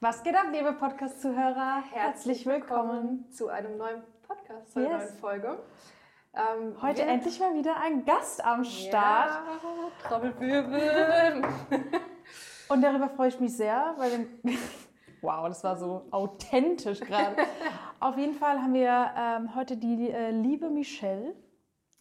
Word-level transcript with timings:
Was 0.00 0.22
geht 0.22 0.34
ab, 0.34 0.46
liebe 0.52 0.72
Podcast-Zuhörer? 0.72 1.82
Herzlich 1.92 2.46
willkommen 2.46 3.30
zu 3.30 3.48
einem 3.48 3.76
neuen 3.76 4.02
Podcast, 4.26 4.72
zu 4.72 4.78
einer 4.80 4.88
Yes. 4.98 5.10
neuen 5.10 5.18
Folge. 5.18 5.58
Ähm, 6.34 6.80
Heute 6.80 7.02
wir- 7.02 7.08
endlich 7.08 7.38
mal 7.40 7.54
wieder 7.54 7.76
ein 7.76 8.04
Gast 8.04 8.42
am 8.44 8.64
Start. 8.64 9.30
Ja, 9.30 10.08
Trommelwirbel. 10.08 11.42
Und 12.68 12.82
darüber 12.82 13.08
freue 13.10 13.28
ich 13.28 13.40
mich 13.40 13.54
sehr, 13.56 13.94
weil 13.98 14.26
wow, 15.22 15.48
das 15.48 15.62
war 15.64 15.76
so 15.76 16.06
authentisch 16.12 17.00
gerade. 17.00 17.36
Auf 18.00 18.16
jeden 18.16 18.34
Fall 18.34 18.62
haben 18.62 18.72
wir 18.74 19.10
ähm, 19.16 19.54
heute 19.54 19.76
die 19.76 20.10
äh, 20.10 20.30
liebe 20.30 20.70
Michelle 20.70 21.34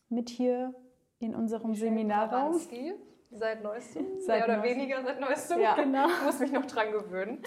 mit 0.09 0.29
hier 0.29 0.73
in 1.19 1.35
unserem 1.35 1.75
Seminarraum. 1.75 2.51
Baranski, 2.51 2.93
Seit 3.31 3.61
neuestem. 3.61 4.05
Seit 4.21 4.37
mehr 4.39 4.45
oder 4.45 4.57
neuestem. 4.57 4.79
weniger 4.79 5.03
seit 5.03 5.19
neuestem. 5.19 5.59
Ja. 5.59 5.75
genau. 5.75 6.07
Ich 6.07 6.23
muss 6.25 6.39
mich 6.39 6.51
noch 6.51 6.65
dran 6.65 6.91
gewöhnen. 6.91 7.43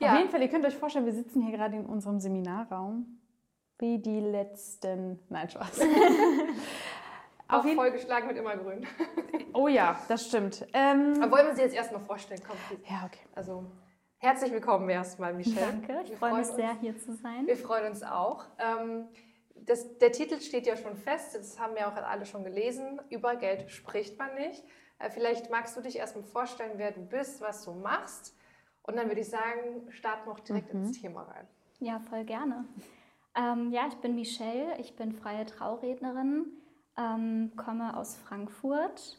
Auf 0.00 0.18
jeden 0.18 0.30
Fall, 0.30 0.42
ihr 0.42 0.48
könnt 0.48 0.64
euch 0.64 0.76
vorstellen, 0.76 1.06
wir 1.06 1.12
sitzen 1.12 1.42
hier 1.42 1.56
gerade 1.56 1.76
in 1.76 1.86
unserem 1.86 2.20
Seminarraum. 2.20 3.20
Wie 3.78 3.98
die 3.98 4.20
letzten. 4.20 5.20
Nein, 5.28 5.50
Spaß. 5.50 5.80
Auf 7.48 7.64
jeden 7.64 7.76
vollgeschlagen 7.76 8.26
mit 8.26 8.36
Immergrün. 8.36 8.86
Oh 9.52 9.68
ja, 9.68 9.98
das 10.08 10.26
stimmt. 10.26 10.66
Ähm, 10.72 11.14
Aber 11.22 11.32
wollen 11.32 11.46
wir 11.48 11.54
sie 11.54 11.62
jetzt 11.62 11.74
erstmal 11.74 12.00
vorstellen? 12.00 12.40
Komm, 12.46 12.56
ja, 12.88 13.04
okay. 13.06 13.20
also 13.34 13.64
herzlich 14.18 14.50
willkommen 14.50 14.88
erstmal, 14.88 15.32
Michelle. 15.32 15.66
Danke, 15.66 16.00
ich 16.04 16.10
Wir 16.10 16.16
freue 16.16 16.38
mich 16.38 16.46
sehr, 16.46 16.70
uns. 16.70 16.80
hier 16.80 16.98
zu 16.98 17.14
sein. 17.14 17.46
Wir 17.46 17.56
freuen 17.56 17.90
uns 17.90 18.02
auch. 18.02 18.46
Ähm, 18.58 19.08
das, 19.54 19.98
der 19.98 20.12
Titel 20.12 20.40
steht 20.40 20.66
ja 20.66 20.76
schon 20.76 20.96
fest, 20.96 21.34
das 21.34 21.58
haben 21.60 21.74
wir 21.74 21.86
auch 21.88 21.96
alle 21.96 22.26
schon 22.26 22.44
gelesen. 22.44 23.00
Über 23.10 23.36
Geld 23.36 23.70
spricht 23.70 24.18
man 24.18 24.34
nicht. 24.34 24.64
Äh, 24.98 25.10
vielleicht 25.10 25.50
magst 25.50 25.76
du 25.76 25.80
dich 25.80 25.96
erstmal 25.96 26.24
vorstellen, 26.24 26.72
wer 26.76 26.92
du 26.92 27.00
bist, 27.00 27.40
was 27.40 27.64
du 27.64 27.72
machst. 27.72 28.34
Und 28.86 28.96
dann 28.96 29.08
würde 29.08 29.20
ich 29.20 29.28
sagen, 29.28 29.90
starten 29.90 30.26
wir 30.26 30.32
auch 30.32 30.40
direkt 30.40 30.72
Mhm. 30.72 30.84
ins 30.84 31.00
Thema 31.00 31.22
rein. 31.22 31.46
Ja, 31.80 31.98
voll 32.00 32.24
gerne. 32.24 32.64
Ähm, 33.34 33.70
ja, 33.70 33.86
ich 33.88 33.96
bin 33.96 34.14
Michelle, 34.14 34.78
ich 34.78 34.96
bin 34.96 35.12
freie 35.12 35.44
Traurednerin, 35.44 36.46
ähm, 36.96 37.52
komme 37.56 37.96
aus 37.96 38.16
Frankfurt 38.16 39.18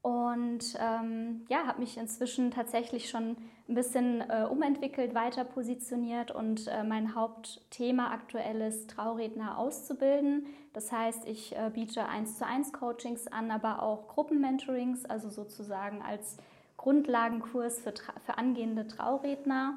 und 0.00 0.76
ähm, 0.80 1.44
ja, 1.48 1.66
habe 1.66 1.80
mich 1.80 1.98
inzwischen 1.98 2.50
tatsächlich 2.50 3.10
schon 3.10 3.36
ein 3.68 3.74
bisschen 3.74 4.22
äh, 4.22 4.46
umentwickelt, 4.50 5.14
weiter 5.14 5.44
positioniert 5.44 6.30
und 6.30 6.66
äh, 6.68 6.82
mein 6.82 7.14
Hauptthema 7.14 8.10
aktuell 8.10 8.62
ist, 8.62 8.90
Trauredner 8.90 9.58
auszubilden. 9.58 10.46
Das 10.72 10.90
heißt, 10.90 11.26
ich 11.28 11.54
äh, 11.54 11.70
biete 11.72 12.06
1 12.08 12.38
zu 12.38 12.46
1 12.46 12.72
Coachings 12.72 13.26
an, 13.28 13.50
aber 13.50 13.82
auch 13.82 14.08
Gruppenmentorings, 14.08 15.04
also 15.04 15.28
sozusagen 15.28 16.00
als 16.02 16.38
Grundlagenkurs 16.82 17.80
für, 17.80 17.94
für 18.24 18.38
angehende 18.38 18.88
Trauredner. 18.88 19.74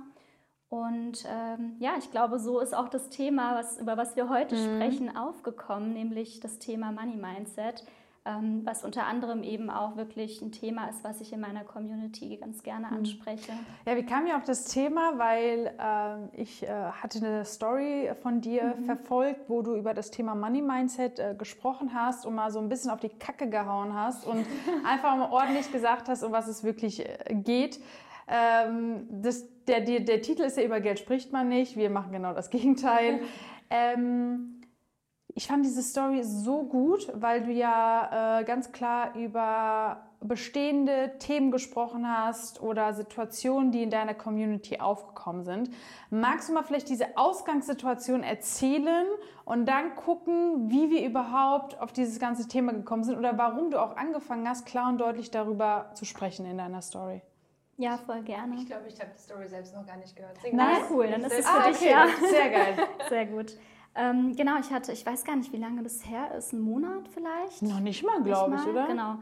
Und 0.70 1.24
ähm, 1.28 1.76
ja, 1.80 1.94
ich 2.00 2.10
glaube, 2.10 2.40
so 2.40 2.60
ist 2.60 2.76
auch 2.76 2.90
das 2.90 3.10
Thema, 3.10 3.56
was, 3.56 3.80
über 3.80 3.96
was 3.96 4.16
wir 4.16 4.28
heute 4.30 4.58
sprechen, 4.58 5.16
aufgekommen, 5.16 5.94
nämlich 5.94 6.40
das 6.40 6.58
Thema 6.58 6.92
Money 6.92 7.16
Mindset, 7.16 7.84
was 8.64 8.84
unter 8.84 9.06
anderem 9.06 9.44
eben 9.44 9.70
auch 9.70 9.98
wirklich 9.98 10.42
ein 10.42 10.52
Thema 10.52 10.88
ist, 10.88 11.04
was 11.04 11.22
ich 11.22 11.32
in 11.32 11.40
meiner 11.40 11.64
Community 11.64 12.38
ganz 12.38 12.64
gerne 12.64 12.88
anspreche. 12.88 13.52
Ja, 13.86 13.96
wir 13.96 14.06
kamen 14.06 14.26
ja 14.26 14.38
auf 14.38 14.44
das 14.44 14.66
Thema, 14.66 15.18
weil 15.18 15.72
ähm, 15.80 16.30
ich 16.34 16.64
äh, 16.64 16.68
hatte 16.70 17.20
eine 17.20 17.46
Story 17.46 18.10
von 18.24 18.42
dir 18.42 18.76
verfolgt, 18.86 19.48
wo 19.48 19.62
du 19.62 19.76
über 19.76 19.94
das 19.94 20.10
Thema 20.10 20.34
Money 20.34 20.64
Mindset 20.64 21.20
äh, 21.20 21.36
gesprochen 21.38 21.94
hast 21.94 22.26
und 22.26 22.34
mal 22.34 22.50
so 22.50 22.58
ein 22.58 22.68
bisschen 22.68 22.90
auf 22.90 23.00
die 23.00 23.10
Kacke 23.10 23.48
gehauen 23.48 23.94
hast 23.94 24.26
und 24.26 24.44
einfach 24.86 25.16
mal 25.16 25.30
ordentlich 25.32 25.72
gesagt 25.72 26.10
hast, 26.10 26.24
um 26.24 26.32
was 26.32 26.48
es 26.48 26.64
wirklich 26.64 27.08
äh, 27.08 27.36
geht. 27.36 27.80
Ähm, 28.28 29.08
das, 29.22 29.46
der, 29.66 29.82
der, 29.82 30.00
der 30.00 30.24
Titel 30.24 30.42
ist 30.42 30.58
ja 30.58 30.64
über 30.64 30.80
Geld 30.80 30.98
spricht 30.98 31.32
man 31.32 31.48
nicht. 31.48 31.76
Wir 31.76 31.92
machen 31.92 32.12
genau 32.12 32.34
das 32.34 32.50
Gegenteil. 32.50 33.22
ähm, 33.70 34.55
ich 35.38 35.48
fand 35.48 35.66
diese 35.66 35.84
Story 35.84 36.24
so 36.24 36.64
gut, 36.64 37.12
weil 37.14 37.44
du 37.44 37.52
ja 37.52 38.40
äh, 38.40 38.44
ganz 38.46 38.72
klar 38.72 39.14
über 39.16 39.98
bestehende 40.22 41.12
Themen 41.20 41.52
gesprochen 41.52 42.08
hast 42.10 42.62
oder 42.62 42.94
Situationen, 42.94 43.72
die 43.74 43.84
in 43.84 43.90
deiner 43.90 44.14
Community 44.14 44.80
aufgekommen 44.80 45.44
sind. 45.44 45.70
Magst 46.10 46.48
du 46.48 46.54
mal 46.54 46.64
vielleicht 46.64 46.88
diese 46.88 47.18
Ausgangssituation 47.18 48.24
erzählen 48.24 49.06
und 49.44 49.66
dann 49.66 49.96
gucken, 49.96 50.72
wie 50.72 50.90
wir 50.90 51.06
überhaupt 51.06 51.80
auf 51.82 51.92
dieses 51.92 52.18
ganze 52.18 52.48
Thema 52.48 52.72
gekommen 52.72 53.04
sind 53.04 53.18
oder 53.18 53.38
warum 53.38 53.72
du 53.72 53.82
auch 53.82 53.98
angefangen 53.98 54.48
hast, 54.48 54.66
klar 54.66 54.88
und 54.88 55.00
deutlich 55.00 55.32
darüber 55.32 55.92
zu 55.96 56.06
sprechen 56.06 56.46
in 56.46 56.58
deiner 56.58 56.82
Story? 56.82 57.22
Ja, 57.78 57.98
voll 57.98 58.22
gerne. 58.22 58.56
Ich 58.56 58.68
glaube, 58.68 58.88
ich 58.88 58.98
habe 59.02 59.12
die 59.14 59.22
Story 59.22 59.50
selbst 59.50 59.76
noch 59.76 59.86
gar 59.86 59.98
nicht 59.98 60.16
gehört. 60.16 60.38
Mal. 60.54 60.78
cool, 60.90 61.08
dann 61.08 61.26
ist 61.26 61.40
es 61.40 61.46
für 61.46 61.60
Ah, 61.62 61.68
dich 61.68 61.76
okay, 61.76 61.92
ja. 61.92 62.08
sehr 62.30 62.50
geil. 62.50 62.78
Sehr 63.10 63.26
gut. 63.26 63.58
Ähm, 63.96 64.36
genau, 64.36 64.58
ich 64.60 64.72
hatte, 64.72 64.92
ich 64.92 65.06
weiß 65.06 65.24
gar 65.24 65.36
nicht, 65.36 65.54
wie 65.54 65.58
lange 65.58 65.82
das 65.82 66.08
her 66.08 66.36
ist, 66.36 66.52
ein 66.54 66.60
Monat 66.60 67.08
vielleicht? 67.14 67.62
Noch 67.62 67.80
nicht 67.80 68.06
mal, 68.06 68.22
glaube 68.22 68.56
ich, 68.56 68.68
oder? 68.68 68.88
Genau. 68.88 69.16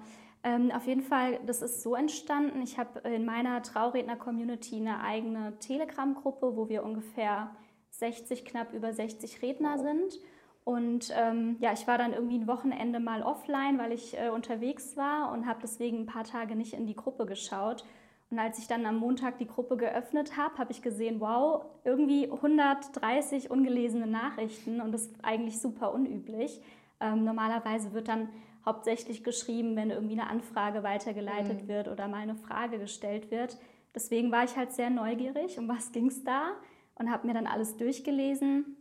Ähm, 0.43 0.71
auf 0.71 0.87
jeden 0.87 1.03
Fall, 1.03 1.39
das 1.45 1.61
ist 1.61 1.83
so 1.83 1.95
entstanden. 1.95 2.61
Ich 2.61 2.77
habe 2.77 3.07
in 3.07 3.23
meiner 3.23 3.61
Trauredner-Community 3.61 4.77
eine 4.77 5.01
eigene 5.01 5.57
Telegram-Gruppe, 5.59 6.57
wo 6.57 6.67
wir 6.67 6.83
ungefähr 6.83 7.55
60, 7.91 8.43
knapp 8.43 8.73
über 8.73 8.91
60 8.91 9.41
Redner 9.41 9.77
sind. 9.77 10.19
Und 10.65 11.13
ähm, 11.15 11.57
ja, 11.59 11.71
ich 11.73 11.87
war 11.87 11.97
dann 11.97 12.13
irgendwie 12.13 12.39
ein 12.39 12.47
Wochenende 12.47 12.99
mal 12.99 13.21
offline, 13.21 13.77
weil 13.77 13.91
ich 13.91 14.17
äh, 14.17 14.29
unterwegs 14.29 14.97
war 14.97 15.31
und 15.31 15.45
habe 15.45 15.59
deswegen 15.61 15.99
ein 15.99 16.05
paar 16.05 16.23
Tage 16.23 16.55
nicht 16.55 16.73
in 16.73 16.87
die 16.87 16.95
Gruppe 16.95 17.25
geschaut. 17.25 17.85
Und 18.29 18.39
als 18.39 18.57
ich 18.57 18.67
dann 18.67 18.85
am 18.85 18.97
Montag 18.97 19.37
die 19.37 19.47
Gruppe 19.47 19.77
geöffnet 19.77 20.37
habe, 20.37 20.57
habe 20.57 20.71
ich 20.71 20.81
gesehen, 20.81 21.19
wow, 21.19 21.65
irgendwie 21.83 22.31
130 22.31 23.51
ungelesene 23.51 24.07
Nachrichten 24.07 24.81
und 24.81 24.91
das 24.91 25.03
ist 25.03 25.15
eigentlich 25.23 25.59
super 25.59 25.93
unüblich. 25.93 26.59
Ähm, 26.99 27.25
normalerweise 27.25 27.93
wird 27.93 28.07
dann 28.07 28.29
hauptsächlich 28.65 29.23
geschrieben, 29.23 29.75
wenn 29.75 29.91
irgendwie 29.91 30.19
eine 30.19 30.29
Anfrage 30.29 30.83
weitergeleitet 30.83 31.67
wird 31.67 31.87
oder 31.87 32.07
mal 32.07 32.21
eine 32.21 32.35
Frage 32.35 32.79
gestellt 32.79 33.29
wird. 33.29 33.57
Deswegen 33.93 34.31
war 34.31 34.43
ich 34.43 34.57
halt 34.57 34.71
sehr 34.71 34.89
neugierig, 34.89 35.59
um 35.59 35.67
was 35.67 35.91
ging 35.91 36.07
es 36.07 36.23
da 36.23 36.53
und 36.95 37.11
habe 37.11 37.27
mir 37.27 37.33
dann 37.33 37.47
alles 37.47 37.77
durchgelesen. 37.77 38.77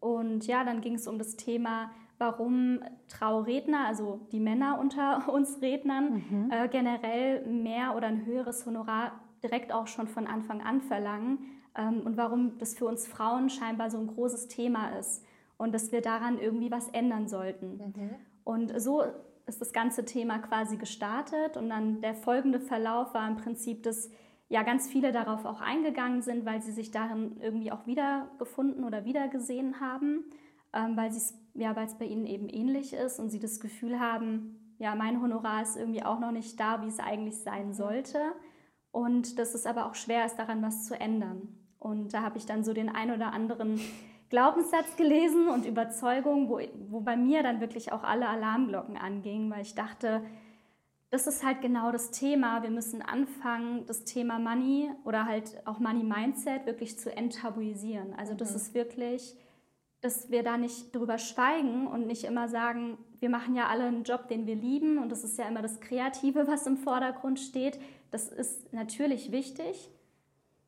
Und 0.00 0.46
ja, 0.46 0.64
dann 0.64 0.80
ging 0.80 0.94
es 0.94 1.06
um 1.06 1.18
das 1.18 1.36
Thema, 1.36 1.92
warum 2.22 2.78
Trauredner, 3.08 3.84
also 3.86 4.20
die 4.30 4.38
Männer 4.38 4.78
unter 4.80 5.28
uns 5.32 5.60
Rednern, 5.60 6.50
äh, 6.50 6.68
generell 6.68 7.44
mehr 7.46 7.96
oder 7.96 8.06
ein 8.06 8.24
höheres 8.24 8.64
Honorar 8.64 9.20
direkt 9.42 9.72
auch 9.72 9.88
schon 9.88 10.06
von 10.06 10.28
Anfang 10.28 10.62
an 10.62 10.80
verlangen 10.80 11.38
ähm, 11.76 12.02
und 12.04 12.16
warum 12.16 12.58
das 12.58 12.74
für 12.74 12.86
uns 12.86 13.08
Frauen 13.08 13.50
scheinbar 13.50 13.90
so 13.90 13.98
ein 13.98 14.06
großes 14.06 14.46
Thema 14.46 14.96
ist 15.00 15.24
und 15.56 15.74
dass 15.74 15.90
wir 15.90 16.00
daran 16.00 16.38
irgendwie 16.38 16.70
was 16.70 16.88
ändern 16.90 17.26
sollten. 17.26 17.78
Und 18.44 18.80
so 18.80 19.02
ist 19.46 19.60
das 19.60 19.72
ganze 19.72 20.04
Thema 20.04 20.38
quasi 20.38 20.76
gestartet 20.76 21.56
und 21.56 21.68
dann 21.70 22.00
der 22.02 22.14
folgende 22.14 22.60
Verlauf 22.60 23.14
war 23.14 23.26
im 23.28 23.36
Prinzip, 23.36 23.82
dass 23.82 24.10
ja 24.48 24.62
ganz 24.62 24.88
viele 24.88 25.10
darauf 25.10 25.44
auch 25.44 25.60
eingegangen 25.60 26.22
sind, 26.22 26.44
weil 26.46 26.62
sie 26.62 26.72
sich 26.72 26.92
darin 26.92 27.38
irgendwie 27.40 27.72
auch 27.72 27.86
wiedergefunden 27.86 28.84
oder 28.84 29.04
wiedergesehen 29.04 29.80
haben, 29.80 30.24
ähm, 30.72 30.96
weil 30.96 31.10
es 31.10 31.34
ja, 31.54 31.72
bei 31.72 32.04
ihnen 32.04 32.26
eben 32.26 32.48
ähnlich 32.48 32.92
ist 32.92 33.18
und 33.18 33.30
sie 33.30 33.40
das 33.40 33.60
Gefühl 33.60 34.00
haben, 34.00 34.74
ja, 34.78 34.94
mein 34.94 35.20
Honorar 35.20 35.62
ist 35.62 35.76
irgendwie 35.76 36.02
auch 36.02 36.18
noch 36.18 36.32
nicht 36.32 36.58
da, 36.58 36.82
wie 36.82 36.88
es 36.88 36.98
eigentlich 36.98 37.36
sein 37.38 37.72
sollte 37.72 38.18
und 38.90 39.38
dass 39.38 39.54
es 39.54 39.66
aber 39.66 39.86
auch 39.86 39.94
schwer 39.94 40.26
ist, 40.26 40.36
daran 40.36 40.62
was 40.62 40.86
zu 40.86 40.98
ändern. 40.98 41.48
Und 41.78 42.14
da 42.14 42.22
habe 42.22 42.38
ich 42.38 42.46
dann 42.46 42.64
so 42.64 42.72
den 42.72 42.88
ein 42.88 43.10
oder 43.10 43.32
anderen 43.32 43.80
Glaubenssatz 44.30 44.96
gelesen 44.96 45.48
und 45.48 45.66
Überzeugung, 45.66 46.48
wo, 46.48 46.60
wo 46.88 47.00
bei 47.00 47.16
mir 47.16 47.42
dann 47.42 47.60
wirklich 47.60 47.92
auch 47.92 48.02
alle 48.02 48.28
Alarmglocken 48.28 48.96
angingen, 48.96 49.50
weil 49.50 49.62
ich 49.62 49.74
dachte, 49.74 50.22
das 51.10 51.26
ist 51.26 51.44
halt 51.44 51.60
genau 51.60 51.92
das 51.92 52.10
Thema. 52.10 52.62
Wir 52.62 52.70
müssen 52.70 53.02
anfangen, 53.02 53.84
das 53.84 54.04
Thema 54.04 54.38
Money 54.38 54.90
oder 55.04 55.26
halt 55.26 55.60
auch 55.66 55.78
Money 55.78 56.04
Mindset 56.04 56.64
wirklich 56.64 56.98
zu 56.98 57.14
enttabuisieren. 57.14 58.14
Also 58.14 58.32
das 58.32 58.54
ist 58.54 58.72
wirklich, 58.72 59.36
dass 60.02 60.30
wir 60.30 60.42
da 60.42 60.58
nicht 60.58 60.94
drüber 60.94 61.16
schweigen 61.16 61.86
und 61.86 62.06
nicht 62.06 62.24
immer 62.24 62.48
sagen, 62.48 62.98
wir 63.20 63.30
machen 63.30 63.54
ja 63.54 63.68
alle 63.68 63.84
einen 63.84 64.02
Job, 64.02 64.26
den 64.28 64.46
wir 64.46 64.56
lieben 64.56 64.98
und 64.98 65.10
das 65.10 65.22
ist 65.22 65.38
ja 65.38 65.48
immer 65.48 65.62
das 65.62 65.80
Kreative, 65.80 66.46
was 66.48 66.66
im 66.66 66.76
Vordergrund 66.76 67.40
steht. 67.40 67.80
Das 68.10 68.28
ist 68.28 68.72
natürlich 68.72 69.32
wichtig, 69.32 69.90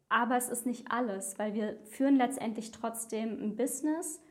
aber 0.08 0.36
es 0.36 0.48
ist 0.48 0.66
nicht 0.66 0.90
alles, 0.90 1.38
weil 1.38 1.52
wir 1.52 1.76
führen 1.84 2.16
letztendlich 2.16 2.70
trotzdem 2.70 3.30
ein 3.42 3.56
Business. 3.56 4.22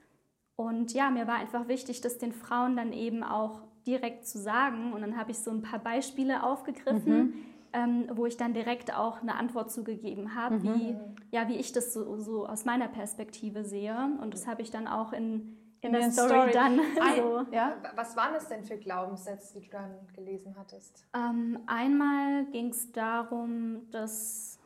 Und 0.56 0.94
ja, 0.94 1.10
mir 1.10 1.28
war 1.28 1.36
einfach 1.36 1.68
wichtig, 1.68 2.00
das 2.02 2.18
den 2.18 2.32
Frauen 2.32 2.78
dann 2.78 2.94
eben 2.94 3.24
auch 3.24 3.62
direkt 3.86 4.26
zu 4.26 4.40
sagen. 4.40 4.94
Und 4.94 5.02
dann 5.02 5.18
habe 5.18 5.32
ich 5.32 5.40
so 5.40 5.52
ein 5.52 5.62
paar 5.62 5.80
Beispiele 5.80 6.44
aufgegriffen, 6.44 7.34
ähm, 7.74 8.08
wo 8.14 8.26
ich 8.26 8.38
dann 8.38 8.54
direkt 8.54 8.96
auch 8.96 9.22
eine 9.22 9.36
Antwort 9.36 9.72
zugegeben 9.72 10.36
habe, 10.36 10.62
wie, 10.64 10.96
ja, 11.32 11.48
wie 11.48 11.56
ich 11.56 11.72
das 11.72 11.94
so, 11.94 12.18
so 12.18 12.48
aus 12.48 12.66
meiner 12.66 12.88
Perspektive 12.88 13.64
sehe. 13.66 13.96
Und 14.22 14.34
das 14.34 14.48
habe 14.48 14.62
ich 14.62 14.72
dann 14.72 14.88
auch 14.88 15.12
in, 15.12 15.58
in, 15.82 15.92
der 15.92 16.02
der 16.02 16.12
Story, 16.12 16.30
Story. 16.30 16.52
dann 16.52 16.80
Ein- 16.80 17.16
so. 17.18 17.46
Ja? 17.52 17.76
Was 17.96 18.16
waren 18.16 18.36
es 18.36 18.48
denn 18.48 18.64
für 18.64 18.78
Glaubenssätze, 18.78 19.60
die 19.60 19.66
du 19.66 19.72
dann 19.72 19.92
gelesen 20.16 20.56
hattest? 20.58 21.06
Ähm, 21.16 21.60
einmal 21.66 22.46
ging 22.46 22.70
es 22.70 22.92
darum, 22.92 23.90
dass 23.92 24.60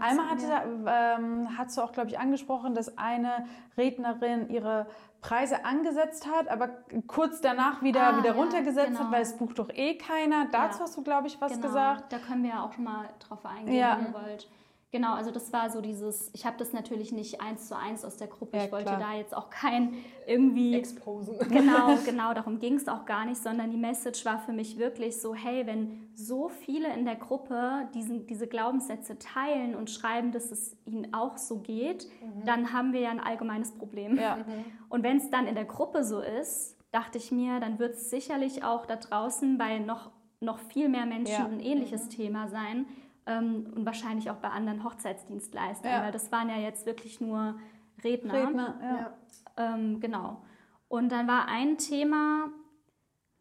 Einmal 0.00 0.30
hatte, 0.30 0.46
ähm, 0.86 1.48
hast 1.56 1.76
du 1.76 1.82
auch, 1.82 1.92
glaube 1.92 2.08
ich, 2.08 2.18
angesprochen, 2.18 2.74
dass 2.74 2.96
eine 2.96 3.46
Rednerin 3.76 4.48
ihre 4.48 4.86
Preise 5.20 5.64
angesetzt 5.64 6.26
hat, 6.26 6.48
aber 6.48 6.68
kurz 7.06 7.40
danach 7.40 7.82
wieder, 7.82 8.14
ah, 8.14 8.18
wieder 8.18 8.34
runtergesetzt 8.34 8.76
ja, 8.76 8.84
genau. 8.86 9.00
hat, 9.00 9.12
weil 9.12 9.22
es 9.22 9.36
bucht 9.36 9.58
doch 9.58 9.70
eh 9.70 9.96
keiner. 9.96 10.46
Dazu 10.52 10.78
ja. 10.78 10.84
hast 10.84 10.96
du, 10.96 11.02
glaube 11.02 11.26
ich, 11.26 11.40
was 11.40 11.52
genau. 11.52 11.66
gesagt. 11.66 12.12
Da 12.12 12.18
können 12.18 12.44
wir 12.44 12.50
ja 12.50 12.64
auch 12.64 12.72
schon 12.72 12.84
mal 12.84 13.08
drauf 13.18 13.44
eingehen, 13.44 13.74
ja. 13.74 13.98
wenn 13.98 14.06
ihr 14.06 14.14
wollt. 14.14 14.48
Genau, 14.92 15.14
also 15.14 15.32
das 15.32 15.52
war 15.52 15.68
so 15.68 15.80
dieses, 15.80 16.30
ich 16.32 16.46
habe 16.46 16.56
das 16.58 16.72
natürlich 16.72 17.10
nicht 17.10 17.40
eins 17.40 17.66
zu 17.66 17.76
eins 17.76 18.04
aus 18.04 18.16
der 18.16 18.28
Gruppe, 18.28 18.56
ja, 18.56 18.64
ich 18.64 18.72
wollte 18.72 18.86
klar. 18.86 19.00
da 19.00 19.14
jetzt 19.16 19.36
auch 19.36 19.50
kein 19.50 19.94
irgendwie... 20.26 20.74
Exposen. 20.74 21.36
Genau, 21.48 21.96
genau, 22.06 22.32
darum 22.34 22.60
ging 22.60 22.74
es 22.74 22.86
auch 22.86 23.04
gar 23.04 23.24
nicht, 23.24 23.42
sondern 23.42 23.72
die 23.72 23.76
Message 23.76 24.24
war 24.24 24.38
für 24.38 24.52
mich 24.52 24.78
wirklich 24.78 25.20
so, 25.20 25.34
hey, 25.34 25.66
wenn 25.66 26.08
so 26.14 26.48
viele 26.48 26.94
in 26.94 27.04
der 27.04 27.16
Gruppe 27.16 27.88
diesen, 27.94 28.28
diese 28.28 28.46
Glaubenssätze 28.46 29.18
teilen 29.18 29.74
und 29.74 29.90
schreiben, 29.90 30.30
dass 30.30 30.52
es 30.52 30.76
ihnen 30.84 31.12
auch 31.12 31.36
so 31.36 31.58
geht, 31.58 32.06
mhm. 32.22 32.44
dann 32.44 32.72
haben 32.72 32.92
wir 32.92 33.00
ja 33.00 33.10
ein 33.10 33.20
allgemeines 33.20 33.72
Problem. 33.72 34.16
Ja. 34.16 34.36
Mhm. 34.36 34.64
Und 34.88 35.02
wenn 35.02 35.16
es 35.16 35.30
dann 35.30 35.48
in 35.48 35.56
der 35.56 35.64
Gruppe 35.64 36.04
so 36.04 36.20
ist, 36.20 36.76
dachte 36.92 37.18
ich 37.18 37.32
mir, 37.32 37.58
dann 37.58 37.80
wird 37.80 37.94
es 37.96 38.08
sicherlich 38.08 38.62
auch 38.62 38.86
da 38.86 38.96
draußen 38.96 39.58
bei 39.58 39.78
noch, 39.80 40.10
noch 40.40 40.58
viel 40.58 40.88
mehr 40.88 41.06
Menschen 41.06 41.32
ja. 41.32 41.44
ein 41.44 41.60
ähnliches 41.60 42.04
mhm. 42.04 42.10
Thema 42.10 42.48
sein 42.48 42.86
ähm, 43.26 43.72
und 43.74 43.84
wahrscheinlich 43.84 44.30
auch 44.30 44.36
bei 44.36 44.48
anderen 44.48 44.84
Hochzeitsdienstleistern, 44.84 45.90
ja. 45.90 46.02
weil 46.04 46.12
das 46.12 46.30
waren 46.32 46.48
ja 46.48 46.56
jetzt 46.56 46.86
wirklich 46.86 47.20
nur 47.20 47.58
Redner. 48.02 48.32
Redner 48.32 48.78
ja. 48.82 49.74
Ähm, 49.74 50.00
genau. 50.00 50.42
Und 50.88 51.10
dann 51.10 51.26
war 51.26 51.48
ein 51.48 51.78
Thema, 51.78 52.50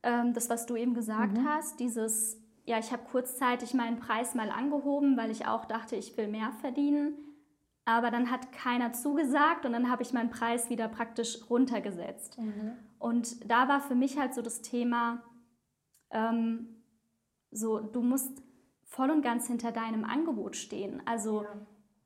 ähm, 0.04 0.34
das, 0.34 0.50
was 0.50 0.66
du 0.66 0.76
eben 0.76 0.94
gesagt 0.94 1.38
mhm. 1.38 1.48
hast, 1.48 1.80
dieses, 1.80 2.42
ja, 2.66 2.80
ich 2.80 2.92
habe 2.92 3.04
kurzzeitig 3.04 3.74
meinen 3.74 4.00
Preis 4.00 4.34
mal 4.34 4.50
angehoben, 4.50 5.18
weil 5.18 5.30
ich 5.30 5.46
auch 5.46 5.66
dachte, 5.66 5.96
ich 5.96 6.18
will 6.18 6.28
mehr 6.28 6.52
verdienen. 6.62 7.14
Aber 7.88 8.10
dann 8.10 8.32
hat 8.32 8.52
keiner 8.52 8.94
zugesagt 8.94 9.66
und 9.66 9.74
dann 9.74 9.92
habe 9.92 10.02
ich 10.02 10.12
meinen 10.12 10.32
Preis 10.32 10.72
wieder 10.72 10.88
praktisch 10.88 11.38
runtergesetzt. 11.50 12.40
Mhm. 12.40 12.74
Und 12.98 13.50
da 13.50 13.68
war 13.68 13.80
für 13.80 13.94
mich 13.94 14.18
halt 14.18 14.34
so 14.34 14.42
das 14.42 14.64
Thema, 14.64 15.22
ähm, 16.10 16.82
so, 17.52 17.80
du 17.80 18.02
musst 18.02 18.42
voll 18.86 19.12
und 19.12 19.22
ganz 19.22 19.48
hinter 19.48 19.72
deinem 19.72 20.06
Angebot 20.06 20.56
stehen. 20.56 21.02
Also 21.06 21.44
ja. 21.44 21.50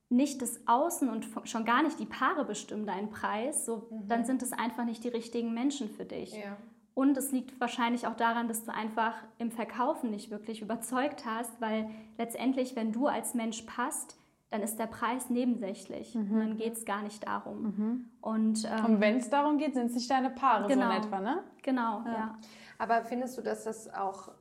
nicht 0.09 0.41
das 0.41 0.59
Außen 0.65 1.09
und 1.09 1.27
schon 1.43 1.65
gar 1.65 1.83
nicht 1.83 1.99
die 1.99 2.05
Paare 2.05 2.45
bestimmen 2.45 2.85
deinen 2.85 3.09
Preis, 3.09 3.65
so, 3.65 3.87
mhm. 3.89 4.07
dann 4.07 4.25
sind 4.25 4.41
es 4.41 4.53
einfach 4.53 4.85
nicht 4.85 5.03
die 5.03 5.09
richtigen 5.09 5.53
Menschen 5.53 5.89
für 5.89 6.05
dich. 6.05 6.33
Ja. 6.33 6.57
Und 6.95 7.15
es 7.17 7.31
liegt 7.31 7.61
wahrscheinlich 7.61 8.07
auch 8.07 8.15
daran, 8.15 8.47
dass 8.49 8.65
du 8.65 8.73
einfach 8.73 9.13
im 9.37 9.51
Verkaufen 9.51 10.09
nicht 10.11 10.31
wirklich 10.31 10.61
überzeugt 10.61 11.25
hast, 11.25 11.61
weil 11.61 11.89
letztendlich, 12.17 12.75
wenn 12.75 12.91
du 12.91 13.07
als 13.07 13.33
Mensch 13.35 13.61
passt, 13.61 14.17
dann 14.49 14.61
ist 14.61 14.79
der 14.79 14.87
Preis 14.87 15.29
nebensächlich. 15.29 16.15
Mhm. 16.15 16.31
Und 16.31 16.39
dann 16.39 16.57
geht 16.57 16.73
es 16.73 16.85
gar 16.85 17.01
nicht 17.01 17.25
darum. 17.25 17.61
Mhm. 17.61 18.05
Und, 18.19 18.65
ähm, 18.65 18.85
und 18.85 18.99
wenn 18.99 19.17
es 19.17 19.29
darum 19.29 19.57
geht, 19.57 19.75
sind 19.75 19.87
es 19.87 19.93
nicht 19.93 20.09
deine 20.09 20.29
Paare 20.29 20.67
genau, 20.67 20.87
so 20.87 20.97
in 20.97 21.03
etwa, 21.03 21.19
ne? 21.21 21.43
Genau, 21.61 22.01
ja. 22.05 22.13
ja. 22.13 22.39
Aber 22.79 23.05
findest 23.05 23.37
du, 23.37 23.41
dass 23.41 23.63
das 23.63 23.93
auch 23.93 24.31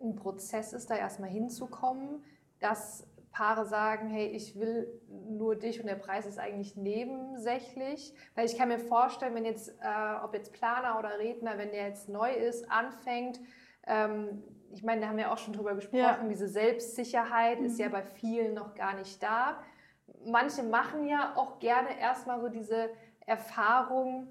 ein 0.00 0.14
Prozess 0.16 0.72
ist, 0.72 0.90
da 0.90 0.96
erstmal 0.96 1.30
hinzukommen, 1.30 2.24
dass 2.60 3.06
Paare 3.36 3.66
sagen, 3.66 4.08
hey, 4.08 4.28
ich 4.28 4.58
will 4.58 4.88
nur 5.08 5.56
dich 5.56 5.78
und 5.78 5.86
der 5.86 5.96
Preis 5.96 6.24
ist 6.24 6.38
eigentlich 6.38 6.74
nebensächlich. 6.76 8.14
Weil 8.34 8.46
ich 8.46 8.56
kann 8.56 8.68
mir 8.68 8.78
vorstellen, 8.78 9.34
wenn 9.34 9.44
jetzt, 9.44 9.68
äh, 9.68 10.24
ob 10.24 10.32
jetzt 10.32 10.54
Planer 10.54 10.98
oder 10.98 11.18
Redner, 11.18 11.58
wenn 11.58 11.70
der 11.70 11.88
jetzt 11.88 12.08
neu 12.08 12.32
ist, 12.32 12.70
anfängt, 12.70 13.38
ähm, 13.86 14.42
ich 14.72 14.82
meine, 14.82 15.02
da 15.02 15.08
haben 15.08 15.18
wir 15.18 15.32
auch 15.32 15.38
schon 15.38 15.52
drüber 15.52 15.74
gesprochen, 15.74 15.98
ja. 15.98 16.28
diese 16.28 16.48
Selbstsicherheit 16.48 17.60
mhm. 17.60 17.66
ist 17.66 17.78
ja 17.78 17.88
bei 17.88 18.02
vielen 18.02 18.54
noch 18.54 18.74
gar 18.74 18.94
nicht 18.94 19.22
da. 19.22 19.62
Manche 20.24 20.62
machen 20.62 21.06
ja 21.06 21.34
auch 21.36 21.58
gerne 21.58 21.98
erstmal 22.00 22.40
so 22.40 22.48
diese 22.48 22.90
Erfahrung, 23.26 24.28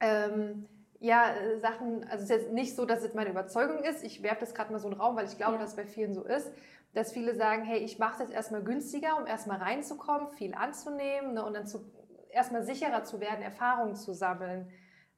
ähm, 0.00 0.68
ja, 1.04 1.34
äh, 1.34 1.58
Sachen, 1.60 2.04
also 2.04 2.16
es 2.16 2.22
ist 2.22 2.30
jetzt 2.30 2.52
nicht 2.52 2.74
so, 2.74 2.86
dass 2.86 3.02
es 3.02 3.12
meine 3.12 3.28
Überzeugung 3.28 3.84
ist. 3.84 4.02
Ich 4.02 4.22
werfe 4.22 4.40
das 4.40 4.54
gerade 4.54 4.72
mal 4.72 4.78
so 4.78 4.88
in 4.88 4.94
den 4.94 5.00
Raum, 5.00 5.16
weil 5.16 5.26
ich 5.26 5.36
glaube, 5.36 5.54
ja. 5.54 5.58
dass 5.58 5.70
es 5.70 5.76
bei 5.76 5.84
vielen 5.84 6.14
so 6.14 6.24
ist, 6.24 6.50
dass 6.94 7.12
viele 7.12 7.34
sagen, 7.34 7.62
hey, 7.62 7.78
ich 7.78 7.98
mache 7.98 8.18
das 8.18 8.30
erstmal 8.30 8.62
günstiger, 8.62 9.18
um 9.18 9.26
erstmal 9.26 9.58
reinzukommen, 9.58 10.30
viel 10.32 10.54
anzunehmen 10.54 11.34
ne, 11.34 11.44
und 11.44 11.52
dann 11.52 11.66
zu, 11.66 11.84
erstmal 12.30 12.64
sicherer 12.64 13.04
zu 13.04 13.20
werden, 13.20 13.42
Erfahrungen 13.42 13.96
zu 13.96 14.14
sammeln. 14.14 14.70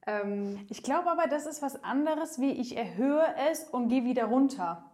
Ähm, 0.05 0.65
ich 0.69 0.83
glaube 0.83 1.09
aber, 1.09 1.27
das 1.27 1.45
ist 1.45 1.61
was 1.61 1.81
anderes, 1.85 2.37
wie 2.41 2.51
ich 2.51 2.75
erhöhe 2.75 3.25
es 3.49 3.63
und 3.63 3.87
gehe 3.87 4.03
wieder 4.03 4.25
runter. 4.25 4.91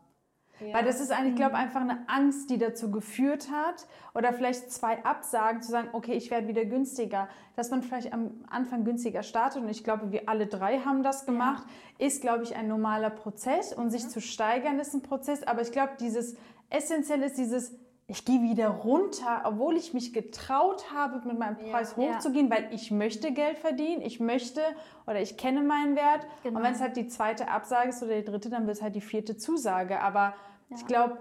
Ja. 0.60 0.76
Weil 0.76 0.86
das 0.86 1.00
ist 1.00 1.12
eigentlich, 1.12 1.32
ich 1.32 1.36
glaube, 1.36 1.56
mhm. 1.56 1.62
einfach 1.62 1.82
eine 1.82 2.08
Angst, 2.08 2.50
die 2.50 2.58
dazu 2.58 2.92
geführt 2.92 3.50
hat. 3.52 3.88
Oder 4.14 4.34
vielleicht 4.34 4.72
zwei 4.72 5.04
Absagen 5.04 5.62
zu 5.62 5.72
sagen, 5.72 5.90
okay, 5.94 6.14
ich 6.14 6.32
werde 6.32 6.48
wieder 6.48 6.66
günstiger. 6.66 7.28
Dass 7.56 7.72
man 7.72 7.82
vielleicht 7.82 8.14
am 8.14 8.44
Anfang 8.50 8.84
günstiger 8.84 9.24
startet. 9.24 9.62
Und 9.62 9.70
ich 9.70 9.84
glaube, 9.84 10.12
wir 10.12 10.30
alle 10.30 10.48
drei 10.48 10.80
haben 10.80 11.04
das 11.04 11.26
gemacht. 11.26 11.64
Ja. 11.98 12.08
Ist, 12.08 12.22
glaube 12.22 12.44
ich, 12.44 12.56
ein 12.56 12.68
normaler 12.68 13.10
Prozess. 13.10 13.74
Und 13.74 13.90
sich 13.90 14.04
mhm. 14.04 14.10
zu 14.10 14.22
steigern 14.22 14.80
ist 14.80 14.94
ein 14.94 15.02
Prozess. 15.02 15.44
Aber 15.44 15.62
ich 15.62 15.72
glaube, 15.72 15.94
dieses 16.00 16.36
Essentielle 16.70 17.26
ist 17.26 17.38
dieses, 17.38 17.74
ich 18.08 18.26
gehe 18.26 18.42
wieder 18.42 18.68
runter, 18.68 19.44
obwohl 19.46 19.78
ich 19.78 19.94
mich 19.94 20.14
getraut 20.14 20.92
habe, 20.94 21.26
mit 21.26 21.40
meinem 21.40 21.58
Preis 21.58 21.96
ja, 21.96 22.16
hochzugehen, 22.16 22.50
ja. 22.50 22.58
weil 22.58 22.74
ich 22.74 22.92
möchte 22.92 23.32
Geld 23.32 23.58
verdienen, 23.58 24.02
ich 24.02 24.20
möchte 24.20 24.62
oder 25.08 25.22
ich 25.22 25.38
kenne 25.38 25.64
meinen 25.64 25.96
Wert. 25.96 26.28
Genau. 26.44 26.58
Und 26.58 26.66
wenn 26.66 26.74
es 26.74 26.82
halt 26.82 26.98
die 26.98 27.08
zweite 27.08 27.48
Absage 27.48 27.90
ist 27.90 28.04
oder 28.04 28.16
die 28.16 28.26
dritte, 28.26 28.50
dann 28.50 28.68
wird 28.68 28.78
es 28.78 28.84
halt 28.84 28.96
die 28.96 29.02
vierte 29.02 29.38
Zusage. 29.38 30.02
Aber 30.02 30.36
ja. 30.70 30.76
ich 30.76 30.86
glaube, 30.86 31.18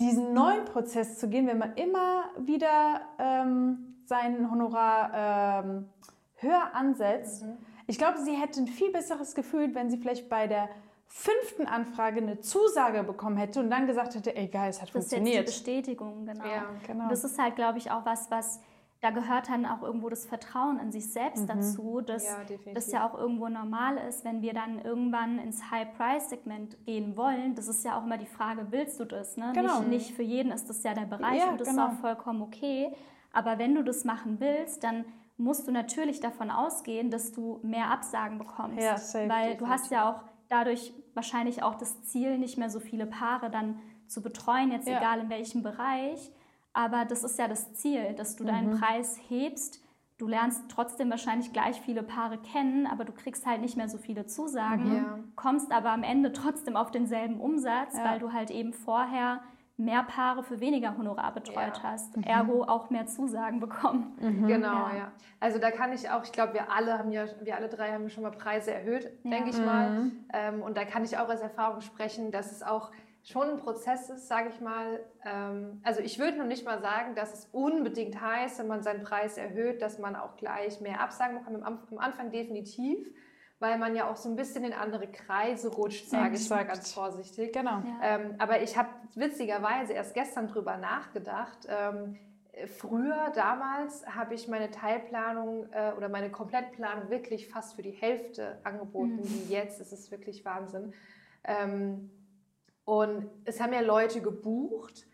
diesen 0.00 0.34
neuen 0.34 0.64
Prozess 0.64 1.18
zu 1.18 1.28
gehen, 1.28 1.46
wenn 1.46 1.58
man 1.58 1.74
immer 1.74 2.24
wieder 2.38 3.02
ähm, 3.18 4.00
sein 4.06 4.50
Honorar 4.50 5.62
ähm, 5.64 5.88
höher 6.34 6.74
ansetzt, 6.74 7.44
mhm. 7.44 7.58
ich 7.86 7.96
glaube, 7.96 8.18
sie 8.18 8.32
hätte 8.32 8.60
ein 8.60 8.66
viel 8.66 8.90
besseres 8.90 9.36
Gefühl, 9.36 9.72
wenn 9.74 9.88
sie 9.88 9.98
vielleicht 9.98 10.28
bei 10.28 10.48
der 10.48 10.68
fünften 11.06 11.66
Anfrage 11.66 12.20
eine 12.20 12.40
Zusage 12.40 13.04
bekommen 13.04 13.36
hätte 13.36 13.60
und 13.60 13.70
dann 13.70 13.86
gesagt 13.86 14.14
hätte, 14.14 14.36
ey 14.36 14.48
geil, 14.48 14.70
es 14.70 14.80
hat 14.80 14.88
das 14.88 14.92
funktioniert. 14.92 15.46
Das 15.46 15.54
ist 15.54 15.66
jetzt 15.66 15.66
die 15.66 15.72
Bestätigung, 15.82 16.26
genau. 16.26 16.44
Ja, 16.44 16.66
genau. 16.86 17.08
Das 17.08 17.24
ist 17.24 17.38
halt, 17.38 17.56
glaube 17.56 17.78
ich, 17.78 17.90
auch 17.90 18.04
was, 18.04 18.30
was 18.30 18.60
da 19.04 19.10
gehört 19.10 19.50
dann 19.50 19.66
auch 19.66 19.82
irgendwo 19.82 20.08
das 20.08 20.24
Vertrauen 20.24 20.78
in 20.78 20.90
sich 20.90 21.12
selbst 21.12 21.42
mhm. 21.42 21.48
dazu, 21.48 22.00
dass 22.00 22.24
ja, 22.24 22.38
das 22.72 22.90
ja 22.90 23.06
auch 23.06 23.18
irgendwo 23.18 23.50
normal 23.50 23.98
ist, 24.08 24.24
wenn 24.24 24.40
wir 24.40 24.54
dann 24.54 24.80
irgendwann 24.80 25.38
ins 25.38 25.70
High-Price-Segment 25.70 26.86
gehen 26.86 27.14
wollen. 27.14 27.54
Das 27.54 27.68
ist 27.68 27.84
ja 27.84 27.98
auch 27.98 28.04
immer 28.04 28.16
die 28.16 28.24
Frage, 28.24 28.68
willst 28.70 28.98
du 28.98 29.04
das? 29.04 29.36
Ne? 29.36 29.52
Genau. 29.54 29.80
Nicht, 29.80 29.88
nicht, 29.88 30.14
für 30.14 30.22
jeden 30.22 30.50
ist 30.52 30.70
das 30.70 30.82
ja 30.84 30.94
der 30.94 31.04
Bereich 31.04 31.40
ja, 31.40 31.50
und 31.50 31.60
das 31.60 31.68
genau. 31.68 31.88
ist 31.88 31.92
auch 31.92 32.00
vollkommen 32.00 32.40
okay. 32.40 32.94
Aber 33.30 33.58
wenn 33.58 33.74
du 33.74 33.84
das 33.84 34.04
machen 34.04 34.40
willst, 34.40 34.82
dann 34.82 35.04
musst 35.36 35.68
du 35.68 35.70
natürlich 35.70 36.20
davon 36.20 36.50
ausgehen, 36.50 37.10
dass 37.10 37.32
du 37.32 37.60
mehr 37.62 37.90
Absagen 37.90 38.38
bekommst. 38.38 38.80
Ja, 38.82 38.96
safe, 38.96 39.28
weil 39.28 39.56
du 39.58 39.68
hast 39.68 39.90
ja 39.90 40.10
auch 40.10 40.22
dadurch 40.48 40.94
wahrscheinlich 41.14 41.62
auch 41.62 41.74
das 41.74 42.02
Ziel, 42.02 42.38
nicht 42.38 42.58
mehr 42.58 42.70
so 42.70 42.80
viele 42.80 43.06
Paare 43.06 43.50
dann 43.50 43.80
zu 44.06 44.22
betreuen, 44.22 44.70
jetzt 44.72 44.88
ja. 44.88 44.98
egal 44.98 45.20
in 45.20 45.30
welchem 45.30 45.62
Bereich. 45.62 46.30
Aber 46.72 47.04
das 47.04 47.24
ist 47.24 47.38
ja 47.38 47.48
das 47.48 47.72
Ziel, 47.74 48.14
dass 48.14 48.36
du 48.36 48.44
mhm. 48.44 48.48
deinen 48.48 48.78
Preis 48.78 49.18
hebst. 49.28 49.80
Du 50.18 50.28
lernst 50.28 50.62
trotzdem 50.68 51.10
wahrscheinlich 51.10 51.52
gleich 51.52 51.80
viele 51.80 52.02
Paare 52.02 52.38
kennen, 52.38 52.86
aber 52.86 53.04
du 53.04 53.12
kriegst 53.12 53.46
halt 53.46 53.60
nicht 53.60 53.76
mehr 53.76 53.88
so 53.88 53.98
viele 53.98 54.26
Zusagen, 54.26 54.94
ja. 54.94 55.18
kommst 55.34 55.72
aber 55.72 55.90
am 55.90 56.04
Ende 56.04 56.32
trotzdem 56.32 56.76
auf 56.76 56.92
denselben 56.92 57.40
Umsatz, 57.40 57.96
ja. 57.96 58.04
weil 58.04 58.20
du 58.20 58.32
halt 58.32 58.50
eben 58.50 58.72
vorher 58.72 59.42
mehr 59.76 60.04
Paare 60.04 60.44
für 60.44 60.60
weniger 60.60 60.96
Honorar 60.96 61.34
betreut 61.34 61.78
ja. 61.78 61.82
hast, 61.82 62.16
mhm. 62.16 62.22
ergo 62.22 62.62
auch 62.64 62.90
mehr 62.90 63.06
Zusagen 63.06 63.58
bekommen. 63.58 64.16
Mhm. 64.20 64.46
Genau, 64.46 64.88
ja. 64.88 64.96
ja. 64.96 65.12
Also 65.40 65.58
da 65.58 65.70
kann 65.70 65.92
ich 65.92 66.08
auch, 66.10 66.22
ich 66.22 66.32
glaube, 66.32 66.54
wir 66.54 66.70
alle 66.70 66.98
haben 66.98 67.10
ja, 67.10 67.26
wir 67.42 67.56
alle 67.56 67.68
drei 67.68 67.92
haben 67.92 68.08
schon 68.08 68.22
mal 68.22 68.30
Preise 68.30 68.72
erhöht, 68.72 69.10
ja. 69.24 69.30
denke 69.30 69.50
ich 69.50 69.58
mal. 69.58 69.90
Mhm. 69.90 70.24
Ähm, 70.32 70.62
und 70.62 70.76
da 70.76 70.84
kann 70.84 71.04
ich 71.04 71.18
auch 71.18 71.28
aus 71.28 71.40
Erfahrung 71.40 71.80
sprechen, 71.80 72.30
dass 72.30 72.52
es 72.52 72.62
auch 72.62 72.92
schon 73.24 73.50
ein 73.50 73.56
Prozess 73.56 74.10
ist, 74.10 74.28
sage 74.28 74.50
ich 74.50 74.60
mal. 74.60 75.00
Ähm, 75.24 75.80
also 75.82 76.00
ich 76.00 76.18
würde 76.18 76.38
noch 76.38 76.46
nicht 76.46 76.64
mal 76.64 76.80
sagen, 76.80 77.14
dass 77.16 77.34
es 77.34 77.48
unbedingt 77.52 78.20
heißt, 78.20 78.60
wenn 78.60 78.68
man 78.68 78.82
seinen 78.82 79.02
Preis 79.02 79.38
erhöht, 79.38 79.82
dass 79.82 79.98
man 79.98 80.14
auch 80.14 80.36
gleich 80.36 80.80
mehr 80.80 81.00
Absagen 81.00 81.38
bekommt. 81.38 81.64
Am 81.64 81.98
Anfang 81.98 82.30
definitiv 82.30 83.08
weil 83.64 83.78
man 83.78 83.96
ja 83.96 84.10
auch 84.10 84.16
so 84.16 84.28
ein 84.28 84.36
bisschen 84.36 84.62
in 84.62 84.74
andere 84.74 85.06
Kreise 85.06 85.68
rutscht, 85.68 86.10
sage 86.10 86.36
ich 86.36 86.50
mal 86.50 86.66
ganz 86.66 86.92
vorsichtig. 86.92 87.54
Genau. 87.54 87.78
Ja. 87.78 87.98
Ähm, 88.02 88.34
aber 88.36 88.60
ich 88.60 88.76
habe 88.76 88.90
witzigerweise 89.14 89.94
erst 89.94 90.12
gestern 90.12 90.48
drüber 90.48 90.76
nachgedacht. 90.76 91.66
Ähm, 91.66 92.18
früher, 92.76 93.32
damals, 93.34 94.06
habe 94.06 94.34
ich 94.34 94.48
meine 94.48 94.70
Teilplanung 94.70 95.66
äh, 95.72 95.92
oder 95.96 96.10
meine 96.10 96.30
Komplettplanung 96.30 97.08
wirklich 97.08 97.48
fast 97.48 97.74
für 97.74 97.80
die 97.80 97.92
Hälfte 97.92 98.58
angeboten, 98.64 99.16
mhm. 99.16 99.24
wie 99.24 99.54
jetzt. 99.54 99.80
Das 99.80 99.92
ist 99.92 100.10
wirklich 100.10 100.44
Wahnsinn. 100.44 100.92
Ähm, 101.44 102.10
und 102.84 103.30
es 103.46 103.62
haben 103.62 103.72
ja 103.72 103.80
Leute 103.80 104.20
gebucht. 104.20 105.06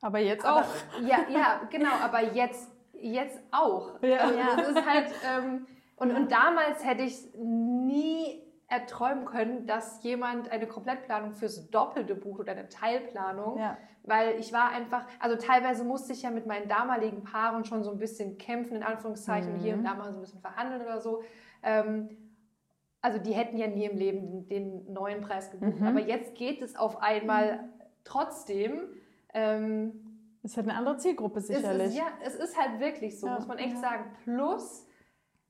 Aber 0.00 0.20
jetzt 0.20 0.44
aber, 0.44 0.60
auch. 0.60 1.00
Ja, 1.02 1.26
ja, 1.28 1.60
genau, 1.72 1.90
aber 2.04 2.22
jetzt, 2.34 2.70
jetzt 2.92 3.40
auch. 3.50 4.00
Ja. 4.00 4.18
Also, 4.18 4.56
das 4.58 4.68
ist 4.68 4.86
halt, 4.86 5.10
ähm, 5.28 5.66
und, 5.96 6.12
und 6.14 6.30
damals 6.32 6.84
hätte 6.84 7.02
ich 7.02 7.34
nie 7.36 8.42
erträumen 8.68 9.24
können, 9.26 9.66
dass 9.66 10.02
jemand 10.02 10.50
eine 10.50 10.66
Komplettplanung 10.66 11.32
fürs 11.32 11.70
Doppelte 11.70 12.14
bucht 12.14 12.40
oder 12.40 12.52
eine 12.52 12.68
Teilplanung. 12.68 13.58
Ja. 13.58 13.78
Weil 14.02 14.38
ich 14.38 14.52
war 14.52 14.70
einfach, 14.70 15.06
also 15.20 15.36
teilweise 15.36 15.84
musste 15.84 16.12
ich 16.12 16.22
ja 16.22 16.30
mit 16.30 16.46
meinen 16.46 16.68
damaligen 16.68 17.22
Paaren 17.24 17.64
schon 17.64 17.82
so 17.84 17.90
ein 17.92 17.98
bisschen 17.98 18.38
kämpfen, 18.38 18.76
in 18.76 18.82
Anführungszeichen, 18.82 19.52
und 19.54 19.58
hier 19.60 19.74
und 19.74 19.84
da 19.84 19.94
mal 19.94 20.08
so 20.10 20.16
ein 20.16 20.20
bisschen 20.20 20.40
verhandeln 20.40 20.82
oder 20.82 21.00
so. 21.00 21.22
Ähm, 21.62 22.08
also 23.00 23.18
die 23.18 23.32
hätten 23.32 23.56
ja 23.56 23.68
nie 23.68 23.84
im 23.84 23.96
Leben 23.96 24.48
den, 24.48 24.92
neuen 24.92 25.20
Preis 25.20 25.50
gebucht. 25.50 25.80
Mhm. 25.80 25.86
Aber 25.86 26.00
jetzt 26.00 26.34
geht 26.34 26.60
es 26.62 26.74
auf 26.76 27.00
einmal 27.02 27.68
trotzdem. 28.04 28.80
Ähm, 29.32 30.24
Es 30.42 30.56
hat 30.56 30.64
eine 30.64 30.74
andere 30.76 30.96
Zielgruppe 30.98 31.38
es 31.38 31.46
sicherlich. 31.48 31.88
ist, 31.88 31.96
ja, 31.98 32.06
es 32.24 32.34
ist 32.34 32.58
halt 32.60 32.80
wirklich 32.80 33.18
so, 33.20 33.26
Ja. 33.28 33.34
muss 33.36 33.46
man 33.46 33.58
echt 33.58 33.78
sagen. 33.78 34.04
Plus, 34.24 34.85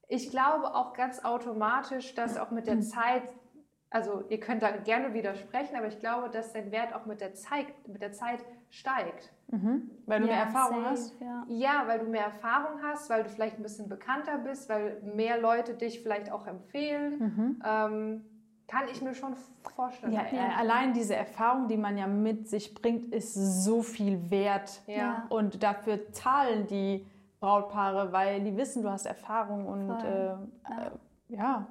ich 0.08 0.30
glaube 0.30 0.74
auch 0.74 0.92
ganz 0.92 1.24
automatisch, 1.24 2.14
dass 2.14 2.36
auch 2.36 2.50
mit 2.50 2.66
der 2.66 2.80
Zeit, 2.80 3.22
also 3.90 4.24
ihr 4.28 4.38
könnt 4.40 4.62
da 4.62 4.70
gerne 4.70 5.14
widersprechen, 5.14 5.76
aber 5.76 5.88
ich 5.88 5.98
glaube, 5.98 6.30
dass 6.30 6.52
der 6.52 6.70
Wert 6.70 6.94
auch 6.94 7.06
mit 7.06 7.20
der 7.20 7.34
Zeit, 7.34 7.66
mit 7.88 8.02
der 8.02 8.12
Zeit 8.12 8.44
steigt. 8.70 9.32
Mhm. 9.48 9.90
Weil 10.06 10.20
du 10.20 10.26
Ja, 10.26 10.34
mehr 10.34 10.44
Erfahrung 10.44 10.82
safe, 10.82 10.90
hast. 10.90 11.20
Ja. 11.20 11.44
Ja, 11.48 11.84
weil 11.86 11.98
du 12.00 12.06
mehr 12.06 12.24
Erfahrung 12.24 12.80
hast, 12.82 13.10
weil 13.10 13.24
du 13.24 13.30
vielleicht 13.30 13.58
ein 13.58 13.62
bisschen 13.62 13.88
bekannter 13.88 14.38
bist, 14.38 14.68
weil 14.68 15.00
mehr 15.02 15.40
Leute 15.40 15.74
dich 15.74 16.00
vielleicht 16.00 16.30
auch 16.30 16.46
empfehlen. 16.46 17.18
Mhm. 17.18 17.62
Ähm, 17.64 18.24
kann 18.68 18.88
ich 18.90 19.00
mir 19.00 19.14
schon 19.14 19.36
vorstellen. 19.76 20.12
Ja, 20.12 20.22
äh, 20.22 20.54
allein 20.58 20.92
diese 20.92 21.14
Erfahrung, 21.14 21.68
die 21.68 21.76
man 21.76 21.96
ja 21.96 22.08
mit 22.08 22.48
sich 22.48 22.74
bringt, 22.74 23.12
ist 23.14 23.34
so 23.34 23.82
viel 23.82 24.30
wert. 24.30 24.82
ja. 24.86 25.26
Und 25.28 25.62
dafür 25.62 26.12
zahlen 26.12 26.66
die 26.66 27.06
Brautpaare, 27.40 28.12
weil 28.12 28.42
die 28.42 28.56
wissen, 28.56 28.82
du 28.82 28.90
hast 28.90 29.06
Erfahrung 29.06 29.66
und 29.66 29.90
äh, 30.02 30.26
Ja. 30.26 30.40
äh, 30.70 30.90
ja. 31.28 31.66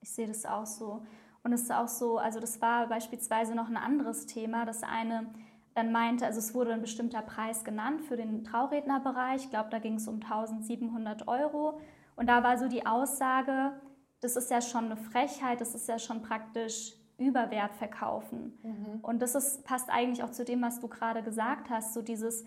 Ich 0.00 0.10
sehe 0.12 0.26
das 0.26 0.46
auch 0.46 0.66
so. 0.66 1.02
Und 1.42 1.52
es 1.52 1.62
ist 1.62 1.72
auch 1.72 1.88
so, 1.88 2.18
also 2.18 2.40
das 2.40 2.60
war 2.60 2.86
beispielsweise 2.86 3.54
noch 3.54 3.68
ein 3.68 3.76
anderes 3.76 4.26
Thema, 4.26 4.64
das 4.64 4.82
eine 4.82 5.26
dann 5.74 5.92
meinte, 5.92 6.26
also 6.26 6.38
es 6.40 6.52
wurde 6.54 6.72
ein 6.72 6.80
bestimmter 6.80 7.22
Preis 7.22 7.64
genannt 7.64 8.02
für 8.02 8.16
den 8.16 8.42
Traurednerbereich. 8.44 9.44
Ich 9.44 9.50
glaube, 9.50 9.70
da 9.70 9.78
ging 9.78 9.94
es 9.94 10.08
um 10.08 10.16
1700 10.16 11.28
Euro. 11.28 11.80
Und 12.16 12.28
da 12.28 12.42
war 12.42 12.58
so 12.58 12.66
die 12.68 12.86
Aussage, 12.86 13.72
das 14.20 14.36
ist 14.36 14.50
ja 14.50 14.60
schon 14.60 14.86
eine 14.86 14.96
Frechheit, 14.96 15.60
das 15.60 15.74
ist 15.74 15.88
ja 15.88 15.98
schon 15.98 16.22
praktisch 16.22 16.94
Überwert 17.18 17.74
verkaufen. 17.76 18.58
Und 19.02 19.22
das 19.22 19.34
ist, 19.34 19.64
passt 19.64 19.90
eigentlich 19.90 20.24
auch 20.24 20.30
zu 20.32 20.44
dem, 20.44 20.60
was 20.60 20.80
du 20.80 20.88
gerade 20.88 21.22
gesagt 21.22 21.70
hast, 21.70 21.94
so 21.94 22.02
dieses, 22.02 22.44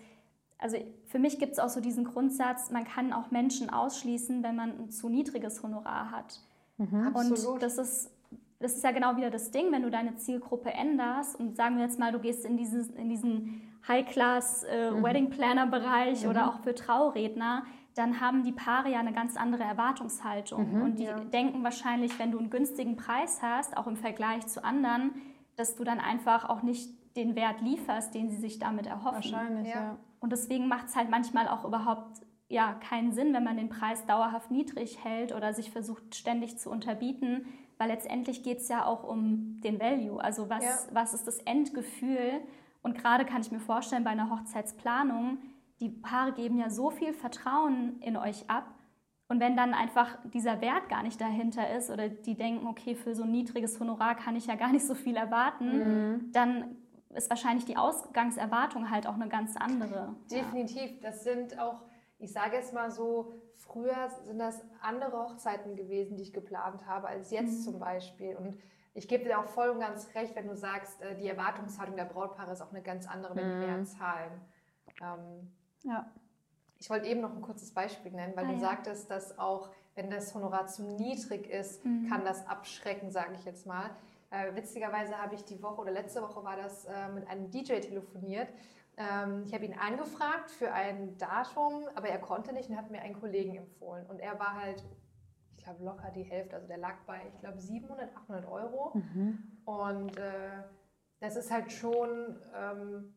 also 0.64 0.78
für 1.04 1.18
mich 1.18 1.38
gibt 1.38 1.52
es 1.52 1.58
auch 1.58 1.68
so 1.68 1.82
diesen 1.82 2.04
Grundsatz, 2.04 2.70
man 2.70 2.84
kann 2.84 3.12
auch 3.12 3.30
Menschen 3.30 3.68
ausschließen, 3.68 4.42
wenn 4.42 4.56
man 4.56 4.70
ein 4.78 4.90
zu 4.90 5.10
niedriges 5.10 5.62
Honorar 5.62 6.10
hat. 6.10 6.40
Absolut. 6.78 7.46
Und 7.46 7.62
das 7.62 7.76
ist, 7.76 8.10
das 8.60 8.76
ist 8.76 8.82
ja 8.82 8.92
genau 8.92 9.18
wieder 9.18 9.28
das 9.28 9.50
Ding, 9.50 9.70
wenn 9.72 9.82
du 9.82 9.90
deine 9.90 10.16
Zielgruppe 10.16 10.72
änderst 10.72 11.38
und 11.38 11.54
sagen 11.54 11.76
wir 11.76 11.84
jetzt 11.84 11.98
mal, 11.98 12.12
du 12.12 12.18
gehst 12.18 12.46
in, 12.46 12.56
dieses, 12.56 12.88
in 12.88 13.10
diesen 13.10 13.60
High-Class 13.86 14.64
äh, 14.64 15.02
Wedding 15.02 15.28
Planner-Bereich 15.28 16.26
oder 16.26 16.48
auch 16.48 16.60
für 16.60 16.74
Trauredner, 16.74 17.66
dann 17.94 18.22
haben 18.22 18.42
die 18.42 18.52
Paare 18.52 18.90
ja 18.90 19.00
eine 19.00 19.12
ganz 19.12 19.36
andere 19.36 19.64
Erwartungshaltung. 19.64 20.80
und 20.82 20.98
die 20.98 21.04
ja. 21.04 21.20
denken 21.20 21.62
wahrscheinlich, 21.62 22.18
wenn 22.18 22.32
du 22.32 22.38
einen 22.38 22.48
günstigen 22.48 22.96
Preis 22.96 23.42
hast, 23.42 23.76
auch 23.76 23.86
im 23.86 23.96
Vergleich 23.96 24.46
zu 24.46 24.64
anderen, 24.64 25.10
dass 25.56 25.74
du 25.74 25.84
dann 25.84 26.00
einfach 26.00 26.48
auch 26.48 26.62
nicht 26.62 26.88
den 27.16 27.36
Wert 27.36 27.60
lieferst, 27.60 28.14
den 28.14 28.28
sie 28.30 28.36
sich 28.36 28.58
damit 28.58 28.86
erhoffen. 28.86 29.14
Wahrscheinlich, 29.32 29.68
Ja. 29.68 29.74
ja. 29.74 29.98
Und 30.20 30.32
deswegen 30.32 30.68
macht 30.68 30.86
es 30.88 30.96
halt 30.96 31.10
manchmal 31.10 31.48
auch 31.48 31.64
überhaupt 31.64 32.20
ja, 32.48 32.74
keinen 32.74 33.12
Sinn, 33.12 33.32
wenn 33.32 33.44
man 33.44 33.56
den 33.56 33.68
Preis 33.68 34.04
dauerhaft 34.06 34.50
niedrig 34.50 35.02
hält 35.02 35.34
oder 35.34 35.54
sich 35.54 35.70
versucht 35.70 36.14
ständig 36.14 36.58
zu 36.58 36.70
unterbieten, 36.70 37.46
weil 37.78 37.88
letztendlich 37.88 38.42
geht 38.42 38.58
es 38.58 38.68
ja 38.68 38.84
auch 38.84 39.02
um 39.02 39.60
den 39.62 39.80
Value. 39.80 40.22
Also 40.22 40.48
was, 40.50 40.62
Ja. 40.62 40.78
was 40.94 41.14
ist 41.14 41.26
das 41.26 41.38
Endgefühl? 41.38 42.40
Und 42.82 42.96
gerade 42.98 43.24
kann 43.24 43.40
ich 43.40 43.50
mir 43.50 43.60
vorstellen, 43.60 44.04
bei 44.04 44.10
einer 44.10 44.30
Hochzeitsplanung, 44.30 45.38
die 45.80 45.88
Paare 45.88 46.32
geben 46.32 46.58
ja 46.58 46.70
so 46.70 46.90
viel 46.90 47.12
Vertrauen 47.14 47.98
in 48.00 48.16
euch 48.16 48.48
ab. 48.48 48.66
Und 49.28 49.40
wenn 49.40 49.56
dann 49.56 49.72
einfach 49.74 50.18
dieser 50.32 50.60
Wert 50.60 50.88
gar 50.90 51.02
nicht 51.02 51.20
dahinter 51.20 51.74
ist 51.74 51.90
oder 51.90 52.08
die 52.10 52.34
denken, 52.36 52.66
okay, 52.66 52.94
für 52.94 53.14
so 53.14 53.22
ein 53.24 53.32
niedriges 53.32 53.80
Honorar 53.80 54.14
kann 54.14 54.36
ich 54.36 54.46
ja 54.46 54.54
gar 54.54 54.70
nicht 54.70 54.86
so 54.86 54.94
viel 54.94 55.16
erwarten, 55.16 56.30
dann 56.32 56.76
ist 57.14 57.30
wahrscheinlich 57.30 57.64
die 57.64 57.76
Ausgangserwartung 57.76 58.90
halt 58.90 59.06
auch 59.06 59.14
eine 59.14 59.28
ganz 59.28 59.56
andere. 59.56 60.14
Definitiv. 60.30 61.00
Das 61.00 61.24
sind 61.24 61.58
auch, 61.58 61.80
ich 62.18 62.32
sage 62.32 62.56
jetzt 62.56 62.72
mal 62.72 62.90
so, 62.90 63.32
früher 63.56 64.08
sind 64.24 64.38
das 64.38 64.62
andere 64.80 65.12
Hochzeiten 65.24 65.76
gewesen, 65.76 66.16
die 66.16 66.22
ich 66.22 66.32
geplant 66.32 66.86
habe, 66.86 67.08
als 67.08 67.30
jetzt 67.30 67.64
zum 67.64 67.78
Beispiel. 67.78 68.36
Und 68.36 68.56
ich 68.94 69.08
gebe 69.08 69.24
dir 69.24 69.38
auch 69.40 69.46
voll 69.46 69.70
und 69.70 69.80
ganz 69.80 70.14
recht, 70.14 70.34
wenn 70.36 70.46
du 70.46 70.54
sagst, 70.56 71.00
äh, 71.02 71.16
die 71.16 71.28
Erwartungshaltung 71.28 71.96
der 71.96 72.04
Brautpaare 72.04 72.52
ist 72.52 72.60
auch 72.62 72.70
eine 72.70 72.82
ganz 72.82 73.08
andere, 73.08 73.34
wenn 73.36 73.48
die 73.60 73.66
mehr 73.66 73.84
zahlen. 73.84 74.40
Ähm, 75.02 75.52
ja. 75.82 76.06
ich 76.78 76.88
wollte 76.90 77.06
eben 77.08 77.20
noch 77.20 77.34
ein 77.34 77.42
kurzes 77.42 77.72
Beispiel 77.72 78.12
nennen, 78.12 78.34
weil 78.36 78.44
Ah, 78.44 78.48
du 78.48 78.54
ja. 78.54 78.60
sagtest, 78.60 79.10
dass 79.10 79.38
auch, 79.38 79.70
wenn 79.96 80.10
das 80.10 80.34
Honorar 80.34 80.66
zu 80.66 80.82
niedrig 80.82 81.48
ist, 81.48 81.82
kann 82.08 82.24
das 82.24 82.46
abschrecken, 82.46 83.10
sage 83.10 83.34
ich 83.34 83.44
jetzt 83.44 83.66
mal. 83.66 83.90
Äh, 84.34 84.54
witzigerweise 84.56 85.16
habe 85.16 85.34
ich 85.36 85.44
die 85.44 85.62
Woche 85.62 85.82
oder 85.82 85.92
letzte 85.92 86.20
Woche 86.20 86.42
war 86.42 86.56
das 86.56 86.86
äh, 86.86 87.08
mit 87.08 87.28
einem 87.28 87.50
DJ 87.50 87.74
telefoniert. 87.80 88.48
Ähm, 88.96 89.44
ich 89.46 89.54
habe 89.54 89.64
ihn 89.64 89.74
angefragt 89.78 90.50
für 90.50 90.72
ein 90.72 91.16
Datum, 91.18 91.86
aber 91.94 92.08
er 92.08 92.18
konnte 92.18 92.52
nicht 92.52 92.68
und 92.68 92.76
hat 92.76 92.90
mir 92.90 93.00
einen 93.00 93.18
Kollegen 93.20 93.54
empfohlen. 93.54 94.06
Und 94.06 94.18
er 94.18 94.38
war 94.40 94.54
halt, 94.60 94.82
ich 95.56 95.62
glaube, 95.62 95.84
locker 95.84 96.10
die 96.10 96.24
Hälfte. 96.24 96.56
Also 96.56 96.66
der 96.66 96.78
lag 96.78 96.96
bei, 97.06 97.20
ich 97.32 97.40
glaube, 97.40 97.60
700, 97.60 98.16
800 98.16 98.50
Euro. 98.50 98.92
Und 99.64 100.16
äh, 100.16 100.62
das 101.20 101.36
ist 101.36 101.52
halt 101.52 101.70
schon, 101.70 102.36
ähm, 102.56 103.14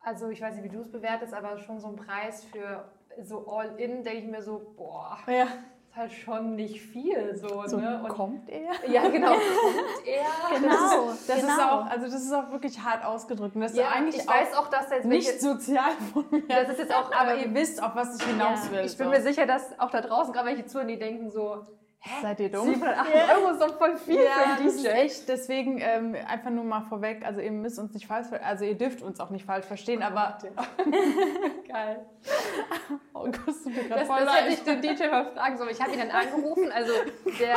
also 0.00 0.28
ich 0.30 0.40
weiß 0.40 0.54
nicht, 0.54 0.64
wie 0.64 0.74
du 0.74 0.80
es 0.80 0.90
bewertest, 0.90 1.34
aber 1.34 1.58
schon 1.58 1.78
so 1.78 1.88
ein 1.88 1.96
Preis 1.96 2.44
für 2.44 2.90
so 3.22 3.46
All-In, 3.48 4.02
denke 4.02 4.18
ich 4.18 4.26
mir 4.26 4.42
so, 4.42 4.74
boah, 4.76 5.18
ja. 5.26 5.46
Ist 5.94 5.96
halt 5.96 6.12
schon 6.12 6.56
nicht 6.56 6.80
viel 6.80 7.36
so, 7.36 7.62
So 7.66 7.76
ne? 7.76 8.00
Und, 8.02 8.08
kommt 8.08 8.48
er. 8.50 8.90
ja, 8.90 9.08
genau, 9.08 9.28
kommt 9.32 10.06
er. 10.06 10.58
Genau, 10.58 11.06
Das, 11.06 11.14
ist, 11.20 11.28
das 11.30 11.36
ist 11.38 11.42
genau. 11.46 11.70
auch, 11.70 11.86
also 11.86 12.04
das 12.06 12.14
ist 12.22 12.32
auch 12.32 12.50
wirklich 12.50 12.78
hart 12.80 13.04
ausgedrückt. 13.04 13.54
Und 13.54 13.60
das 13.62 13.76
Ja, 13.76 13.88
ist 13.88 13.94
eigentlich 13.96 14.16
ich 14.22 14.28
weiß 14.28 14.54
auch 14.54 14.68
dass 14.68 14.90
jetzt 14.90 15.04
nicht 15.06 15.40
sozial 15.40 15.92
von 16.12 16.24
mir. 16.30 16.42
Das 16.48 16.68
ist 16.70 16.78
jetzt 16.80 16.94
auch, 16.94 17.12
aber 17.16 17.36
ihr 17.36 17.52
wisst, 17.54 17.82
auf 17.82 17.94
was 17.94 18.18
ich 18.20 18.26
hinaus 18.26 18.66
Ja. 18.66 18.72
will. 18.72 18.84
Ich 18.86 18.96
bin 18.96 19.06
so. 19.06 19.10
mir 19.12 19.22
sicher, 19.22 19.46
dass 19.46 19.78
auch 19.78 19.90
da 19.90 20.00
draußen 20.00 20.32
gerade 20.32 20.48
welche 20.48 20.66
zuhören, 20.66 20.88
die 20.88 20.98
denken 20.98 21.30
so, 21.30 21.64
Seid 22.20 22.38
ihr 22.40 22.50
dumm? 22.50 22.66
780 22.74 23.14
Euro 23.34 23.50
ist 23.52 23.60
doch 23.62 23.78
voll 23.78 23.96
viel 23.96 24.16
Ja, 24.22 24.30
für 24.32 24.46
einen 24.46 24.66
das 24.66 24.74
ist 24.74 24.84
DJ. 24.84 24.88
echt. 24.88 25.28
Deswegen 25.28 25.78
ähm, 25.80 26.14
einfach 26.28 26.50
nur 26.50 26.64
mal 26.64 26.82
vorweg. 26.82 27.24
Also 27.24 27.40
ihr 27.40 27.50
müsst 27.50 27.78
uns 27.78 27.94
nicht 27.94 28.06
falsch, 28.06 28.26
also 28.42 28.64
ihr 28.64 28.76
dürft 28.76 29.00
uns 29.02 29.20
auch 29.20 29.30
nicht 29.30 29.46
falsch 29.46 29.64
verstehen. 29.64 30.02
Aber 30.02 30.36
Geil. 31.68 32.04
oh 33.14 33.24
Gott, 33.24 33.34
Das, 33.46 34.06
voll 34.06 34.24
das 34.24 34.34
hätte 34.36 34.52
ich 34.52 34.62
den 34.64 34.82
DJ 34.82 35.08
mal 35.08 35.32
fragen 35.32 35.56
sollen. 35.56 35.70
Ich 35.70 35.80
habe 35.80 35.92
ihn 35.92 35.98
dann 35.98 36.10
angerufen, 36.10 36.70
also 36.72 36.92
der, 37.40 37.56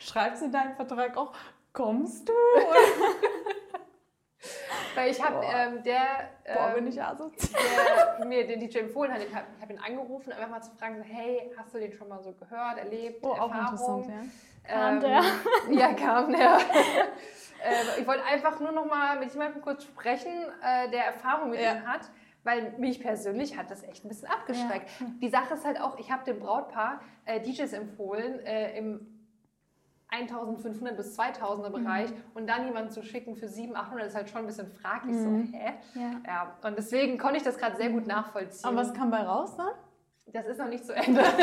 Schreibst 0.00 0.42
du 0.42 0.46
in 0.46 0.52
deinen 0.52 0.74
Vertrag 0.74 1.16
auch? 1.16 1.32
Kommst 1.72 2.28
du? 2.28 2.32
weil 4.94 5.10
ich 5.10 5.22
habe 5.22 5.36
Boah. 5.40 5.54
ähm, 5.54 5.82
der, 5.82 6.30
Boah, 6.54 6.68
ähm, 6.68 6.74
bin 6.74 6.86
ich 6.88 7.02
asozial. 7.02 7.62
der 8.18 8.26
mir 8.26 8.46
den 8.46 8.60
DJ 8.60 8.78
empfohlen 8.78 9.12
hat, 9.12 9.20
ich 9.22 9.34
habe 9.34 9.46
hab 9.60 9.70
ihn 9.70 9.78
angerufen, 9.78 10.32
einfach 10.32 10.48
mal 10.48 10.60
zu 10.62 10.70
fragen, 10.72 10.96
so, 10.98 11.04
hey, 11.04 11.50
hast 11.56 11.74
du 11.74 11.78
den 11.78 11.92
schon 11.92 12.08
mal 12.08 12.22
so 12.22 12.32
gehört, 12.32 12.78
erlebt, 12.78 13.20
Oh, 13.22 13.32
auch 13.32 13.50
Erfahrung? 13.52 14.02
interessant, 14.04 14.08
ja. 14.08 14.72
Kam 14.72 14.94
Ähm, 14.94 15.00
der? 15.00 15.22
Ja, 15.78 15.92
kam 15.94 16.32
der. 16.32 16.56
äh, 17.64 18.00
ich 18.00 18.06
wollte 18.06 18.24
einfach 18.24 18.60
nur 18.60 18.72
noch 18.72 18.86
mal 18.86 19.18
mit 19.18 19.30
jemandem 19.32 19.60
kurz 19.62 19.84
sprechen, 19.84 20.32
äh, 20.62 20.90
der 20.90 21.06
Erfahrung 21.06 21.50
mit 21.50 21.60
Ja. 21.60 21.72
ihm 21.74 21.86
hat, 21.86 22.02
weil 22.44 22.72
mich 22.78 23.00
persönlich 23.00 23.56
hat 23.56 23.70
das 23.70 23.82
echt 23.82 24.04
ein 24.04 24.08
bisschen 24.08 24.28
abgeschreckt. 24.28 24.88
Die 25.22 25.28
Sache 25.28 25.54
ist 25.54 25.64
halt 25.64 25.80
auch, 25.80 25.98
ich 25.98 26.10
habe 26.12 26.24
dem 26.24 26.40
Brautpaar 26.40 27.00
äh, 27.24 27.40
DJs 27.40 27.72
empfohlen 27.72 28.38
äh, 28.40 28.76
im 28.78 29.23
1500 30.22 30.96
bis 30.96 31.18
2000er 31.18 31.70
Bereich 31.70 32.10
und 32.34 32.46
dann 32.46 32.66
jemanden 32.66 32.90
zu 32.90 33.02
schicken 33.02 33.36
für 33.36 33.48
700, 33.48 33.84
800 33.86 34.06
ist 34.08 34.14
halt 34.14 34.30
schon 34.30 34.40
ein 34.40 34.46
bisschen 34.46 34.70
fraglich. 34.70 35.16
So, 35.16 35.56
hä? 35.56 35.74
Ja. 35.94 36.10
Ja, 36.26 36.56
und 36.62 36.78
deswegen 36.78 37.18
konnte 37.18 37.38
ich 37.38 37.42
das 37.42 37.58
gerade 37.58 37.76
sehr 37.76 37.90
gut 37.90 38.06
nachvollziehen. 38.06 38.70
Und 38.70 38.76
was 38.76 38.92
kam 38.94 39.10
bei 39.10 39.22
raus 39.22 39.56
dann? 39.56 39.72
das 40.32 40.46
ist 40.46 40.58
noch 40.58 40.68
nicht 40.68 40.84
zu 40.84 40.94
Ende. 40.94 41.22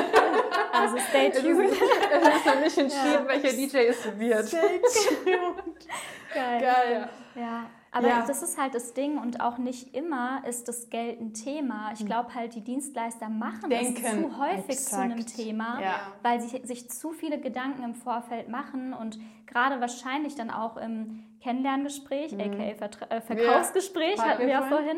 Also 0.73 0.97
stay 0.97 1.29
tuned. 1.29 1.69
es 1.69 2.35
ist 2.35 2.45
noch 2.45 2.59
nicht 2.61 2.77
entschieden, 2.77 3.27
welcher 3.27 3.51
DJ 3.51 3.89
es 3.89 4.17
wird. 4.17 4.47
Stay 4.47 4.81
tuned. 4.81 5.87
Geil. 6.33 6.61
Geil. 6.61 7.09
Ja, 7.35 7.65
aber 7.91 8.07
Ja. 8.07 8.25
das 8.25 8.41
ist 8.41 8.57
halt 8.57 8.73
das 8.73 8.93
Ding 8.93 9.17
und 9.17 9.41
auch 9.41 9.57
nicht 9.57 9.93
immer 9.95 10.41
ist 10.47 10.67
das 10.67 10.89
Geld 10.89 11.19
ein 11.19 11.33
Thema. 11.33 11.87
Hm. 11.89 11.95
Ich 11.99 12.05
glaube 12.05 12.33
halt, 12.33 12.55
die 12.55 12.61
Dienstleister 12.61 13.27
machen 13.29 13.69
Denken. 13.69 14.03
es 14.03 14.11
zu 14.11 14.37
häufig 14.39 14.79
zu 14.79 14.97
einem 14.97 15.19
Exakt. 15.19 15.35
Thema, 15.37 15.81
Ja. 15.81 15.99
weil 16.23 16.39
sie 16.41 16.61
sich 16.65 16.89
zu 16.89 17.11
viele 17.11 17.39
Gedanken 17.39 17.83
im 17.83 17.93
Vorfeld 17.95 18.47
machen 18.49 18.93
und 18.93 19.19
gerade 19.45 19.81
wahrscheinlich 19.81 20.35
dann 20.35 20.49
auch 20.49 20.77
im 20.77 21.23
Kennenlerngespräch, 21.41 22.33
aka 22.33 22.75
Vertra 22.77 23.05
äh, 23.09 23.21
Verkaufsgespräch, 23.21 24.17
Hatten 24.19 24.29
hatten 24.29 24.41
wir 24.41 24.47
ja 24.49 24.61
vorhin. 24.63 24.97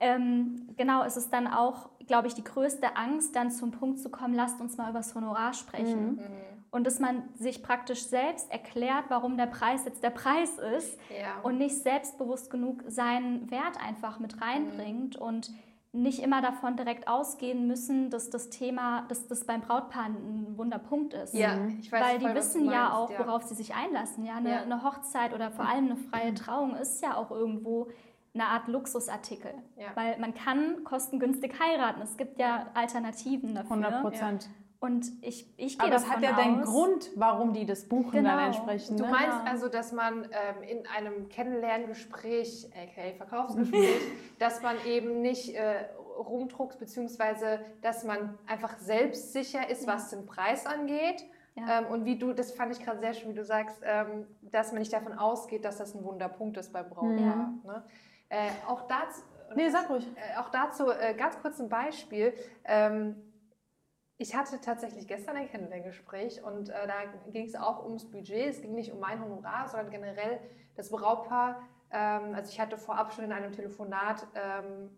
Ähm, 0.00 0.68
genau, 0.76 1.02
es 1.04 1.16
ist 1.16 1.32
dann 1.32 1.46
auch, 1.48 1.88
glaube 2.06 2.28
ich, 2.28 2.34
die 2.34 2.44
größte 2.44 2.96
Angst, 2.96 3.34
dann 3.34 3.50
zum 3.50 3.72
Punkt 3.72 3.98
zu 3.98 4.10
kommen, 4.10 4.34
lasst 4.34 4.60
uns 4.60 4.76
mal 4.76 4.90
über 4.90 5.00
das 5.00 5.14
Honorar 5.14 5.52
sprechen. 5.54 6.20
Und 6.70 6.86
dass 6.86 6.98
man 7.00 7.22
sich 7.36 7.62
praktisch 7.62 8.04
selbst 8.04 8.50
erklärt, 8.52 9.04
warum 9.08 9.36
der 9.38 9.46
Preis 9.46 9.84
jetzt 9.86 10.02
der 10.02 10.10
Preis 10.10 10.58
ist 10.76 10.98
Ja. 11.10 11.40
und 11.42 11.56
nicht 11.58 11.76
selbstbewusst 11.82 12.50
genug 12.50 12.82
seinen 12.86 13.50
Wert 13.50 13.78
einfach 13.82 14.18
mit 14.18 14.40
reinbringt 14.42 15.16
und 15.16 15.50
nicht 15.92 16.22
immer 16.22 16.42
davon 16.42 16.76
direkt 16.76 17.08
ausgehen 17.08 17.66
müssen, 17.66 18.10
dass 18.10 18.28
das 18.28 18.50
Thema, 18.50 19.06
dass 19.08 19.26
das 19.26 19.46
beim 19.46 19.62
Brautpaar 19.62 20.04
ein 20.04 20.58
Wunderpunkt 20.58 21.14
ist. 21.14 21.32
ja, 21.32 21.56
ich 21.80 21.90
weiß 21.90 22.02
Weil 22.02 22.10
voll, 22.10 22.18
die 22.18 22.24
was 22.36 22.52
du 22.52 22.58
wissen 22.58 22.70
ja 22.70 22.82
meinst, 22.82 22.94
auch, 22.96 23.10
ja. 23.10 23.18
worauf 23.26 23.42
sie 23.44 23.54
sich 23.54 23.74
einlassen. 23.74 24.26
Ja, 24.26 24.34
eine, 24.36 24.50
Ja. 24.50 24.62
eine 24.62 24.82
Hochzeit 24.84 25.32
oder 25.32 25.50
vor 25.50 25.64
allem 25.66 25.86
eine 25.86 25.96
freie 25.96 26.34
Trauung 26.34 26.74
ist 26.76 27.02
ja 27.02 27.16
auch 27.16 27.30
irgendwo 27.30 27.88
eine 28.34 28.44
Art 28.44 28.68
Luxusartikel. 28.68 29.54
Ja. 29.78 29.86
Weil 29.94 30.18
man 30.18 30.34
kann 30.34 30.84
kostengünstig 30.84 31.54
heiraten. 31.58 32.02
Es 32.02 32.18
gibt 32.18 32.38
ja 32.38 32.66
Alternativen 32.74 33.54
dafür. 33.54 33.70
100 33.70 34.02
Prozent. 34.02 34.50
Und 34.80 35.06
ich, 35.22 35.52
ich 35.56 35.76
gehe 35.76 35.88
Aber 35.88 35.96
es 35.96 36.08
hat 36.08 36.22
ja 36.22 36.32
den 36.34 36.60
aus, 36.62 36.68
Grund, 36.68 37.10
warum 37.16 37.52
die 37.52 37.66
das 37.66 37.88
buchen 37.88 38.22
dann 38.22 38.36
Genau. 38.36 38.46
entsprechend. 38.46 39.00
Du 39.00 39.04
ne? 39.04 39.10
meinst 39.10 39.38
Genau. 39.38 39.50
also, 39.50 39.68
dass 39.68 39.92
man 39.92 40.24
ähm, 40.24 40.62
in 40.68 40.86
einem 40.86 41.28
Kennenlerngespräch, 41.28 42.70
aka 42.72 43.16
Verkaufsgespräch, 43.16 44.00
dass 44.38 44.62
man 44.62 44.76
eben 44.86 45.20
nicht 45.20 45.54
äh, 45.56 45.86
rumdruckt, 46.16 46.78
beziehungsweise 46.78 47.60
dass 47.82 48.04
man 48.04 48.38
einfach 48.46 48.78
selbstsicher 48.78 49.68
ist, 49.68 49.86
was 49.86 50.10
den 50.10 50.26
Preis 50.26 50.64
angeht. 50.66 51.24
Ja. 51.56 51.80
Ähm, 51.80 51.86
und 51.86 52.04
wie 52.04 52.16
du, 52.16 52.32
das 52.32 52.52
fand 52.52 52.70
ich 52.72 52.84
gerade 52.84 53.00
sehr 53.00 53.14
schön, 53.14 53.30
wie 53.30 53.34
du 53.34 53.44
sagst, 53.44 53.78
ähm, 53.82 54.26
dass 54.42 54.70
man 54.70 54.78
nicht 54.78 54.92
davon 54.92 55.12
ausgeht, 55.18 55.64
dass 55.64 55.78
das 55.78 55.94
ein 55.94 56.04
Wunderpunkt 56.04 56.56
ist 56.56 56.72
beim 56.72 56.88
Brautpaar. 56.88 57.52
Ne? 57.64 57.82
Äh, 58.28 58.50
auch 58.68 58.82
dazu, 58.86 59.22
Nee, 59.56 59.70
sag 59.70 59.88
ruhig. 59.90 60.06
äh, 60.16 60.38
auch 60.38 60.50
dazu 60.50 60.90
äh, 60.90 61.14
ganz 61.14 61.40
kurz 61.40 61.58
ein 61.58 61.68
Beispiel. 61.68 62.32
Ähm, 62.64 63.16
ich 64.18 64.34
hatte 64.34 64.60
tatsächlich 64.60 65.06
gestern 65.06 65.36
ein 65.36 65.48
Kennenlerngespräch 65.48 66.42
und 66.42 66.70
äh, 66.70 66.86
da 66.86 66.94
ging 67.30 67.46
es 67.46 67.54
auch 67.54 67.84
ums 67.84 68.10
Budget. 68.10 68.48
Es 68.48 68.60
ging 68.60 68.74
nicht 68.74 68.92
um 68.92 68.98
mein 68.98 69.22
Honorar, 69.22 69.68
sondern 69.68 69.90
generell 69.90 70.40
das 70.76 70.90
Brautpaar. 70.90 71.62
Ähm, 71.92 72.34
also 72.34 72.50
ich 72.50 72.58
hatte 72.58 72.76
vorab 72.76 73.12
schon 73.12 73.24
in 73.24 73.32
einem 73.32 73.52
Telefonat 73.52 74.26
ähm, 74.34 74.90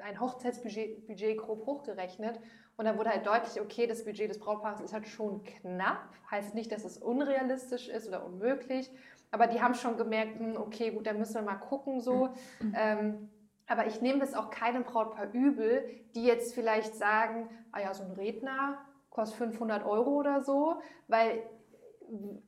ein 0.00 0.20
Hochzeitsbudget 0.20 1.06
Budget 1.06 1.38
grob 1.38 1.66
hochgerechnet 1.66 2.40
und 2.76 2.84
da 2.84 2.96
wurde 2.96 3.10
halt 3.10 3.26
deutlich, 3.26 3.60
okay, 3.60 3.86
das 3.86 4.04
Budget 4.04 4.30
des 4.30 4.38
Brautpaares 4.38 4.80
ist 4.80 4.92
halt 4.92 5.08
schon 5.08 5.42
knapp. 5.42 6.10
Heißt 6.30 6.54
nicht, 6.54 6.70
dass 6.70 6.84
es 6.84 6.98
unrealistisch 6.98 7.88
ist 7.88 8.06
oder 8.06 8.24
unmöglich, 8.24 8.90
aber 9.30 9.48
die 9.48 9.60
haben 9.60 9.74
schon 9.74 9.96
gemerkt, 9.96 10.38
hm, 10.38 10.56
okay, 10.56 10.90
gut, 10.90 11.06
dann 11.06 11.18
müssen 11.18 11.34
wir 11.34 11.42
mal 11.42 11.56
gucken 11.56 12.00
so. 12.00 12.28
Ähm, 12.74 13.28
aber 13.68 13.86
ich 13.86 14.00
nehme 14.00 14.18
das 14.20 14.34
auch 14.34 14.50
keinem 14.50 14.84
Brautpaar 14.84 15.32
übel, 15.32 15.88
die 16.14 16.24
jetzt 16.24 16.54
vielleicht 16.54 16.94
sagen, 16.94 17.48
ah 17.72 17.80
ja, 17.80 17.94
so 17.94 18.04
ein 18.04 18.12
Redner 18.12 18.78
kostet 19.10 19.38
500 19.38 19.84
Euro 19.86 20.10
oder 20.10 20.42
so, 20.42 20.80
weil 21.08 21.42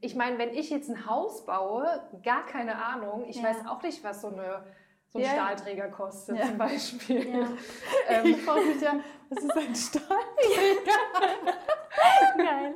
ich 0.01 0.15
meine, 0.15 0.39
wenn 0.39 0.51
ich 0.51 0.71
jetzt 0.71 0.89
ein 0.89 1.07
Haus 1.07 1.45
baue, 1.45 1.85
gar 2.23 2.47
keine 2.47 2.77
Ahnung, 2.77 3.25
ich 3.29 3.37
Ja. 3.37 3.45
weiß 3.49 3.67
auch 3.67 3.83
nicht, 3.83 4.05
was 4.05 4.21
so, 4.21 4.29
eine, 4.29 4.65
so 5.09 5.19
ein 5.19 5.25
Ja. 5.25 5.31
Stahlträger 5.31 5.89
kostet 5.89 6.39
Ja. 6.39 6.47
zum 6.47 6.59
Beispiel. 6.59 7.29
Ja. 7.29 7.49
Ähm, 8.09 8.27
Ich 8.27 8.43
freue 8.43 8.65
mich 8.67 8.81
ja, 8.81 8.95
das 9.31 9.43
ist 9.45 9.57
ein 9.57 9.75
Stahl. 9.75 10.17
Geil. 12.37 12.75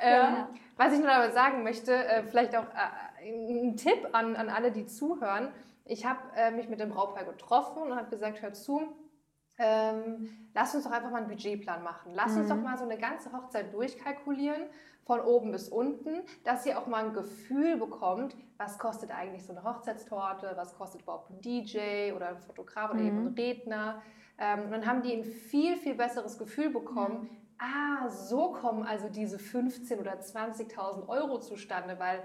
Ähm, 0.00 0.12
Ja. 0.34 0.48
Was 0.76 0.92
ich 0.94 1.00
nur 1.00 1.10
aber 1.10 1.30
sagen 1.32 1.62
möchte, 1.62 1.92
äh, 1.94 2.22
vielleicht 2.22 2.56
auch 2.56 2.64
äh, 2.64 3.28
ein 3.28 3.76
Tipp 3.76 4.08
an, 4.12 4.34
an 4.36 4.48
alle, 4.48 4.72
die 4.72 4.86
zuhören. 4.86 5.48
Ich 5.84 6.04
habe 6.04 6.20
äh, 6.36 6.50
mich 6.50 6.68
mit 6.68 6.80
dem 6.80 6.90
Brautpaar 6.90 7.24
getroffen 7.24 7.82
und 7.82 7.96
habe 7.96 8.10
gesagt, 8.10 8.42
hör 8.42 8.52
zu, 8.52 8.82
ähm, 9.58 10.48
lass 10.54 10.74
uns 10.74 10.84
doch 10.84 10.90
einfach 10.90 11.10
mal 11.10 11.18
einen 11.18 11.28
Budgetplan 11.28 11.82
machen. 11.82 12.12
Lass 12.14 12.36
uns 12.36 12.48
doch 12.48 12.56
mal 12.56 12.78
so 12.78 12.84
eine 12.84 12.96
ganze 12.96 13.32
Hochzeit 13.32 13.72
durchkalkulieren, 13.74 14.62
von 15.04 15.20
oben 15.20 15.50
bis 15.50 15.68
unten, 15.68 16.22
dass 16.44 16.64
ihr 16.66 16.78
auch 16.78 16.86
mal 16.86 17.04
ein 17.04 17.12
Gefühl 17.12 17.76
bekommt, 17.76 18.36
was 18.58 18.78
kostet 18.78 19.10
eigentlich 19.10 19.44
so 19.44 19.52
eine 19.52 19.64
Hochzeitstorte, 19.64 20.52
was 20.56 20.76
kostet 20.76 21.02
überhaupt 21.02 21.30
ein 21.30 21.40
DJ 21.40 22.12
oder 22.14 22.28
ein 22.28 22.38
Fotograf 22.38 22.92
oder 22.92 23.00
eben 23.00 23.26
ein 23.26 23.34
Redner. 23.34 24.02
Ähm, 24.38 24.66
und 24.66 24.70
dann 24.70 24.86
haben 24.86 25.02
die 25.02 25.12
ein 25.12 25.24
viel, 25.24 25.76
viel 25.76 25.94
besseres 25.94 26.38
Gefühl 26.38 26.70
bekommen, 26.70 27.28
ah, 27.58 28.08
so 28.08 28.52
kommen 28.52 28.84
also 28.84 29.08
diese 29.08 29.36
15.000 29.36 29.98
oder 29.98 30.12
20.000 30.12 31.08
Euro 31.08 31.40
zustande, 31.40 31.98
weil 31.98 32.22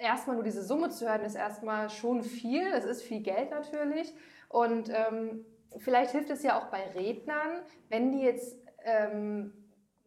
erstmal 0.00 0.36
nur 0.36 0.44
diese 0.44 0.62
Summe 0.62 0.90
zu 0.90 1.06
hören, 1.06 1.22
ist 1.22 1.36
erstmal 1.36 1.90
schon 1.90 2.22
viel. 2.22 2.66
Es 2.72 2.84
ist 2.84 3.02
viel 3.02 3.20
Geld 3.20 3.50
natürlich. 3.50 4.12
Und 4.48 4.90
ähm, 4.90 5.44
vielleicht 5.78 6.12
hilft 6.12 6.30
es 6.30 6.42
ja 6.42 6.58
auch 6.58 6.66
bei 6.66 6.82
Rednern, 6.94 7.62
wenn 7.88 8.12
die 8.12 8.22
jetzt 8.22 8.58
ähm, 8.84 9.52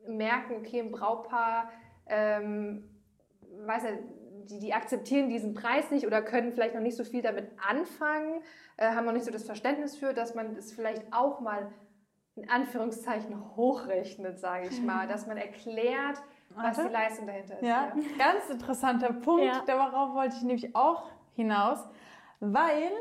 merken, 0.08 0.56
okay, 0.58 0.80
ein 0.80 0.92
Brautpaar, 0.92 1.72
ähm, 2.08 2.90
weiß 3.66 3.84
nicht, 3.84 4.00
die, 4.50 4.60
die 4.60 4.74
akzeptieren 4.74 5.30
diesen 5.30 5.54
Preis 5.54 5.90
nicht 5.92 6.06
oder 6.06 6.22
können 6.22 6.52
vielleicht 6.52 6.76
noch 6.76 6.82
nicht 6.82 6.98
so 6.98 7.06
viel 7.06 7.22
damit 7.22 7.52
anfangen, 7.66 8.42
äh, 8.76 8.90
haben 8.90 9.06
noch 9.06 9.14
nicht 9.14 9.26
so 9.26 9.32
das 9.32 9.46
Verständnis 9.46 9.96
für, 9.96 10.14
dass 10.14 10.36
man 10.36 10.58
es 10.58 10.74
vielleicht 10.74 11.04
auch 11.14 11.40
mal 11.40 11.72
in 12.36 12.50
Anführungszeichen 12.50 13.56
hochrechnet, 13.56 14.40
sage 14.40 14.68
ich 14.68 14.82
mal, 14.82 15.08
dass 15.08 15.28
man 15.28 15.38
erklärt, 15.38 16.22
was 16.56 16.78
Warte. 16.78 16.88
die 16.88 16.94
Leistung 16.94 17.28
dahinter 17.28 17.60
ist. 17.60 17.64
Ja, 17.64 17.92
ganz 18.18 18.50
interessanter 18.50 19.14
Punkt. 19.14 19.46
Ja. 19.46 19.64
Darauf 19.66 20.14
wollte 20.14 20.36
ich 20.36 20.44
nämlich 20.44 20.76
auch 20.76 21.04
hinaus, 21.36 21.80
weil, 22.40 22.92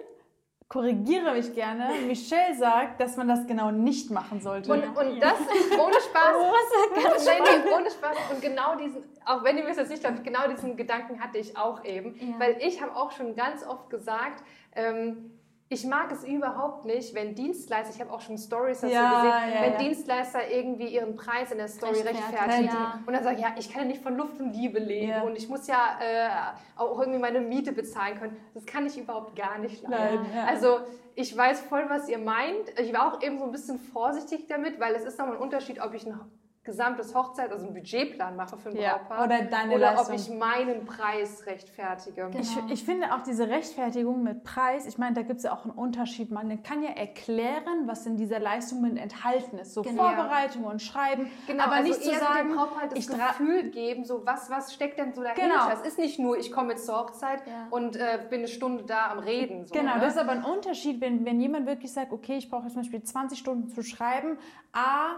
korrigiere 0.68 1.34
mich 1.34 1.54
gerne, 1.54 1.90
Michelle 2.06 2.54
sagt, 2.54 3.00
dass 3.00 3.16
man 3.16 3.28
das 3.28 3.46
genau 3.46 3.70
nicht 3.70 4.10
machen 4.10 4.40
sollte. 4.40 4.72
Und, 4.72 4.84
und 4.96 5.20
das 5.20 5.38
ohne 5.78 6.00
Spaß. 6.00 6.36
nee, 7.26 7.30
nee, 7.64 7.72
ohne 7.74 7.90
Spaß. 7.90 8.16
Und 8.32 8.40
genau 8.40 8.76
diesen, 8.76 9.02
auch 9.24 9.44
wenn 9.44 9.58
ihr 9.58 9.64
mir 9.64 9.74
das 9.74 9.88
nicht 9.88 10.02
glaubt, 10.02 10.24
genau 10.24 10.48
diesen 10.48 10.76
Gedanken 10.76 11.20
hatte 11.20 11.38
ich 11.38 11.56
auch 11.56 11.84
eben. 11.84 12.16
Ja. 12.18 12.40
Weil 12.40 12.56
ich 12.60 12.80
habe 12.80 12.96
auch 12.96 13.10
schon 13.10 13.34
ganz 13.34 13.66
oft 13.66 13.90
gesagt, 13.90 14.42
ähm, 14.74 15.38
ich 15.72 15.86
mag 15.86 16.12
es 16.12 16.24
überhaupt 16.24 16.84
nicht, 16.84 17.14
wenn 17.14 17.34
Dienstleister, 17.34 17.94
ich 17.94 18.00
habe 18.00 18.12
auch 18.12 18.20
schon 18.20 18.36
Stories 18.36 18.80
dazu 18.80 18.92
Ja, 18.92 19.22
gesehen, 19.22 19.54
ja, 19.54 19.62
wenn 19.62 19.72
ja. 19.72 19.78
Dienstleister 19.78 20.50
irgendwie 20.50 20.88
ihren 20.88 21.16
Preis 21.16 21.50
in 21.50 21.58
der 21.58 21.68
Story 21.68 22.00
Rechtfertigen, 22.00 22.76
und 23.06 23.12
dann 23.12 23.24
sagen, 23.24 23.38
ja, 23.38 23.54
ich 23.58 23.72
kann 23.72 23.82
ja 23.82 23.88
nicht 23.88 24.02
von 24.02 24.16
Luft 24.16 24.38
und 24.38 24.52
Liebe 24.52 24.78
leben 24.78 25.22
und 25.22 25.36
ich 25.36 25.48
muss 25.48 25.66
ja 25.66 25.98
äh, 26.00 26.28
auch 26.76 27.00
irgendwie 27.00 27.18
meine 27.18 27.40
Miete 27.40 27.72
bezahlen 27.72 28.18
können. 28.18 28.36
Das 28.54 28.66
kann 28.66 28.86
ich 28.86 28.98
überhaupt 28.98 29.34
gar 29.34 29.58
nicht 29.58 29.82
leiden. 29.88 30.26
Also 30.46 30.80
ich 31.14 31.36
weiß 31.36 31.60
voll, 31.62 31.84
was 31.88 32.08
ihr 32.08 32.18
meint. 32.18 32.78
Ich 32.78 32.92
war 32.92 33.12
auch 33.12 33.22
eben 33.22 33.38
so 33.38 33.44
ein 33.44 33.52
bisschen 33.52 33.78
vorsichtig 33.78 34.46
damit, 34.48 34.78
weil 34.80 34.94
es 34.94 35.04
ist 35.04 35.18
nochmal 35.18 35.36
ein 35.36 35.42
Unterschied, 35.42 35.80
ob 35.80 35.94
ich 35.94 36.06
ein 36.06 36.18
gesamtes 36.64 37.12
Hochzeit, 37.14 37.50
also 37.50 37.64
einen 37.66 37.74
Budgetplan 37.74 38.36
mache 38.36 38.56
für 38.56 38.68
ein 38.68 38.76
Ja, 38.76 38.98
Brautpaar 38.98 39.24
oder 39.24 39.42
deine 39.42 39.74
oder 39.74 39.94
Leistung. 39.94 40.14
ob 40.14 40.20
ich 40.20 40.30
meinen 40.30 40.84
Preis 40.84 41.44
rechtfertige. 41.46 42.28
Genau. 42.30 42.38
Ich, 42.38 42.56
ich 42.72 42.84
finde 42.84 43.12
auch 43.14 43.22
diese 43.22 43.48
Rechtfertigung 43.48 44.22
mit 44.22 44.44
Preis, 44.44 44.86
ich 44.86 44.96
meine, 44.96 45.14
da 45.14 45.22
gibt 45.22 45.38
es 45.38 45.42
ja 45.44 45.52
auch 45.52 45.64
einen 45.64 45.72
Unterschied. 45.74 46.30
Man 46.30 46.62
kann 46.62 46.82
ja 46.82 46.90
erklären, 46.90 47.86
was 47.86 48.06
in 48.06 48.16
dieser 48.16 48.38
Leistung 48.38 48.80
mit 48.82 48.96
enthalten 48.96 49.58
ist. 49.58 49.74
So 49.74 49.82
Genau. 49.82 50.04
Vorbereitung 50.04 50.64
und 50.64 50.80
Schreiben. 50.80 51.30
Genau, 51.48 51.64
aber 51.64 51.72
also 51.74 51.88
nicht 51.88 52.02
zu 52.02 52.10
sagen, 52.14 52.48
dem 52.48 52.56
Brautpaar 52.56 52.88
das 52.88 52.98
ich 52.98 53.08
Gefühl 53.08 53.70
geben, 53.70 54.04
so 54.04 54.24
was, 54.24 54.48
was 54.50 54.72
steckt 54.72 54.98
denn 54.98 55.12
so 55.14 55.22
dahinter? 55.22 55.42
Genau. 55.42 55.68
Es 55.72 55.80
ist 55.86 55.98
nicht 55.98 56.18
nur, 56.20 56.38
ich 56.38 56.52
komme 56.52 56.70
jetzt 56.72 56.86
zur 56.86 56.96
Hochzeit 56.98 57.42
Ja. 57.46 57.66
und 57.70 57.96
äh, 57.96 58.20
bin 58.30 58.38
eine 58.40 58.48
Stunde 58.48 58.84
da 58.84 59.10
am 59.10 59.18
Reden. 59.18 59.66
So, 59.66 59.74
Genau, 59.74 59.94
ne? 59.94 60.00
das 60.00 60.14
ist 60.14 60.20
aber 60.20 60.32
ein 60.32 60.44
Unterschied, 60.44 61.00
wenn, 61.00 61.24
wenn 61.24 61.40
jemand 61.40 61.66
wirklich 61.66 61.92
sagt, 61.92 62.12
okay, 62.12 62.36
ich 62.36 62.48
brauche 62.48 62.62
jetzt 62.64 62.74
zum 62.74 62.82
Beispiel 62.82 63.02
20 63.02 63.38
Stunden 63.38 63.68
zu 63.68 63.82
schreiben, 63.82 64.38
A, 64.72 65.16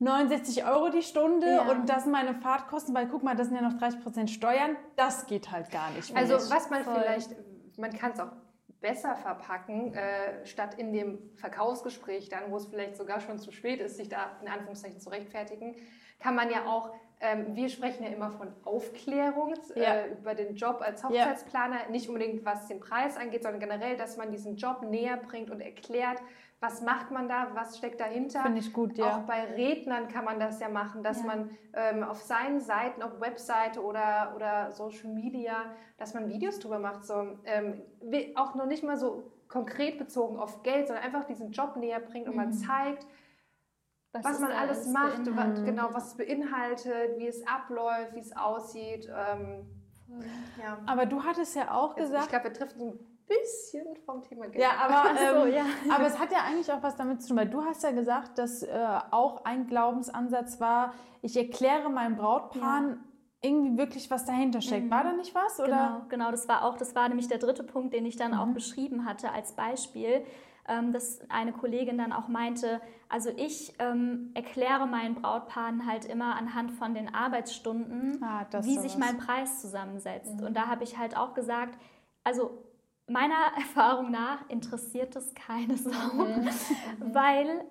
69 0.00 0.64
Euro 0.64 0.88
die 0.88 1.02
Stunde 1.02 1.46
Ja. 1.46 1.70
und 1.70 1.88
das 1.88 2.04
sind 2.04 2.12
meine 2.12 2.34
Fahrtkosten, 2.34 2.94
weil 2.94 3.06
guck 3.06 3.22
mal, 3.22 3.36
das 3.36 3.48
sind 3.48 3.56
ja 3.56 3.62
noch 3.62 3.78
30 3.78 4.02
Prozent 4.02 4.30
Steuern, 4.30 4.76
das 4.96 5.26
geht 5.26 5.50
halt 5.52 5.70
gar 5.70 5.90
nicht. 5.90 6.14
Also 6.16 6.36
ich. 6.36 6.50
was 6.50 6.70
man 6.70 6.82
Voll. 6.84 6.94
vielleicht, 7.02 7.30
man 7.78 7.92
kann 7.92 8.12
es 8.12 8.20
auch 8.20 8.32
besser 8.80 9.14
verpacken, 9.14 9.92
äh, 9.92 10.46
statt 10.46 10.74
in 10.78 10.92
dem 10.94 11.18
Verkaufsgespräch 11.36 12.30
dann, 12.30 12.50
wo 12.50 12.56
es 12.56 12.64
vielleicht 12.66 12.96
sogar 12.96 13.20
schon 13.20 13.38
zu 13.38 13.52
spät 13.52 13.78
ist, 13.80 13.98
sich 13.98 14.08
da 14.08 14.38
in 14.40 14.48
Anführungszeichen 14.48 15.00
zu 15.00 15.10
rechtfertigen, 15.10 15.76
kann 16.18 16.34
man 16.34 16.50
ja 16.50 16.64
auch, 16.64 16.90
ähm, 17.20 17.54
wir 17.54 17.68
sprechen 17.68 18.02
ja 18.04 18.08
immer 18.08 18.30
von 18.30 18.48
Aufklärung 18.64 19.54
Ja. 19.74 19.96
äh, 19.96 20.12
über 20.12 20.34
den 20.34 20.54
Job 20.56 20.80
als 20.80 21.02
Ja. 21.02 21.08
Hochzeitsplaner, 21.10 21.90
nicht 21.90 22.08
unbedingt 22.08 22.42
was 22.46 22.68
den 22.68 22.80
Preis 22.80 23.18
angeht, 23.18 23.42
sondern 23.42 23.60
generell, 23.60 23.98
dass 23.98 24.16
man 24.16 24.30
diesen 24.32 24.56
Job 24.56 24.80
näher 24.82 25.18
bringt 25.18 25.50
und 25.50 25.60
erklärt, 25.60 26.22
was 26.60 26.82
macht 26.82 27.10
man 27.10 27.26
da, 27.26 27.48
was 27.54 27.78
steckt 27.78 28.00
dahinter. 28.00 28.42
Finde 28.42 28.60
ich 28.60 28.72
gut, 28.72 28.98
ja. 28.98 29.16
Auch 29.16 29.22
bei 29.22 29.44
Rednern 29.54 30.08
kann 30.08 30.26
man 30.26 30.38
das 30.38 30.60
ja 30.60 30.68
machen, 30.68 31.02
dass 31.02 31.20
Ja. 31.22 31.26
man 31.26 31.50
ähm, 31.72 32.04
auf 32.04 32.20
seinen 32.22 32.60
Seiten, 32.60 33.02
auf 33.02 33.18
Webseite 33.20 33.82
oder, 33.82 34.34
oder 34.36 34.70
Social 34.70 35.08
Media, 35.10 35.74
dass 35.96 36.12
man 36.12 36.28
Videos 36.28 36.58
drüber 36.58 36.78
macht. 36.78 37.06
So, 37.06 37.38
ähm, 37.44 37.80
auch 38.34 38.54
noch 38.54 38.66
nicht 38.66 38.84
mal 38.84 38.98
so 38.98 39.32
konkret 39.48 39.98
bezogen 39.98 40.38
auf 40.38 40.62
Geld, 40.62 40.86
sondern 40.88 41.04
einfach 41.04 41.24
diesen 41.24 41.50
Job 41.50 41.76
näher 41.76 41.98
bringt 42.00 42.28
und 42.28 42.36
Mhm. 42.36 42.52
zeigt, 42.52 43.06
was 44.12 44.30
es 44.30 44.40
man 44.40 44.52
alles 44.52 44.86
macht, 44.88 45.34
was, 45.36 45.64
genau, 45.64 45.88
was 45.92 46.08
es 46.08 46.16
beinhaltet, 46.16 47.16
wie 47.18 47.26
es 47.26 47.46
abläuft, 47.46 48.14
wie 48.14 48.20
es 48.20 48.36
aussieht. 48.36 49.08
Ähm, 49.08 49.66
ja. 50.60 50.78
aber 50.86 51.06
du 51.06 51.22
hattest 51.24 51.54
ja 51.56 51.70
auch 51.72 51.96
Jetzt, 51.96 52.08
ich 52.08 52.12
gesagt, 52.12 52.28
glaube, 52.30 52.44
wir 52.44 52.52
driften 52.52 52.80
so 52.80 52.98
bisschen 53.30 53.96
vom 54.04 54.22
Thema 54.22 54.46
Geld. 54.48 54.62
Ja, 54.62 54.72
aber, 54.78 55.14
so, 55.40 55.46
ähm, 55.46 55.54
ja. 55.54 55.64
aber 55.94 56.06
es 56.06 56.18
hat 56.18 56.32
ja 56.32 56.38
eigentlich 56.46 56.70
auch 56.72 56.82
was 56.82 56.96
damit 56.96 57.22
zu 57.22 57.28
tun, 57.28 57.36
weil 57.38 57.48
du 57.48 57.64
hast 57.64 57.82
ja 57.82 57.92
gesagt, 57.92 58.38
dass 58.38 58.62
äh, 58.62 58.98
auch 59.10 59.44
ein 59.44 59.66
Glaubensansatz 59.66 60.60
war, 60.60 60.92
ich 61.22 61.36
erkläre 61.36 61.88
meinem 61.90 62.16
Brautpaar 62.16 62.96
irgendwie 63.42 63.78
wirklich, 63.78 64.10
was 64.10 64.26
dahinter 64.26 64.60
steckt. 64.60 64.90
War 64.90 65.02
da 65.04 65.12
nicht 65.12 65.34
was? 65.34 65.58
Oder? 65.60 65.66
Genau, 65.68 66.02
genau, 66.08 66.30
das 66.30 66.46
war 66.48 66.64
auch, 66.64 66.76
das 66.76 66.94
war 66.94 67.08
nämlich 67.08 67.28
der 67.28 67.38
dritte 67.38 67.62
Punkt, 67.62 67.94
den 67.94 68.04
ich 68.04 68.16
dann 68.16 68.34
auch 68.34 68.46
beschrieben 68.48 69.06
hatte 69.06 69.32
als 69.32 69.52
Beispiel, 69.52 70.24
ähm, 70.68 70.92
dass 70.92 71.20
eine 71.30 71.52
Kollegin 71.52 71.96
dann 71.96 72.12
auch 72.12 72.28
meinte, 72.28 72.82
also 73.08 73.30
ich 73.36 73.74
ähm, 73.78 74.30
erkläre 74.34 74.86
meinen 74.86 75.14
Brautpaaren 75.14 75.86
halt 75.86 76.04
immer 76.04 76.36
anhand 76.36 76.72
von 76.72 76.92
den 76.94 77.14
Arbeitsstunden, 77.14 78.22
Ah, 78.22 78.46
wie 78.62 78.74
ist 78.76 78.82
sich 78.82 78.92
sowas. 78.92 79.06
mein 79.06 79.18
Preis 79.18 79.60
zusammensetzt. 79.62 80.42
Und 80.42 80.54
da 80.54 80.66
habe 80.66 80.84
ich 80.84 80.98
halt 80.98 81.16
auch 81.16 81.32
gesagt, 81.32 81.78
also 82.24 82.50
meiner 83.10 83.52
Erfahrung 83.56 84.10
nach 84.10 84.48
interessiert 84.48 85.14
es 85.16 85.34
keine 85.34 85.76
Sau, 85.76 85.90
weil 86.98 87.64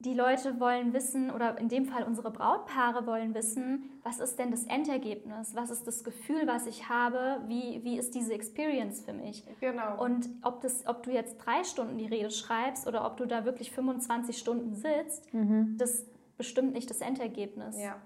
die 0.00 0.14
Leute 0.14 0.60
wollen 0.60 0.92
wissen, 0.92 1.30
oder 1.30 1.58
in 1.58 1.68
dem 1.68 1.86
Fall 1.86 2.04
unsere 2.04 2.30
Brautpaare 2.30 3.06
wollen 3.06 3.34
wissen, 3.34 3.90
was 4.02 4.20
ist 4.20 4.38
denn 4.38 4.50
das 4.50 4.64
Endergebnis? 4.64 5.54
Was 5.54 5.70
ist 5.70 5.86
das 5.86 6.04
Gefühl, 6.04 6.46
was 6.46 6.66
ich 6.66 6.90
habe? 6.90 7.42
Wie, 7.46 7.82
wie 7.84 7.96
ist 7.96 8.14
diese 8.14 8.34
Experience 8.34 9.00
für 9.02 9.14
mich? 9.14 9.44
Genau. 9.60 10.02
Und 10.02 10.28
ob, 10.42 10.60
das, 10.60 10.86
ob 10.86 11.04
du 11.04 11.10
jetzt 11.10 11.38
drei 11.38 11.64
Stunden 11.64 11.96
die 11.96 12.06
Rede 12.06 12.30
schreibst 12.30 12.86
oder 12.86 13.06
ob 13.06 13.16
du 13.16 13.24
da 13.24 13.46
wirklich 13.46 13.70
25 13.70 14.36
Stunden 14.36 14.74
sitzt, 14.74 15.26
das 15.78 16.04
bestimmt 16.36 16.74
nicht 16.74 16.90
das 16.90 17.00
Endergebnis. 17.00 17.80
ja. 17.80 17.96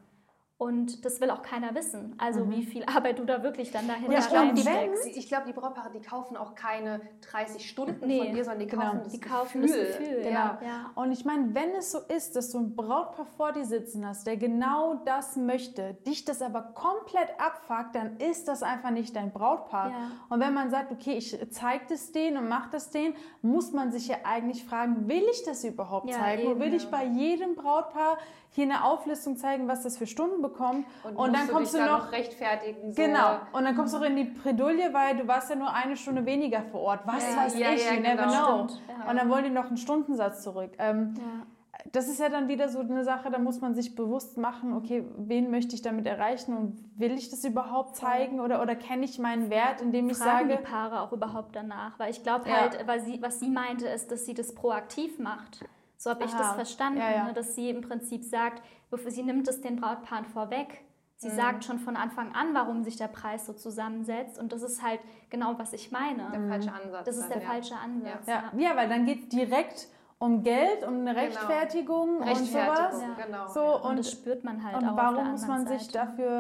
Und 0.59 1.05
das 1.05 1.21
will 1.21 1.31
auch 1.31 1.43
keiner 1.43 1.73
wissen. 1.77 2.17
Also 2.19 2.51
wie 2.51 2.65
viel 2.65 2.83
Arbeit 2.97 3.21
du 3.21 3.25
da 3.25 3.45
wirklich 3.45 3.71
dann 3.71 3.87
dahinter 3.87 4.11
Ja, 4.13 4.19
Ich 4.19 4.29
glaube, 4.29 4.55
die, 4.55 4.63
reinsteckst. 4.69 5.05
die, 5.07 5.11
ich 5.21 5.29
glaub, 5.29 5.45
die 5.45 5.53
Brautpaare, 5.53 5.91
die 5.95 6.01
kaufen 6.03 6.37
auch 6.37 6.57
keine 6.57 7.01
30 7.31 7.71
Stunden 7.71 8.05
Nee, 8.05 8.25
von 8.25 8.35
dir, 8.35 8.43
sondern 8.45 8.59
die 8.61 8.67
genau. 8.67 8.83
kaufen 8.87 9.01
das 9.05 9.13
Die 9.13 9.21
kaufen 9.21 9.63
Gefühl. 9.63 9.87
das 9.87 9.99
Gefühl. 9.99 10.17
Genau. 10.17 10.31
Ja, 10.31 10.59
ja. 10.61 10.91
Und 10.97 11.13
ich 11.13 11.25
meine, 11.25 11.55
wenn 11.55 11.71
es 11.77 11.93
so 11.93 12.01
ist, 12.01 12.35
dass 12.35 12.51
du 12.51 12.59
ein 12.59 12.75
Brautpaar 12.75 13.27
vor 13.37 13.53
dir 13.53 13.65
sitzen 13.65 14.05
hast, 14.05 14.27
der 14.27 14.37
genau 14.37 14.97
das 15.05 15.37
möchte, 15.37 15.95
dich 16.09 16.25
das 16.25 16.43
aber 16.43 16.63
komplett 16.75 17.29
abfuckt, 17.39 17.95
dann 17.95 18.17
ist 18.17 18.49
das 18.49 18.65
einfach 18.65 18.91
nicht 18.91 19.15
dein 19.15 19.31
Brautpaar. 19.31 19.91
Ja. 19.91 20.11
Und 20.29 20.41
wenn 20.41 20.55
man 20.55 20.71
sagt, 20.71 20.91
okay, 20.91 21.13
ich 21.13 21.39
zeige 21.51 21.85
das 21.89 22.11
denen 22.11 22.37
und 22.37 22.49
mache 22.49 22.71
das 22.73 22.91
denen, 22.91 23.15
muss 23.43 23.73
man 23.73 23.93
sich 23.93 24.09
ja 24.09 24.17
eigentlich 24.25 24.65
fragen, 24.65 25.07
will 25.07 25.23
ich 25.31 25.45
das 25.45 25.63
überhaupt 25.63 26.11
Ja, 26.11 26.17
zeigen? 26.19 26.43
eben, 26.43 26.51
Oder 26.51 26.61
will 26.65 26.75
ich 26.75 26.91
bei 26.91 27.05
jedem 27.05 27.55
Brautpaar 27.55 28.19
hier 28.51 28.65
eine 28.65 28.85
Auflistung 28.85 29.37
zeigen, 29.37 29.69
was 29.69 29.83
das 29.83 29.97
für 29.99 30.07
Stunden 30.07 30.43
bekommt? 30.43 30.87
Und, 31.05 31.17
dann 31.17 31.33
musst 31.33 31.51
kommst 31.51 31.75
dich 31.75 31.81
du 31.81 31.87
da 31.87 31.99
noch 31.99 32.13
rechtfertigen. 32.13 32.93
So. 32.93 33.03
Genau. 33.03 33.39
Und 33.53 33.65
dann 33.65 33.77
kommst 33.77 33.95
du 33.95 33.99
auch 33.99 34.03
in 34.03 34.17
die 34.17 34.25
Bredouille, 34.25 34.93
weil 34.93 35.17
du 35.17 35.29
warst 35.29 35.51
ja 35.51 35.57
nur 35.57 35.73
eine 35.73 35.97
Stunde 35.97 36.25
weniger 36.27 36.63
vor 36.63 36.81
Ort. 36.81 37.01
Was 37.05 37.23
Ja, 37.31 37.37
weiß 37.45 37.59
ja, 37.59 37.71
ich? 37.73 37.85
ja, 37.85 37.93
you 37.95 38.01
never 38.01 38.25
genau. 38.27 38.67
know. 38.67 38.77
Ja. 38.89 39.11
Und 39.11 39.17
dann 39.17 39.29
wollen 39.31 39.45
die 39.45 39.51
noch 39.51 39.67
einen 39.67 39.77
Stundensatz 39.77 40.43
zurück. 40.43 40.73
Ähm, 40.79 41.15
Ja. 41.17 41.47
Das 41.93 42.09
ist 42.09 42.19
ja 42.19 42.29
dann 42.29 42.49
wieder 42.49 42.69
so 42.69 42.81
eine 42.81 43.05
Sache, 43.05 43.31
da 43.31 43.39
muss 43.39 43.61
man 43.61 43.75
sich 43.75 43.95
bewusst 43.95 44.37
machen, 44.37 44.75
okay, 44.75 45.05
wen 45.17 45.49
möchte 45.51 45.77
ich 45.77 45.81
damit 45.81 46.07
erreichen 46.07 46.55
und 46.57 46.77
will 46.99 47.13
ich 47.13 47.31
das 47.31 47.45
überhaupt 47.45 47.95
zeigen 47.97 48.41
oder, 48.41 48.61
oder 48.61 48.75
kenne 48.75 49.05
ich 49.05 49.19
meinen 49.21 49.49
Wert, 49.49 49.81
indem 49.81 50.11
ich 50.11 50.17
Fragen 50.19 50.49
sage, 50.49 50.61
die 50.61 50.69
Paare 50.71 51.01
auch 51.01 51.13
überhaupt 51.13 51.55
danach? 51.55 51.97
Weil 51.99 52.11
ich 52.11 52.25
glaube 52.25 52.49
Ja. 52.49 52.63
halt, 52.63 52.85
weil 52.87 53.01
sie, 53.01 53.23
was 53.23 53.39
sie 53.39 53.49
meinte, 53.49 53.87
ist, 53.87 54.11
dass 54.11 54.27
sie 54.27 54.35
das 54.35 54.55
proaktiv 54.57 55.21
macht. 55.21 55.65
So 55.99 56.11
habe 56.11 56.25
ich 56.25 56.33
das 56.33 56.53
verstanden, 56.53 57.01
ja, 57.01 57.11
ja. 57.11 57.25
Ne? 57.25 57.33
dass 57.35 57.55
sie 57.55 57.69
im 57.71 57.81
Prinzip 57.83 58.25
sagt, 58.25 58.63
sie 59.09 59.23
nimmt 59.23 59.49
es 59.49 59.61
den 59.61 59.77
Brautpaaren 59.77 60.25
vorweg. 60.25 60.69
Mhm. 60.69 60.87
Sie 61.17 61.31
sagt 61.31 61.65
schon 61.65 61.81
von 61.81 61.97
Anfang 61.97 62.33
an, 62.35 62.55
warum 62.55 62.85
sich 62.85 62.97
der 62.97 63.09
Preis 63.09 63.47
so 63.47 63.53
zusammensetzt. 63.53 64.39
Und 64.39 64.53
das 64.53 64.63
ist 64.63 64.83
halt 64.83 65.01
genau, 65.29 65.59
was 65.59 65.73
ich 65.73 65.91
meine. 65.91 66.31
Der 66.33 66.49
falsche 66.49 66.73
Ansatz. 66.73 67.05
Das 67.05 67.17
ist 67.17 67.29
der 67.29 67.43
ja. 67.43 67.49
falsche 67.49 67.75
Ansatz. 67.77 68.27
ja, 68.27 68.53
ja, 68.57 68.77
weil 68.77 68.89
dann 68.89 69.05
geht 69.05 69.25
es 69.25 69.29
direkt 69.29 69.89
um 70.21 70.43
Geld, 70.43 70.87
um 70.87 71.01
eine 71.01 71.15
Rechtfertigung 71.17 72.19
und 72.19 72.29
Rechtfertigung, 72.29 72.93
sowas. 72.93 73.03
Ja. 73.19 73.25
genau. 73.25 73.49
So. 73.49 73.77
Und, 73.77 73.91
und 73.91 73.99
das 73.99 74.13
spürt 74.13 74.45
man 74.45 74.63
halt 74.65 74.77
Und 74.77 74.85
auch. 74.85 74.91
auf 74.91 74.97
der 74.97 75.05
warum 75.05 75.31
muss 75.33 75.47
man 75.47 75.61
anderen 75.61 75.79
sich 75.79 75.91
Seite. 75.91 76.07
dafür 76.07 76.31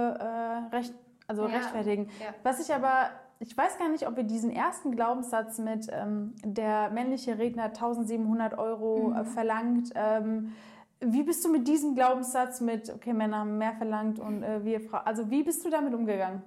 äh, 0.70 0.76
recht, 0.76 0.94
also 1.26 1.46
Ja. 1.46 1.56
rechtfertigen? 1.56 2.10
Ja. 2.20 2.34
Was 2.44 2.60
ich 2.60 2.72
aber, 2.74 3.10
ich 3.40 3.57
weiß 3.57 3.79
gar 3.79 3.88
nicht, 3.88 4.07
ob 4.09 4.16
wir 4.16 4.24
diesen 4.24 4.51
ersten 4.51 4.92
Glaubenssatz 4.92 5.59
mit 5.59 5.87
ähm, 5.92 6.35
der 6.44 6.90
männliche 6.90 7.38
Redner 7.38 7.64
1700 7.64 8.59
Euro 8.59 9.11
Mhm. 9.11 9.16
äh, 9.16 9.24
verlangt. 9.24 9.90
Ähm, 9.94 10.53
wie 11.01 11.22
bist 11.22 11.44
du 11.44 11.48
mit 11.48 11.68
diesem 11.68 11.94
Glaubenssatz 11.94 12.61
mit, 12.61 12.92
okay, 12.92 13.12
Männer 13.12 13.38
haben 13.38 13.57
mehr 13.59 13.74
verlangt 13.74 14.18
und 14.18 14.42
äh, 14.42 14.64
wir 14.64 14.81
Frauen, 14.81 15.03
also 15.07 15.31
wie 15.31 15.44
bist 15.44 15.64
du 15.64 15.70
damit 15.70 15.94
umgegangen? 15.94 16.42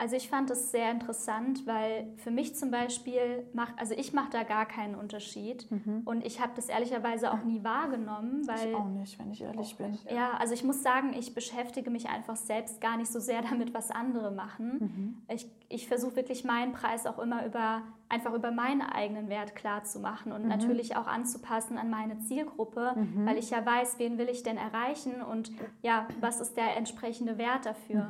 Also 0.00 0.16
ich 0.16 0.30
fand 0.30 0.48
es 0.50 0.70
sehr 0.70 0.90
interessant, 0.90 1.66
weil 1.66 2.08
für 2.16 2.30
mich 2.30 2.56
zum 2.56 2.70
Beispiel 2.70 3.46
macht, 3.52 3.74
also 3.78 3.92
ich 3.94 4.14
mache 4.14 4.30
da 4.30 4.44
gar 4.44 4.64
keinen 4.64 4.94
Unterschied. 4.94 5.68
Und 6.06 6.24
ich 6.24 6.40
habe 6.40 6.52
das 6.56 6.70
ehrlicherweise 6.70 7.30
auch 7.30 7.44
nie 7.44 7.62
wahrgenommen, 7.62 8.46
weil 8.48 8.70
Ich 8.70 8.74
auch 8.74 8.88
nicht, 8.88 9.18
wenn 9.18 9.30
ich 9.30 9.42
ehrlich 9.42 9.76
bin. 9.76 9.90
nicht, 9.90 10.10
ja, 10.10 10.30
also 10.38 10.54
ich 10.54 10.64
muss 10.64 10.82
sagen, 10.82 11.12
ich 11.12 11.34
beschäftige 11.34 11.90
mich 11.90 12.08
einfach 12.08 12.36
selbst 12.36 12.80
gar 12.80 12.96
nicht 12.96 13.12
so 13.12 13.20
sehr 13.20 13.42
damit, 13.50 13.74
was 13.74 13.90
andere 13.90 14.30
machen. 14.30 15.22
Ich, 15.28 15.46
ich 15.68 15.86
versuche 15.86 16.16
wirklich 16.16 16.44
meinen 16.44 16.72
Preis 16.72 17.04
auch 17.06 17.18
immer 17.18 17.44
über 17.44 17.82
einfach 18.08 18.32
über 18.34 18.50
meinen 18.50 18.82
eigenen 18.82 19.28
Wert 19.28 19.54
klar 19.54 19.84
zu 19.84 20.00
machen 20.00 20.32
und 20.32 20.48
natürlich 20.48 20.96
auch 20.96 21.06
anzupassen 21.06 21.78
an 21.78 21.90
meine 21.90 22.18
Zielgruppe, 22.20 22.94
weil 23.26 23.36
ich 23.38 23.50
ja 23.50 23.64
weiß, 23.64 23.98
wen 23.98 24.16
will 24.18 24.28
ich 24.30 24.42
denn 24.42 24.56
erreichen 24.56 25.20
und 25.22 25.52
ja, 25.82 26.08
was 26.20 26.40
ist 26.40 26.56
der 26.56 26.76
entsprechende 26.76 27.36
Wert 27.38 27.66
dafür. 27.66 28.08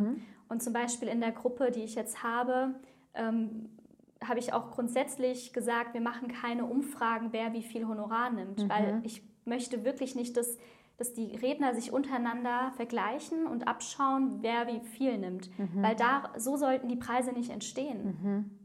Und 0.50 0.62
zum 0.62 0.72
Beispiel 0.72 1.08
in 1.08 1.20
der 1.20 1.30
Gruppe, 1.32 1.70
die 1.70 1.84
ich 1.84 1.94
jetzt 1.94 2.22
habe, 2.24 2.74
ähm, 3.14 3.70
habe 4.22 4.40
ich 4.40 4.52
auch 4.52 4.70
grundsätzlich 4.72 5.52
gesagt, 5.54 5.94
wir 5.94 6.00
machen 6.02 6.28
keine 6.28 6.66
Umfragen, 6.66 7.28
wer 7.30 7.54
wie 7.54 7.62
viel 7.62 7.86
Honorar 7.86 8.30
nimmt, 8.30 8.68
weil 8.68 9.00
ich 9.04 9.22
möchte 9.46 9.84
wirklich 9.84 10.14
nicht, 10.14 10.36
dass, 10.36 10.58
dass 10.98 11.14
die 11.14 11.36
Redner 11.36 11.74
sich 11.74 11.92
untereinander 11.92 12.72
vergleichen 12.76 13.46
und 13.46 13.66
abschauen, 13.68 14.38
wer 14.42 14.66
wie 14.66 14.80
viel 14.80 15.16
nimmt, 15.16 15.48
weil 15.82 15.94
da 15.96 16.30
so 16.36 16.56
sollten 16.56 16.88
die 16.88 16.96
Preise 16.96 17.32
nicht 17.32 17.50
entstehen. 17.50 18.04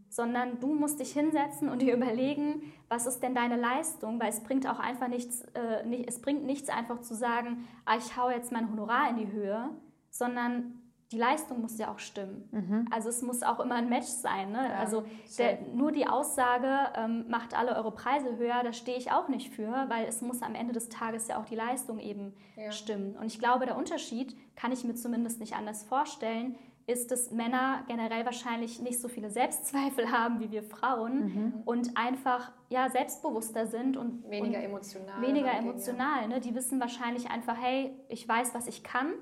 Sondern 0.09 0.59
du 0.59 0.73
musst 0.73 0.99
dich 0.99 1.11
hinsetzen 1.13 1.69
und 1.69 1.81
dir 1.81 1.93
überlegen, 1.95 2.61
was 2.89 3.05
ist 3.05 3.19
denn 3.21 3.35
deine 3.35 3.57
Leistung, 3.57 4.19
weil 4.19 4.29
es 4.29 4.41
bringt 4.41 4.67
auch 4.67 4.79
einfach 4.79 5.07
nichts, 5.07 5.41
äh, 5.53 5.85
nicht, 5.85 6.07
es 6.09 6.19
bringt 6.21 6.45
nichts 6.45 6.69
einfach 6.69 7.01
zu 7.01 7.13
sagen, 7.15 7.67
ah, 7.85 7.95
ich 7.97 8.17
hau 8.17 8.29
jetzt 8.29 8.51
mein 8.51 8.71
Honorar 8.71 9.09
in 9.09 9.17
die 9.17 9.31
Höhe, 9.31 9.69
sondern 10.09 10.81
die 11.11 11.17
Leistung 11.19 11.61
muss 11.61 11.77
ja 11.77 11.91
auch 11.91 11.99
stimmen. 11.99 12.87
Also 12.91 13.09
es 13.09 13.21
muss 13.21 13.43
auch 13.43 13.59
immer 13.59 13.75
ein 13.75 13.89
Match 13.89 14.07
sein. 14.07 14.51
Ne? 14.51 14.69
Ja, 14.69 14.79
also 14.79 15.03
der, 15.37 15.59
nur 15.73 15.91
die 15.91 16.07
Aussage, 16.07 16.67
ähm, 16.95 17.25
macht 17.29 17.55
alle 17.57 17.75
eure 17.75 17.91
Preise 17.91 18.37
höher, 18.37 18.63
da 18.63 18.73
stehe 18.73 18.97
ich 18.97 19.11
auch 19.11 19.27
nicht 19.27 19.53
für, 19.53 19.71
weil 19.87 20.05
es 20.07 20.21
muss 20.21 20.41
am 20.41 20.55
Ende 20.55 20.73
des 20.73 20.89
Tages 20.89 21.27
ja 21.27 21.39
auch 21.39 21.45
die 21.45 21.55
Leistung 21.55 21.99
eben 21.99 22.33
Ja. 22.55 22.71
stimmen. 22.71 23.15
Und 23.17 23.27
ich 23.27 23.37
glaube, 23.39 23.65
der 23.65 23.77
Unterschied, 23.77 24.35
kann 24.55 24.71
ich 24.71 24.83
mir 24.83 24.95
zumindest 24.95 25.39
nicht 25.39 25.55
anders 25.55 25.83
vorstellen, 25.83 26.55
ist, 26.87 27.09
dass 27.11 27.31
Männer 27.31 27.83
generell 27.87 28.25
wahrscheinlich 28.25 28.79
nicht 28.81 28.99
so 28.99 29.07
viele 29.07 29.29
Selbstzweifel 29.29 30.11
haben 30.11 30.39
wie 30.39 30.51
wir 30.51 30.63
Frauen 30.63 31.61
und 31.65 31.97
einfach 31.97 32.51
ja, 32.69 32.89
selbstbewusster 32.89 33.65
sind 33.67 33.95
und 33.97 34.23
Weniger 34.29 34.59
und 34.59 34.65
emotional. 34.65 35.21
weniger 35.21 35.51
emotional. 35.57 36.27
Ne? 36.27 36.39
Die 36.39 36.53
wissen 36.55 36.79
wahrscheinlich 36.79 37.29
einfach, 37.31 37.57
hey, 37.59 37.95
ich 38.09 38.27
weiß, 38.27 38.53
was 38.53 38.67
ich 38.67 38.83
kann 38.83 39.13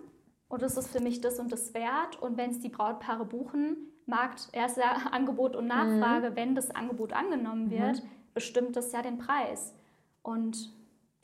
und 0.54 0.62
das 0.62 0.78
ist 0.78 0.92
für 0.92 1.00
mich 1.00 1.20
das 1.20 1.39
und 1.39 1.52
das 1.52 1.74
wert. 1.74 2.22
Und 2.22 2.38
wenn 2.38 2.52
es 2.52 2.60
die 2.60 2.70
Brautpaare 2.70 3.26
buchen, 3.26 3.76
Markt, 4.06 4.50
erst 4.52 4.78
ja 4.78 4.94
Angebot 5.12 5.56
und 5.56 5.66
Nachfrage, 5.66 6.36
wenn 6.36 6.54
das 6.54 6.70
Angebot 6.70 7.12
angenommen 7.12 7.72
wird, 7.72 8.04
bestimmt 8.36 8.76
das 8.76 8.92
ja 8.92 9.02
den 9.02 9.18
Preis. 9.18 9.74
Und 10.22 10.72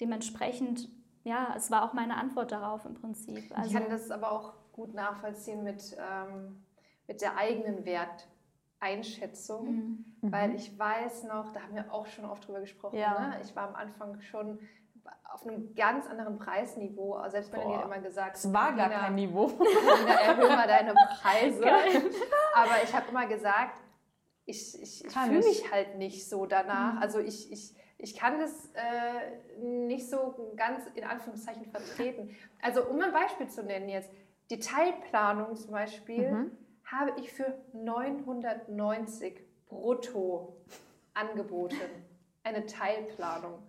dementsprechend, 0.02 0.90
ja, 1.24 1.54
es 1.56 1.70
war 1.70 1.84
auch 1.84 1.94
meine 1.94 2.18
Antwort 2.18 2.52
darauf 2.52 2.86
im 2.86 2.96
Prinzip. 2.96 3.56
Also, 3.56 3.70
Ich 3.70 3.76
kann 3.80 3.92
das 3.92 4.10
aber 4.10 4.32
auch 4.32 4.54
gut 4.72 4.96
nachvollziehen 4.96 5.64
mit, 5.64 5.96
ähm, 6.00 6.64
mit 7.08 7.22
der 7.22 7.38
eigenen 7.38 7.86
Werteinschätzung. 7.86 9.76
Mhm. 10.22 10.32
Weil 10.32 10.56
ich 10.56 10.76
weiß 10.80 11.26
noch, 11.26 11.54
da 11.54 11.62
haben 11.62 11.76
wir 11.76 11.94
auch 11.94 12.08
schon 12.08 12.26
oft 12.26 12.48
drüber 12.48 12.62
gesprochen, 12.62 12.98
Ja. 12.98 13.28
ne? 13.30 13.42
ich 13.44 13.56
war 13.56 13.68
am 13.68 13.76
Anfang 13.76 14.22
schon 14.22 14.58
auf 15.32 15.46
einem 15.46 15.74
ganz 15.76 16.08
anderen 16.08 16.38
Preisniveau. 16.38 17.14
Also 17.14 17.34
Selbst 17.38 17.52
Boah. 17.54 17.78
hat 17.78 17.86
immer 17.86 18.00
gesagt, 18.00 18.36
Es 18.38 18.52
war 18.54 18.74
gar 18.74 18.90
kein 18.90 19.16
Niveau. 19.16 19.48
Nina, 19.48 20.14
erhöhe 20.22 20.48
mal 20.50 20.68
deine 20.68 20.94
Preise. 21.22 21.64
Aber 22.56 22.84
ich 22.84 22.94
habe 22.94 23.10
immer 23.10 23.28
gesagt, 23.28 23.80
ich, 24.46 24.82
ich, 24.82 25.06
ich 25.06 25.12
fühle 25.14 25.40
ich. 25.40 25.46
mich 25.46 25.72
halt 25.72 25.98
nicht 25.98 26.28
so 26.28 26.46
danach. 26.48 27.00
Also 27.02 27.20
ich, 27.20 27.52
ich, 27.52 27.76
ich 28.00 28.16
kann 28.18 28.40
das 28.40 28.72
äh, 28.74 29.60
nicht 29.62 30.10
so 30.10 30.52
ganz 30.56 30.86
in 30.96 31.04
Anführungszeichen 31.04 31.66
vertreten. 31.68 32.36
Also 32.62 32.84
um 32.86 33.00
ein 33.02 33.12
Beispiel 33.14 33.48
zu 33.48 33.64
nennen 33.64 33.90
jetzt, 33.90 34.10
die 34.50 34.60
Teilplanung 34.60 35.56
zum 35.56 35.72
Beispiel 35.72 36.32
Mhm. 36.32 36.52
habe 36.86 37.12
ich 37.20 37.32
für 37.32 37.54
990 37.74 39.40
brutto 39.68 40.58
angeboten. 41.14 41.78
Eine 42.44 42.66
Teilplanung. 42.66 43.62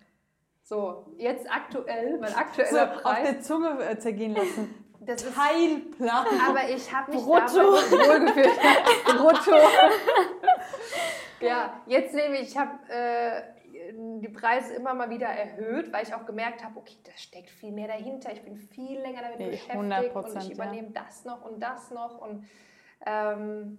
So, 0.70 1.04
jetzt 1.18 1.50
aktuell, 1.50 2.16
mein 2.20 2.30
So, 2.30 2.36
aktueller 2.36 2.94
auf 2.94 3.02
Preis. 3.02 3.28
der 3.28 3.40
Zunge 3.40 3.84
äh, 3.84 3.98
zergehen 3.98 4.36
lassen. 4.36 4.72
Das 5.00 5.20
ist, 5.20 5.34
Teilplan. 5.34 6.26
aber 6.48 6.68
ich 6.68 6.94
habe 6.94 7.10
mich 7.10 7.24
Brutto. 7.24 7.72
wohlgefühlt. 7.72 8.60
brutto. 9.04 9.56
Ja, 11.40 11.80
jetzt 11.86 12.14
nehme 12.14 12.36
ich, 12.36 12.50
ich 12.50 12.58
habe 12.58 12.70
äh, 12.88 13.42
die 14.20 14.28
Preise 14.28 14.74
immer 14.74 14.92
mal 14.92 15.08
wieder 15.08 15.26
erhöht, 15.26 15.90
weil 15.90 16.04
ich 16.04 16.14
auch 16.14 16.26
gemerkt 16.26 16.62
habe, 16.62 16.78
okay, 16.78 16.98
da 17.02 17.12
steckt 17.16 17.48
viel 17.48 17.72
mehr 17.72 17.88
dahinter. 17.88 18.30
Ich 18.30 18.42
bin 18.42 18.56
viel 18.56 19.00
länger 19.00 19.22
damit 19.22 19.38
Nee, 19.38 19.50
beschäftigt 19.52 19.76
und 19.76 19.90
100%, 19.92 20.38
ich 20.38 20.48
ja. 20.48 20.54
übernehme 20.54 20.90
das 20.90 21.24
noch 21.24 21.42
und 21.46 21.58
das 21.60 21.90
noch. 21.90 22.20
Und 22.20 22.46
ähm, 23.06 23.78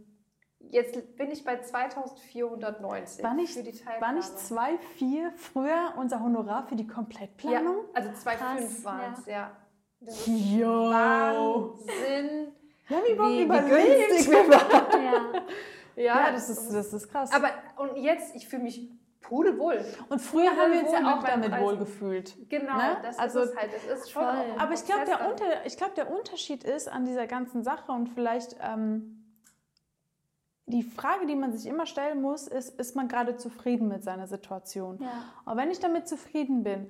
jetzt 0.70 1.16
bin 1.18 1.32
ich 1.32 1.44
bei 1.44 1.58
2490 1.62 3.24
War 3.24 3.34
nicht, 3.34 3.54
für 3.54 3.64
die 3.64 3.74
war 3.74 3.86
Teilplanung. 3.86 4.16
nicht 4.18 4.38
2,4 4.38 5.32
früher 5.38 5.94
unser 5.98 6.22
Honorar 6.22 6.64
für 6.68 6.76
die 6.76 6.86
ja, 6.88 6.94
Komplettplanung? 6.94 7.86
also 7.94 8.10
2,5 8.10 8.38
Krass, 8.38 8.84
waren 8.86 9.14
es, 9.20 9.26
ja. 9.26 9.52
Das 10.00 10.16
ist 10.16 10.28
Jo! 10.28 10.90
Wahnsinn. 10.92 12.54
Überhaupt 12.90 13.08
Wie- 13.34 13.40
wie 13.40 13.44
überlegt. 13.44 14.10
günstig 14.10 14.32
wir 14.32 14.50
waren. 14.50 15.04
Ja. 15.04 15.42
Ja, 15.96 16.32
das 16.32 16.50
ist, 16.50 16.72
das 16.74 16.94
ist 16.94 17.10
krass. 17.12 17.32
Aber 17.34 17.50
und 17.78 17.98
jetzt, 17.98 18.36
ich 18.36 18.48
fühle 18.48 18.64
mich 18.64 18.90
pudelwohl. 19.22 19.86
und 20.10 20.20
früher 20.20 20.50
haben 20.50 20.72
wir 20.74 20.80
uns 20.80 20.90
wohl 20.90 21.00
ja 21.02 21.18
auch 21.20 21.24
damit 21.24 21.50
Preisen. 21.52 21.64
wohlgefühlt. 21.66 22.50
Genau, 22.50 22.76
Ne? 22.76 22.98
das 23.04 23.20
Also- 23.20 23.42
ist 23.42 23.56
halt. 23.56 23.70
Es 23.74 24.00
ist 24.00 24.12
schon 24.12 24.24
Voll. 24.24 24.34
Aber 24.58 24.74
ich 24.74 24.84
glaube, 24.86 25.06
der. 25.06 25.30
Unter, 25.30 25.66
ich 25.66 25.78
glaub, 25.78 25.94
der 25.96 26.12
Unterschied 26.12 26.64
ist 26.64 26.88
an 26.90 27.06
dieser 27.06 27.28
ganzen 27.28 27.64
Sache 27.64 27.92
und 27.92 28.08
vielleicht 28.08 28.56
ähm, 28.62 29.21
die 30.66 30.84
Frage, 30.84 31.26
die 31.26 31.36
man 31.36 31.54
sich 31.54 31.70
immer 31.70 31.86
stellen 31.86 32.22
muss, 32.22 32.48
ist, 32.48 32.80
ist 32.80 32.96
man 32.96 33.08
gerade 33.08 33.36
zufrieden 33.36 33.88
mit 33.88 34.04
seiner 34.04 34.28
Situation? 34.28 35.00
Ja. 35.02 35.26
Und 35.46 35.58
wenn 35.58 35.72
ich 35.72 35.80
damit 35.80 36.08
zufrieden 36.08 36.64
bin, 36.64 36.90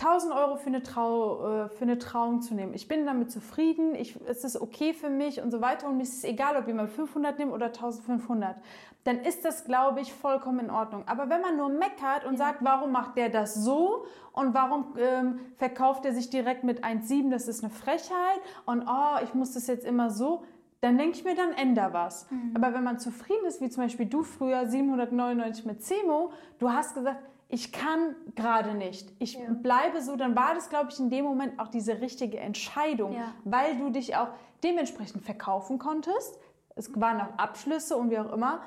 1000 0.00 0.32
Euro 0.32 0.56
für 0.56 0.68
eine, 0.68 0.82
Trau, 0.82 1.64
äh, 1.64 1.68
für 1.68 1.82
eine 1.82 1.98
Trauung 1.98 2.40
zu 2.40 2.54
nehmen, 2.54 2.72
ich 2.72 2.88
bin 2.88 3.04
damit 3.04 3.30
zufrieden, 3.30 3.94
ich, 3.94 4.18
es 4.26 4.44
ist 4.44 4.60
okay 4.60 4.94
für 4.94 5.10
mich 5.10 5.42
und 5.42 5.50
so 5.50 5.60
weiter 5.60 5.88
und 5.88 5.98
mir 5.98 6.04
ist 6.04 6.18
es 6.18 6.24
egal, 6.24 6.56
ob 6.56 6.66
jemand 6.66 6.90
500 6.90 7.38
nimmt 7.38 7.52
oder 7.52 7.66
1500, 7.66 8.56
dann 9.04 9.20
ist 9.20 9.44
das, 9.44 9.64
glaube 9.64 10.00
ich, 10.00 10.12
vollkommen 10.12 10.60
in 10.60 10.70
Ordnung. 10.70 11.04
Aber 11.06 11.28
wenn 11.28 11.42
man 11.42 11.56
nur 11.56 11.68
meckert 11.68 12.24
und 12.26 12.38
sagt, 12.38 12.64
warum 12.64 12.92
macht 12.92 13.16
der 13.16 13.28
das 13.28 13.54
so 13.54 14.06
und 14.32 14.54
warum 14.54 14.94
ähm, 14.98 15.40
verkauft 15.56 16.06
er 16.06 16.14
sich 16.14 16.30
direkt 16.30 16.64
mit 16.64 16.82
1,7, 16.82 17.30
das 17.30 17.46
ist 17.46 17.62
eine 17.62 17.72
Frechheit 17.72 18.40
und 18.64 18.84
oh, 18.88 19.22
ich 19.22 19.34
muss 19.34 19.52
das 19.52 19.66
jetzt 19.66 19.84
immer 19.84 20.10
so, 20.10 20.44
dann 20.80 20.96
denke 20.96 21.16
ich 21.18 21.24
mir, 21.24 21.34
dann 21.34 21.52
änder 21.52 21.92
was. 21.92 22.26
Aber 22.54 22.72
wenn 22.72 22.82
man 22.84 22.98
zufrieden 22.98 23.44
ist, 23.46 23.60
wie 23.60 23.68
zum 23.68 23.82
Beispiel 23.84 24.06
du 24.06 24.22
früher 24.22 24.66
799 24.66 25.66
mit 25.66 25.82
Cemo, 25.82 26.32
du 26.58 26.70
hast 26.72 26.94
gesagt, 26.94 27.18
ich 27.48 27.72
kann 27.72 28.14
gerade 28.36 28.74
nicht. 28.74 29.12
Ich 29.18 29.34
Ja. 29.34 29.40
bleibe 29.50 30.00
so, 30.00 30.16
dann 30.16 30.36
war 30.36 30.54
das, 30.54 30.70
glaube 30.70 30.88
ich, 30.90 30.98
in 31.00 31.10
dem 31.10 31.24
Moment 31.24 31.58
auch 31.58 31.68
diese 31.68 32.00
richtige 32.00 32.38
Entscheidung, 32.38 33.12
Ja. 33.12 33.34
weil 33.44 33.76
du 33.76 33.90
dich 33.90 34.16
auch 34.16 34.28
dementsprechend 34.62 35.22
verkaufen 35.24 35.78
konntest. 35.78 36.38
Es 36.76 36.90
waren 36.98 37.20
auch 37.20 37.36
Abschlüsse 37.38 37.96
und 37.96 38.10
wie 38.10 38.18
auch 38.18 38.32
immer. 38.32 38.60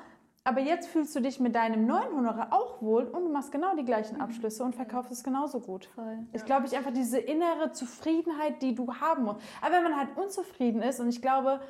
Aber 0.46 0.60
jetzt 0.60 0.88
fühlst 0.88 1.16
du 1.16 1.20
dich 1.20 1.40
mit 1.40 1.54
deinem 1.54 1.86
neuen 1.86 2.14
Honorar 2.14 2.48
auch 2.52 2.82
wohl 2.82 3.04
und 3.04 3.24
du 3.24 3.30
machst 3.32 3.50
genau 3.50 3.74
die 3.74 3.84
gleichen 3.86 4.20
Abschlüsse 4.20 4.62
und 4.62 4.74
verkaufst 4.74 5.10
es 5.10 5.24
genauso 5.24 5.58
gut. 5.58 5.86
Voll. 5.94 6.18
Ist, 6.34 6.44
glaube 6.44 6.66
ich, 6.66 6.76
einfach 6.76 6.92
diese 6.92 7.18
innere 7.18 7.72
Zufriedenheit, 7.72 8.60
die 8.60 8.74
du 8.74 8.92
haben 8.94 9.24
musst. 9.24 9.40
Aber 9.62 9.76
wenn 9.76 9.84
man 9.84 9.96
halt 9.96 10.14
unzufrieden 10.18 10.82
ist 10.82 11.00
und 11.00 11.08
ich 11.08 11.22
glaube, 11.22 11.60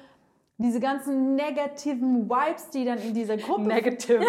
diese 0.56 0.78
ganzen 0.78 1.34
negativen 1.34 2.30
Vibes, 2.30 2.70
die 2.70 2.84
dann 2.84 2.98
in 2.98 3.12
dieser 3.12 3.36
Gruppe 3.36 3.62
Negative. 3.62 4.24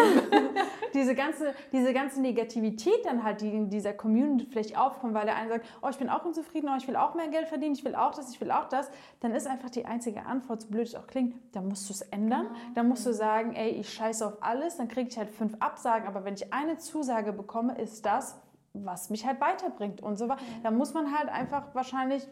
diese 0.94 1.14
ganze, 1.14 1.54
diese 1.72 1.92
ganze 1.92 2.20
Negativität 2.20 3.04
dann 3.04 3.22
halt, 3.22 3.42
die 3.42 3.54
in 3.54 3.70
dieser 3.70 3.92
Community 3.92 4.46
vielleicht 4.50 4.76
aufkommt, 4.76 5.14
weil 5.14 5.26
der 5.26 5.36
eine 5.36 5.50
sagt, 5.50 5.66
oh, 5.82 5.88
ich 5.88 5.98
bin 5.98 6.08
auch 6.08 6.24
unzufrieden, 6.24 6.68
oh, 6.68 6.76
ich 6.76 6.88
will 6.88 6.96
auch 6.96 7.14
mehr 7.14 7.28
Geld 7.28 7.46
verdienen, 7.46 7.74
ich 7.74 7.84
will 7.84 7.94
auch 7.94 8.12
das, 8.12 8.32
ich 8.32 8.40
will 8.40 8.50
auch 8.50 8.68
das, 8.68 8.90
dann 9.20 9.32
ist 9.32 9.46
einfach 9.46 9.70
die 9.70 9.86
einzige 9.86 10.26
Antwort, 10.26 10.62
so 10.62 10.68
blöd 10.68 10.88
es 10.88 10.96
auch 10.96 11.06
klingt, 11.06 11.36
dann 11.54 11.68
musst 11.68 11.88
du 11.88 11.92
es 11.92 12.02
ändern. 12.02 12.48
Dann 12.74 12.88
musst 12.88 13.06
du 13.06 13.12
sagen, 13.12 13.54
ey, 13.54 13.70
ich 13.70 13.92
scheiße 13.92 14.26
auf 14.26 14.42
alles, 14.42 14.78
dann 14.78 14.88
kriege 14.88 15.08
ich 15.08 15.16
halt 15.16 15.30
fünf 15.30 15.54
Absagen, 15.60 16.08
aber 16.08 16.24
wenn 16.24 16.34
ich 16.34 16.52
eine 16.52 16.76
Zusage 16.78 17.32
bekomme, 17.32 17.78
ist 17.78 18.04
das, 18.04 18.40
was 18.72 19.10
mich 19.10 19.24
halt 19.24 19.40
weiterbringt 19.40 20.02
und 20.02 20.16
so 20.16 20.28
weiter. 20.28 20.42
Da 20.64 20.72
muss 20.72 20.92
man 20.92 21.16
halt 21.16 21.28
einfach 21.28 21.72
wahrscheinlich 21.74 22.26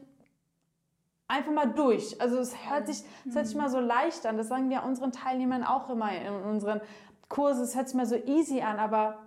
einfach 1.29 1.53
mal 1.53 1.67
durch. 1.73 2.21
Also 2.21 2.39
es 2.39 2.55
hört 2.71 2.87
sich, 2.87 3.03
es 3.27 3.35
hört 3.35 3.47
sich 3.47 3.57
mal 3.57 3.69
so 3.71 3.81
leicht 3.81 4.27
an. 4.27 4.37
Das 4.37 4.49
sagen 4.49 4.69
wir 4.71 4.83
unseren 4.85 5.13
Teilnehmern 5.13 5.65
auch 5.65 5.89
immer 5.91 6.13
in 6.13 6.33
unseren 6.33 6.81
Kursen. 7.29 7.65
Es 7.65 7.75
hört 7.77 7.89
sich 7.89 7.97
mal 7.97 8.07
so 8.07 8.17
easy 8.17 8.61
an, 8.61 8.79
aber 8.79 9.19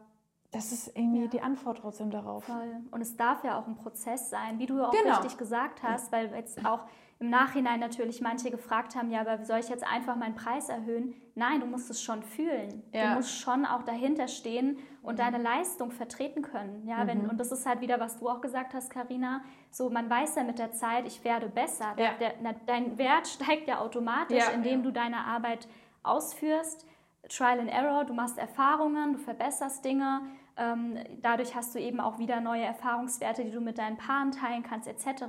das 0.51 0.71
ist 0.71 0.95
irgendwie 0.95 1.23
Ja. 1.23 1.27
die 1.27 1.41
Antwort 1.41 1.79
trotzdem 1.81 2.09
darauf. 2.09 2.45
Voll. 2.45 2.81
Und 2.91 3.01
es 3.01 3.17
darf 3.17 3.43
ja 3.43 3.59
auch 3.59 3.67
ein 3.67 3.75
Prozess 3.75 4.29
sein, 4.29 4.59
wie 4.59 4.65
du 4.65 4.81
auch 4.81 4.91
Genau. 4.91 5.15
richtig 5.15 5.37
gesagt 5.37 5.83
hast, 5.83 6.11
weil 6.11 6.33
jetzt 6.33 6.63
auch 6.65 6.81
im 7.19 7.29
Nachhinein 7.31 7.79
natürlich 7.79 8.21
manche 8.21 8.51
gefragt 8.51 8.95
haben, 8.95 9.09
ja, 9.09 9.21
aber 9.21 9.43
soll 9.43 9.57
ich 9.59 9.69
jetzt 9.69 9.83
einfach 9.91 10.15
meinen 10.15 10.35
Preis 10.35 10.69
erhöhen? 10.69 11.15
Nein, 11.33 11.59
du 11.59 11.65
musst 11.65 11.89
es 11.89 12.01
schon 12.01 12.21
fühlen. 12.21 12.83
Ja. 12.93 13.09
Du 13.09 13.15
musst 13.15 13.31
schon 13.39 13.65
auch 13.65 13.81
dahinter 13.83 14.27
stehen 14.27 14.77
und 15.07 15.19
deine 15.19 15.37
Leistung 15.37 15.91
vertreten 15.91 16.41
können. 16.41 16.85
Ja, 16.85 17.07
wenn, 17.07 17.29
und 17.29 17.39
das 17.39 17.51
ist 17.51 17.65
halt 17.65 17.79
wieder, 17.79 17.99
was 17.99 18.17
du 18.17 18.27
auch 18.27 18.41
gesagt 18.41 18.73
hast, 18.73 18.89
Karina. 18.89 19.41
So, 19.71 19.89
man 19.89 20.09
weiß 20.09 20.35
ja 20.35 20.43
mit 20.43 20.59
der 20.59 20.73
Zeit, 20.73 21.07
ich 21.07 21.23
werde 21.23 21.47
besser. 21.47 21.95
Ja. 21.97 22.11
Der, 22.19 22.33
na, 22.41 22.53
dein 22.65 22.97
Wert 22.97 23.27
steigt 23.35 23.67
ja 23.69 23.79
automatisch, 23.79 24.43
Ja. 24.43 24.51
indem 24.51 24.83
du 24.83 24.91
deine 24.91 25.19
Arbeit 25.25 25.67
ausführst. 26.03 26.85
Trial 27.29 27.59
and 27.59 27.69
Error, 27.71 28.05
du 28.05 28.13
machst 28.13 28.37
Erfahrungen, 28.37 29.13
du 29.13 29.19
verbesserst 29.19 29.83
Dinge. 29.83 30.21
Ähm, 30.57 30.97
dadurch 31.21 31.55
hast 31.55 31.75
du 31.75 31.79
eben 31.79 31.99
auch 31.99 32.17
wieder 32.19 32.41
neue 32.41 32.63
Erfahrungswerte, 32.63 33.43
die 33.45 33.51
du 33.51 33.61
mit 33.61 33.77
deinen 33.77 33.97
Paaren 33.97 34.31
teilen 34.31 34.63
kannst, 34.63 34.87
etc. 34.87 35.23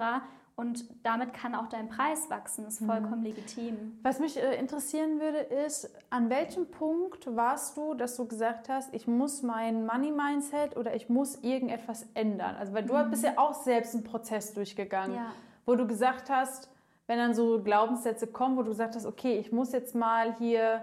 Und 0.58 0.86
damit 1.04 1.34
kann 1.34 1.54
auch 1.54 1.68
dein 1.68 1.88
Preis 1.88 2.28
wachsen, 2.30 2.66
ist 2.66 2.84
vollkommen 2.84 3.22
legitim. 3.22 3.96
Was 4.02 4.18
mich 4.18 4.36
äh, 4.36 4.58
interessieren 4.58 5.20
würde, 5.20 5.38
ist, 5.38 5.88
an 6.10 6.30
welchem 6.30 6.68
Punkt 6.68 7.28
warst 7.36 7.76
du, 7.76 7.94
dass 7.94 8.16
du 8.16 8.26
gesagt 8.26 8.68
hast, 8.68 8.92
ich 8.92 9.06
muss 9.06 9.44
mein 9.44 9.86
Money-Mindset 9.86 10.76
oder 10.76 10.96
ich 10.96 11.08
muss 11.08 11.36
irgendetwas 11.44 12.06
ändern? 12.14 12.56
Also, 12.56 12.72
weil 12.74 12.82
du 12.82 12.92
bist 13.08 13.22
ja 13.22 13.34
auch 13.36 13.54
selbst 13.54 13.94
einen 13.94 14.02
Prozess 14.02 14.52
durchgegangen, 14.52 15.14
Ja. 15.14 15.30
wo 15.64 15.76
du 15.76 15.86
gesagt 15.86 16.28
hast, 16.28 16.68
wenn 17.06 17.18
dann 17.18 17.34
so 17.34 17.62
Glaubenssätze 17.62 18.26
kommen, 18.26 18.56
wo 18.56 18.62
du 18.62 18.70
gesagt 18.70 18.96
hast, 18.96 19.06
okay, 19.06 19.38
ich 19.38 19.52
muss 19.52 19.70
jetzt 19.70 19.94
mal 19.94 20.34
hier 20.38 20.80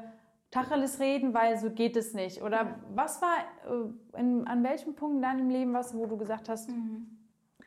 Tacheles 0.51 1.01
reden, 1.01 1.33
weil 1.33 1.59
so 1.59 1.69
geht 1.69 1.97
es 1.97 2.13
nicht. 2.13 2.41
Oder 2.41 2.75
was 2.93 3.21
war, 3.21 3.35
äh, 4.15 4.19
in, 4.21 4.47
an 4.47 4.63
welchem 4.63 4.95
Punkt 4.95 5.17
in 5.17 5.21
deinem 5.21 5.49
Leben 5.49 5.73
warst 5.73 5.93
du, 5.93 5.97
wo 5.97 6.05
du 6.05 6.15
gesagt 6.15 6.47
hast, 6.47 6.69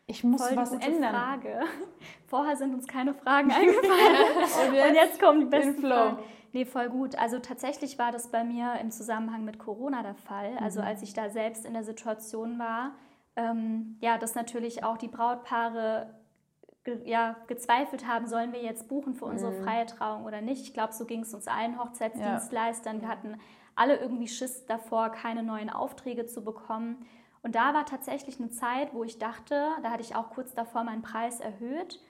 ich 0.09 0.25
muss 0.25 0.41
Mhm. 0.41 0.47
Voll 0.47 0.57
was 0.57 0.73
ändern? 0.73 1.15
Frage. 1.15 1.61
Vorher 2.27 2.57
sind 2.57 2.75
uns 2.75 2.89
keine 2.89 3.15
Fragen 3.15 3.53
eingefallen. 3.53 4.89
Und 4.89 4.95
jetzt 4.95 5.21
kommen 5.21 5.41
die 5.41 5.47
besten 5.47 5.75
Flow. 5.81 5.89
Fragen. 5.95 6.19
Nee, 6.53 6.65
voll 6.65 6.89
gut. 6.89 7.15
Also 7.17 7.39
tatsächlich 7.39 7.99
war 7.99 8.11
das 8.11 8.31
bei 8.31 8.43
mir 8.43 8.75
im 8.81 8.91
Zusammenhang 8.91 9.45
mit 9.45 9.59
Corona 9.59 10.03
der 10.03 10.15
Fall. 10.15 10.57
Also 10.61 10.81
als 10.81 11.03
ich 11.03 11.13
da 11.13 11.29
selbst 11.29 11.67
in 11.67 11.75
der 11.75 11.85
Situation 11.85 12.59
war, 12.59 12.93
ähm, 13.37 13.99
ja, 14.01 14.17
dass 14.17 14.35
natürlich 14.35 14.83
auch 14.83 14.97
die 14.97 15.09
Brautpaare 15.09 16.15
ge 16.85 17.03
ja, 17.05 17.37
gezweifelt 17.49 18.07
haben, 18.07 18.27
sollen 18.27 18.53
wir 18.55 18.63
jetzt 18.63 18.89
buchen 18.89 19.15
für 19.15 19.27
unsere 19.27 19.53
freie 19.63 19.85
Trauung 19.85 20.25
oder 20.25 20.41
nicht. 20.41 20.63
Ich 20.63 20.73
glaube, 20.73 20.95
so 20.95 21.05
ging 21.05 21.21
es 21.21 21.35
uns 21.35 21.47
allen 21.49 21.79
Hochzeitsdienstleistern. 21.79 23.03
Wir 23.03 23.09
hatten 23.09 23.37
alle 23.75 23.97
irgendwie 23.97 24.27
Schiss 24.27 24.65
davor, 24.65 25.11
keine 25.11 25.43
neuen 25.43 25.69
Aufträge 25.71 26.25
zu 26.27 26.43
bekommen. 26.43 27.05
Und 27.43 27.55
da 27.55 27.75
war 27.75 27.87
tatsächlich 27.87 28.41
eine 28.41 28.51
Zeit, 28.51 28.93
wo 28.95 29.05
ich 29.05 29.19
dachte, 29.19 29.69
da 29.83 29.91
hatte 29.91 30.03
ich 30.03 30.17
auch 30.17 30.31
kurz 30.31 30.55
davor 30.55 30.85
meinen 30.85 31.03
Preis 31.03 31.41
erhöht 31.41 32.01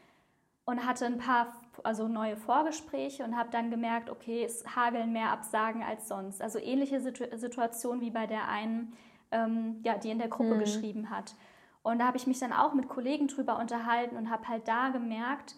und 0.64 0.86
hatte 0.86 1.06
ein 1.06 1.18
paar 1.18 1.54
also 1.84 2.08
neue 2.08 2.36
Vorgespräche 2.36 3.24
und 3.24 3.36
habe 3.36 3.50
dann 3.50 3.70
gemerkt, 3.70 4.10
okay, 4.10 4.44
es 4.44 4.64
hageln 4.76 5.12
mehr 5.12 5.30
Absagen 5.30 5.82
als 5.82 6.08
sonst. 6.08 6.42
Also 6.42 6.58
ähnliche 6.58 7.00
Situ 7.00 7.24
Situation 7.36 8.00
wie 8.00 8.10
bei 8.10 8.26
der 8.26 8.48
einen, 8.48 8.94
ähm, 9.30 9.80
ja, 9.84 9.96
die 9.96 10.10
in 10.10 10.18
der 10.18 10.28
Gruppe 10.28 10.58
geschrieben 10.58 11.10
hat. 11.10 11.34
Und 11.82 12.00
da 12.00 12.06
habe 12.06 12.16
ich 12.16 12.26
mich 12.26 12.38
dann 12.38 12.52
auch 12.52 12.74
mit 12.74 12.88
Kollegen 12.88 13.28
drüber 13.28 13.58
unterhalten 13.58 14.16
und 14.16 14.30
habe 14.30 14.48
halt 14.48 14.68
da 14.68 14.90
gemerkt, 14.90 15.54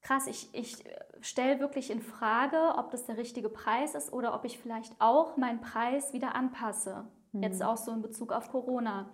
krass, 0.00 0.26
ich, 0.26 0.48
ich 0.52 0.84
stelle 1.20 1.60
wirklich 1.60 1.90
in 1.90 2.00
Frage, 2.00 2.74
ob 2.76 2.90
das 2.90 3.04
der 3.04 3.18
richtige 3.18 3.48
Preis 3.48 3.94
ist 3.94 4.12
oder 4.12 4.34
ob 4.34 4.44
ich 4.44 4.58
vielleicht 4.58 4.94
auch 4.98 5.36
meinen 5.36 5.60
Preis 5.60 6.12
wieder 6.12 6.34
anpasse. 6.34 7.04
Jetzt 7.42 7.62
auch 7.62 7.76
so 7.76 7.92
in 7.92 8.02
Bezug 8.02 8.32
auf 8.32 8.50
Corona. 8.50 9.08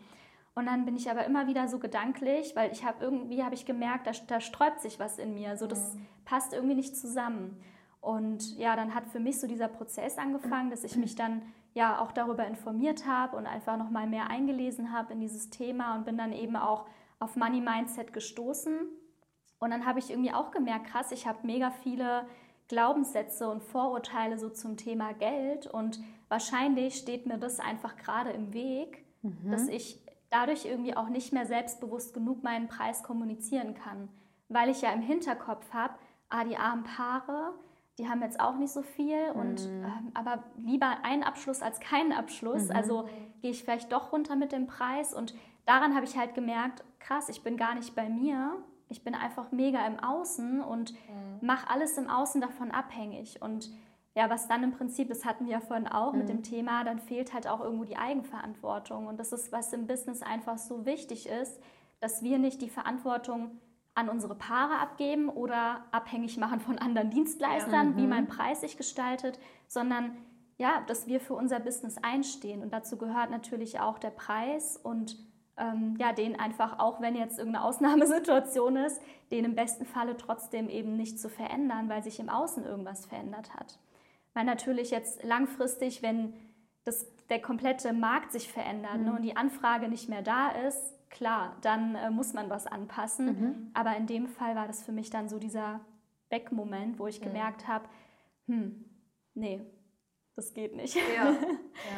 Und 0.55 0.67
dann 0.67 0.85
bin 0.85 0.97
ich 0.97 1.11
aber 1.11 1.25
immer 1.25 1.47
wieder 1.47 1.67
so 1.69 1.79
gedanklich, 1.79 2.55
weil 2.55 2.71
ich 2.71 2.85
habe 2.85 3.05
irgendwie 3.05 3.43
habe 3.43 3.55
ich 3.55 3.67
gemerkt, 3.67 4.07
da, 4.07 4.13
da 4.29 4.41
sträubt 4.41 4.81
sich 4.81 5.01
was 5.01 5.19
in 5.19 5.35
mir. 5.35 5.57
So 5.57 5.67
das 5.67 5.97
passt 6.25 6.53
irgendwie 6.53 6.77
nicht 6.77 6.97
zusammen. 6.97 7.61
Und 8.01 8.57
ja, 8.59 8.77
dann 8.77 8.95
hat 8.95 9.07
für 9.09 9.19
mich 9.19 9.41
so 9.41 9.47
dieser 9.47 9.69
Prozess 9.69 10.19
angefangen, 10.19 10.71
dass 10.71 10.85
ich 10.85 10.97
mich 10.97 11.17
dann 11.17 11.43
ja 11.73 12.01
auch 12.01 12.13
darüber 12.13 12.47
informiert 12.47 13.07
habe 13.07 13.37
und 13.37 13.47
einfach 13.47 13.77
noch 13.77 13.91
mal 13.91 14.07
mehr 14.07 14.31
eingelesen 14.31 14.93
habe 14.93 15.15
in 15.15 15.21
dieses 15.21 15.51
Thema 15.51 15.97
und 15.97 16.05
bin 16.05 16.17
dann 16.17 16.33
eben 16.33 16.55
auch 16.55 16.87
auf 17.19 17.35
Money 17.35 17.61
Mindset 17.61 18.13
gestoßen. 18.13 18.79
Und 19.59 19.71
dann 19.71 19.87
habe 19.87 19.99
ich 19.99 20.11
irgendwie 20.11 20.33
auch 20.33 20.51
gemerkt, 20.51 20.89
krass, 20.89 21.11
ich 21.11 21.27
habe 21.27 21.39
mega 21.43 21.71
viele 21.71 22.27
Glaubenssätze 22.69 23.49
und 23.49 23.63
Vorurteile 23.63 24.39
so 24.39 24.51
zum 24.51 24.77
Thema 24.77 25.13
Geld 25.15 25.67
und 25.67 26.01
wahrscheinlich 26.29 26.97
steht 26.97 27.27
mir 27.27 27.39
das 27.39 27.61
einfach 27.61 27.97
gerade 27.97 28.31
im 28.31 28.53
Weg, 28.53 29.05
dass 29.51 29.69
ich 29.69 30.01
dadurch 30.31 30.65
irgendwie 30.67 30.97
auch 30.97 31.09
nicht 31.09 31.33
mehr 31.33 31.47
selbstbewusst 31.47 32.13
genug 32.13 32.43
meinen 32.43 32.69
Preis 32.69 33.03
kommunizieren 33.03 33.75
kann, 33.75 34.09
weil 34.49 34.69
ich 34.69 34.83
ja 34.83 34.93
im 34.93 35.01
Hinterkopf 35.01 35.73
habe, 35.73 35.95
ah, 36.29 36.45
die 36.45 36.57
armen 36.57 36.85
Paare, 36.85 37.55
die 37.99 38.09
haben 38.09 38.21
jetzt 38.23 38.41
auch 38.41 38.57
nicht 38.57 38.73
so 38.73 38.83
viel 38.83 39.31
und 39.35 39.65
Mhm. 39.65 39.85
ähm, 39.85 40.11
aber 40.15 40.43
lieber 40.59 40.99
einen 41.05 41.23
Abschluss 41.23 41.63
als 41.63 41.79
keinen 41.81 42.13
Abschluss. 42.13 42.65
Mhm. 42.69 42.77
Also 42.77 43.09
gehe 43.41 43.53
ich 43.53 43.63
vielleicht 43.63 43.93
doch 43.93 44.13
runter 44.13 44.35
mit 44.37 44.53
dem 44.53 44.67
Preis 44.67 45.15
und 45.15 45.35
daran 45.65 45.95
habe 45.95 46.05
ich 46.05 46.19
halt 46.19 46.35
gemerkt, 46.35 46.83
krass, 46.99 47.29
ich 47.29 47.43
bin 47.43 47.57
gar 47.57 47.75
nicht 47.75 47.95
bei 47.95 48.09
mir. 48.09 48.57
Ich 48.89 49.03
bin 49.05 49.15
einfach 49.15 49.51
mega 49.53 49.87
im 49.87 49.99
Außen 49.99 50.61
und 50.61 50.93
mache 51.41 51.71
alles 51.71 51.97
im 51.97 52.09
Außen 52.11 52.41
davon 52.41 52.71
abhängig. 52.71 53.41
Und 53.41 53.71
ja, 54.15 54.31
was 54.31 54.47
dann 54.47 54.63
im 54.63 54.73
Prinzip, 54.73 55.09
das 55.09 55.25
hatten 55.25 55.47
wir 55.47 55.55
ja 55.55 55.61
vorhin 55.61 55.89
auch 55.89 56.13
mit 56.13 56.29
dem 56.29 56.45
Thema, 56.45 56.85
dann 56.85 57.01
fehlt 57.01 57.35
halt 57.35 57.49
auch 57.49 57.61
irgendwo 57.61 57.85
die 57.85 57.97
Eigenverantwortung. 57.97 59.09
Und 59.09 59.19
das 59.19 59.33
ist, 59.33 59.51
was 59.51 59.73
im 59.73 59.89
Business 59.89 60.23
einfach 60.23 60.57
so 60.59 60.87
wichtig 60.87 61.29
ist, 61.29 61.61
dass 62.01 62.23
wir 62.23 62.39
nicht 62.39 62.63
die 62.63 62.69
Verantwortung 62.69 63.61
an 63.97 64.09
unsere 64.09 64.35
Paare 64.37 64.79
abgeben 64.79 65.29
oder 65.29 65.85
abhängig 65.91 66.37
machen 66.37 66.61
von 66.61 66.79
anderen 66.79 67.11
Dienstleistern, 67.11 67.97
wie 67.97 68.07
mein 68.07 68.27
Preis 68.29 68.61
sich 68.61 68.77
gestaltet, 68.77 69.39
sondern 69.67 70.17
ja, 70.59 70.83
dass 70.87 71.09
wir 71.09 71.21
für 71.21 71.35
unser 71.35 71.59
Business 71.59 71.99
einstehen. 71.99 72.63
Und 72.63 72.73
dazu 72.73 72.97
gehört 72.97 73.31
natürlich 73.31 73.81
auch 73.81 73.99
der 73.99 74.11
Preis 74.11 74.77
und 74.77 75.17
ähm, 75.57 75.97
ja, 75.99 76.13
den 76.13 76.39
einfach, 76.39 76.79
auch 76.79 77.01
wenn 77.01 77.17
jetzt 77.17 77.39
irgendeine 77.39 77.65
Ausnahmesituation 77.69 78.77
ist, 78.77 79.01
den 79.31 79.45
im 79.45 79.55
besten 79.55 79.85
Falle 79.85 80.17
trotzdem 80.17 80.69
eben 80.69 80.97
nicht 80.97 81.19
zu 81.19 81.29
verändern, 81.29 81.89
weil 81.89 82.03
sich 82.03 82.21
im 82.21 82.29
Außen 82.29 82.65
irgendwas 82.65 83.07
verändert 83.07 83.55
hat. 83.55 83.79
Weil 84.35 84.45
natürlich 84.45 84.91
jetzt 84.91 85.23
langfristig, 85.23 86.03
wenn 86.03 86.35
das, 86.85 87.07
der 87.29 87.41
komplette 87.41 87.93
Markt 87.93 88.33
sich 88.33 88.53
verändert 88.53 89.01
ne, 89.01 89.13
und 89.15 89.23
die 89.23 89.37
Anfrage 89.37 89.89
nicht 89.89 90.09
mehr 90.09 90.23
da 90.23 90.51
ist, 90.51 90.95
klar, 91.09 91.57
dann 91.63 91.95
äh, 91.95 92.11
muss 92.11 92.33
man 92.35 92.51
was 92.51 92.67
anpassen. 92.67 93.71
Aber 93.75 93.97
in 93.97 94.07
dem 94.07 94.27
Fall 94.27 94.57
war 94.57 94.67
das 94.67 94.83
für 94.83 94.93
mich 94.93 95.11
dann 95.11 95.29
so 95.29 95.39
dieser 95.39 95.81
Weg-Moment, 96.31 96.99
wo 96.99 97.07
ich 97.07 97.21
gemerkt 97.21 97.69
habe, 97.69 97.89
hm, 98.47 98.85
nee, 99.35 99.61
das 100.37 100.53
geht 100.53 100.75
nicht. 100.75 100.97
Ja. 100.97 101.25
ja. 101.31 101.37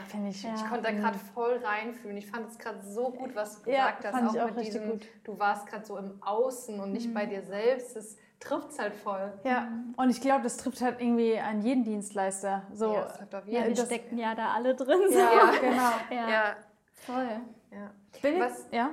Finde 0.09 0.29
ich. 0.29 0.43
Ja. 0.43 0.55
Ich 0.55 0.65
konnte 0.67 0.83
da 0.83 0.91
gerade 0.91 1.19
voll 1.19 1.57
reinfühlen. 1.57 2.19
Ich 2.19 2.27
fand 2.27 2.51
es 2.51 2.59
gerade 2.59 2.83
so 2.83 3.11
gut, 3.11 3.35
was 3.35 3.63
du 3.63 3.71
Ja, 3.71 3.91
gesagt 3.93 4.05
hast. 4.05 4.13
fand 4.13 4.35
ich 4.35 4.41
auch 4.41 4.47
mit 4.49 4.57
richtig 4.57 4.75
diesem, 4.75 4.91
gut. 4.91 5.07
du 5.25 5.39
warst 5.39 5.67
gerade 5.67 5.87
so 5.87 5.97
im 5.97 6.23
Außen 6.23 6.79
und 6.79 6.93
nicht 6.93 7.13
bei 7.15 7.25
dir 7.25 7.43
selbst. 7.43 7.97
Das 7.97 8.17
trifft 8.41 8.71
es 8.71 8.79
halt 8.79 8.95
voll. 8.95 9.33
Ja, 9.45 9.69
und 9.97 10.11
ich 10.11 10.21
glaube, 10.21 10.43
das 10.45 10.57
trifft 10.57 10.81
halt 10.83 11.01
irgendwie 11.01 11.39
an 11.39 11.63
jeden 11.63 11.85
Dienstleister. 11.85 12.63
So, 12.73 12.93
Ja, 12.95 13.03
das 13.05 13.19
trifft 13.19 13.35
auf 13.35 13.47
Ja, 13.47 13.53
jeden 13.61 13.69
wir 13.69 13.75
das- 13.77 13.87
stecken 13.87 14.19
ja 14.19 14.35
da 14.35 14.51
alle 14.55 14.75
drin. 14.75 15.01
So. 15.11 15.19
ja, 15.19 15.51
genau. 15.61 15.91
Ja, 16.11 16.29
Ja, 16.29 16.57
voll. 16.93 17.41
ja. 17.73 17.91
Wenn 18.23 18.41
Was- 18.41 18.59
jetzt, 18.65 18.73
ja, 18.75 18.91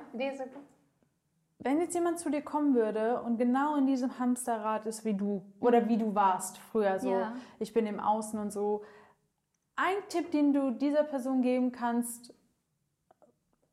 wenn 1.59 1.79
jetzt 1.79 1.93
jemand 1.95 2.19
zu 2.19 2.29
dir 2.29 2.41
kommen 2.41 2.75
würde 2.75 3.21
und 3.21 3.37
genau 3.37 3.75
in 3.75 3.85
diesem 3.87 4.19
Hamsterrad 4.19 4.85
ist 4.85 5.05
wie 5.05 5.13
du 5.13 5.43
oder 5.61 5.87
wie 5.87 5.97
du 5.97 6.13
warst 6.13 6.57
früher, 6.57 6.99
so 6.99 7.11
Ja. 7.11 7.33
ich 7.59 7.73
bin 7.73 7.85
im 7.87 7.99
Außen 7.99 8.37
und 8.39 8.51
so, 8.51 8.83
ein 9.75 9.95
Tipp, 10.09 10.31
den 10.31 10.53
du 10.53 10.71
dieser 10.71 11.03
Person 11.03 11.41
geben 11.41 11.71
kannst, 11.71 12.33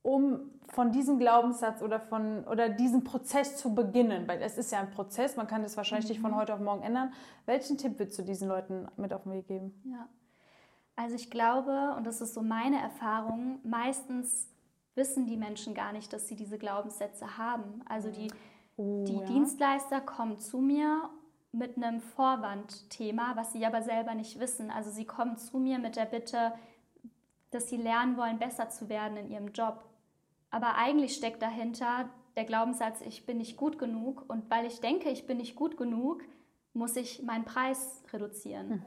um 0.02 0.50
von 0.72 0.92
diesem 0.92 1.18
Glaubenssatz 1.18 1.82
oder 1.82 2.00
von 2.00 2.44
oder 2.44 2.68
diesen 2.68 3.04
Prozess 3.04 3.56
zu 3.56 3.74
beginnen, 3.74 4.26
weil 4.28 4.40
es 4.42 4.56
ist 4.56 4.72
ja 4.72 4.80
ein 4.80 4.90
Prozess, 4.90 5.36
man 5.36 5.46
kann 5.46 5.62
das 5.62 5.76
wahrscheinlich 5.76 6.08
nicht 6.08 6.20
von 6.20 6.34
heute 6.36 6.54
auf 6.54 6.60
morgen 6.60 6.82
ändern. 6.82 7.12
Welchen 7.46 7.76
Tipp 7.76 7.98
würdest 7.98 8.18
du 8.18 8.22
diesen 8.22 8.48
Leuten 8.48 8.88
mit 8.96 9.12
auf 9.12 9.24
den 9.24 9.32
Weg 9.32 9.48
geben? 9.48 9.80
Ja. 9.84 10.08
Also 10.96 11.16
ich 11.16 11.30
glaube, 11.30 11.94
und 11.96 12.06
das 12.06 12.20
ist 12.20 12.34
so 12.34 12.42
meine 12.42 12.80
Erfahrung, 12.80 13.58
meistens 13.64 14.48
wissen 14.94 15.26
die 15.26 15.36
Menschen 15.36 15.74
gar 15.74 15.92
nicht, 15.92 16.12
dass 16.12 16.28
sie 16.28 16.36
diese 16.36 16.58
Glaubenssätze 16.58 17.38
haben. 17.38 17.82
Also 17.88 18.10
die, 18.10 18.28
Oh, 18.80 19.04
die 19.04 19.16
ja. 19.16 19.26
Dienstleister 19.26 20.00
kommen 20.00 20.38
zu 20.38 20.58
mir 20.58 21.10
mit 21.52 21.76
einem 21.76 22.00
Vorwandthema, 22.00 23.32
was 23.36 23.52
sie 23.52 23.66
aber 23.66 23.82
selber 23.82 24.14
nicht 24.14 24.40
wissen. 24.40 24.70
Also 24.70 24.90
sie 24.90 25.04
kommen 25.04 25.36
zu 25.36 25.58
mir 25.58 25.78
mit 25.78 25.96
der 25.96 26.06
Bitte, 26.06 26.52
dass 27.50 27.68
sie 27.68 27.76
lernen 27.76 28.16
wollen, 28.16 28.38
besser 28.38 28.70
zu 28.70 28.88
werden 28.88 29.18
in 29.18 29.30
ihrem 29.30 29.48
Job. 29.48 29.84
Aber 30.50 30.74
eigentlich 30.76 31.14
steckt 31.14 31.42
dahinter 31.42 32.08
der 32.36 32.44
Glaubenssatz, 32.44 33.00
ich 33.02 33.26
bin 33.26 33.38
nicht 33.38 33.56
gut 33.56 33.78
genug. 33.78 34.24
Und 34.28 34.50
weil 34.50 34.66
ich 34.66 34.80
denke, 34.80 35.10
ich 35.10 35.26
bin 35.26 35.38
nicht 35.38 35.56
gut 35.56 35.76
genug, 35.76 36.22
muss 36.72 36.94
ich 36.94 37.22
meinen 37.24 37.44
Preis 37.44 38.02
reduzieren. 38.12 38.84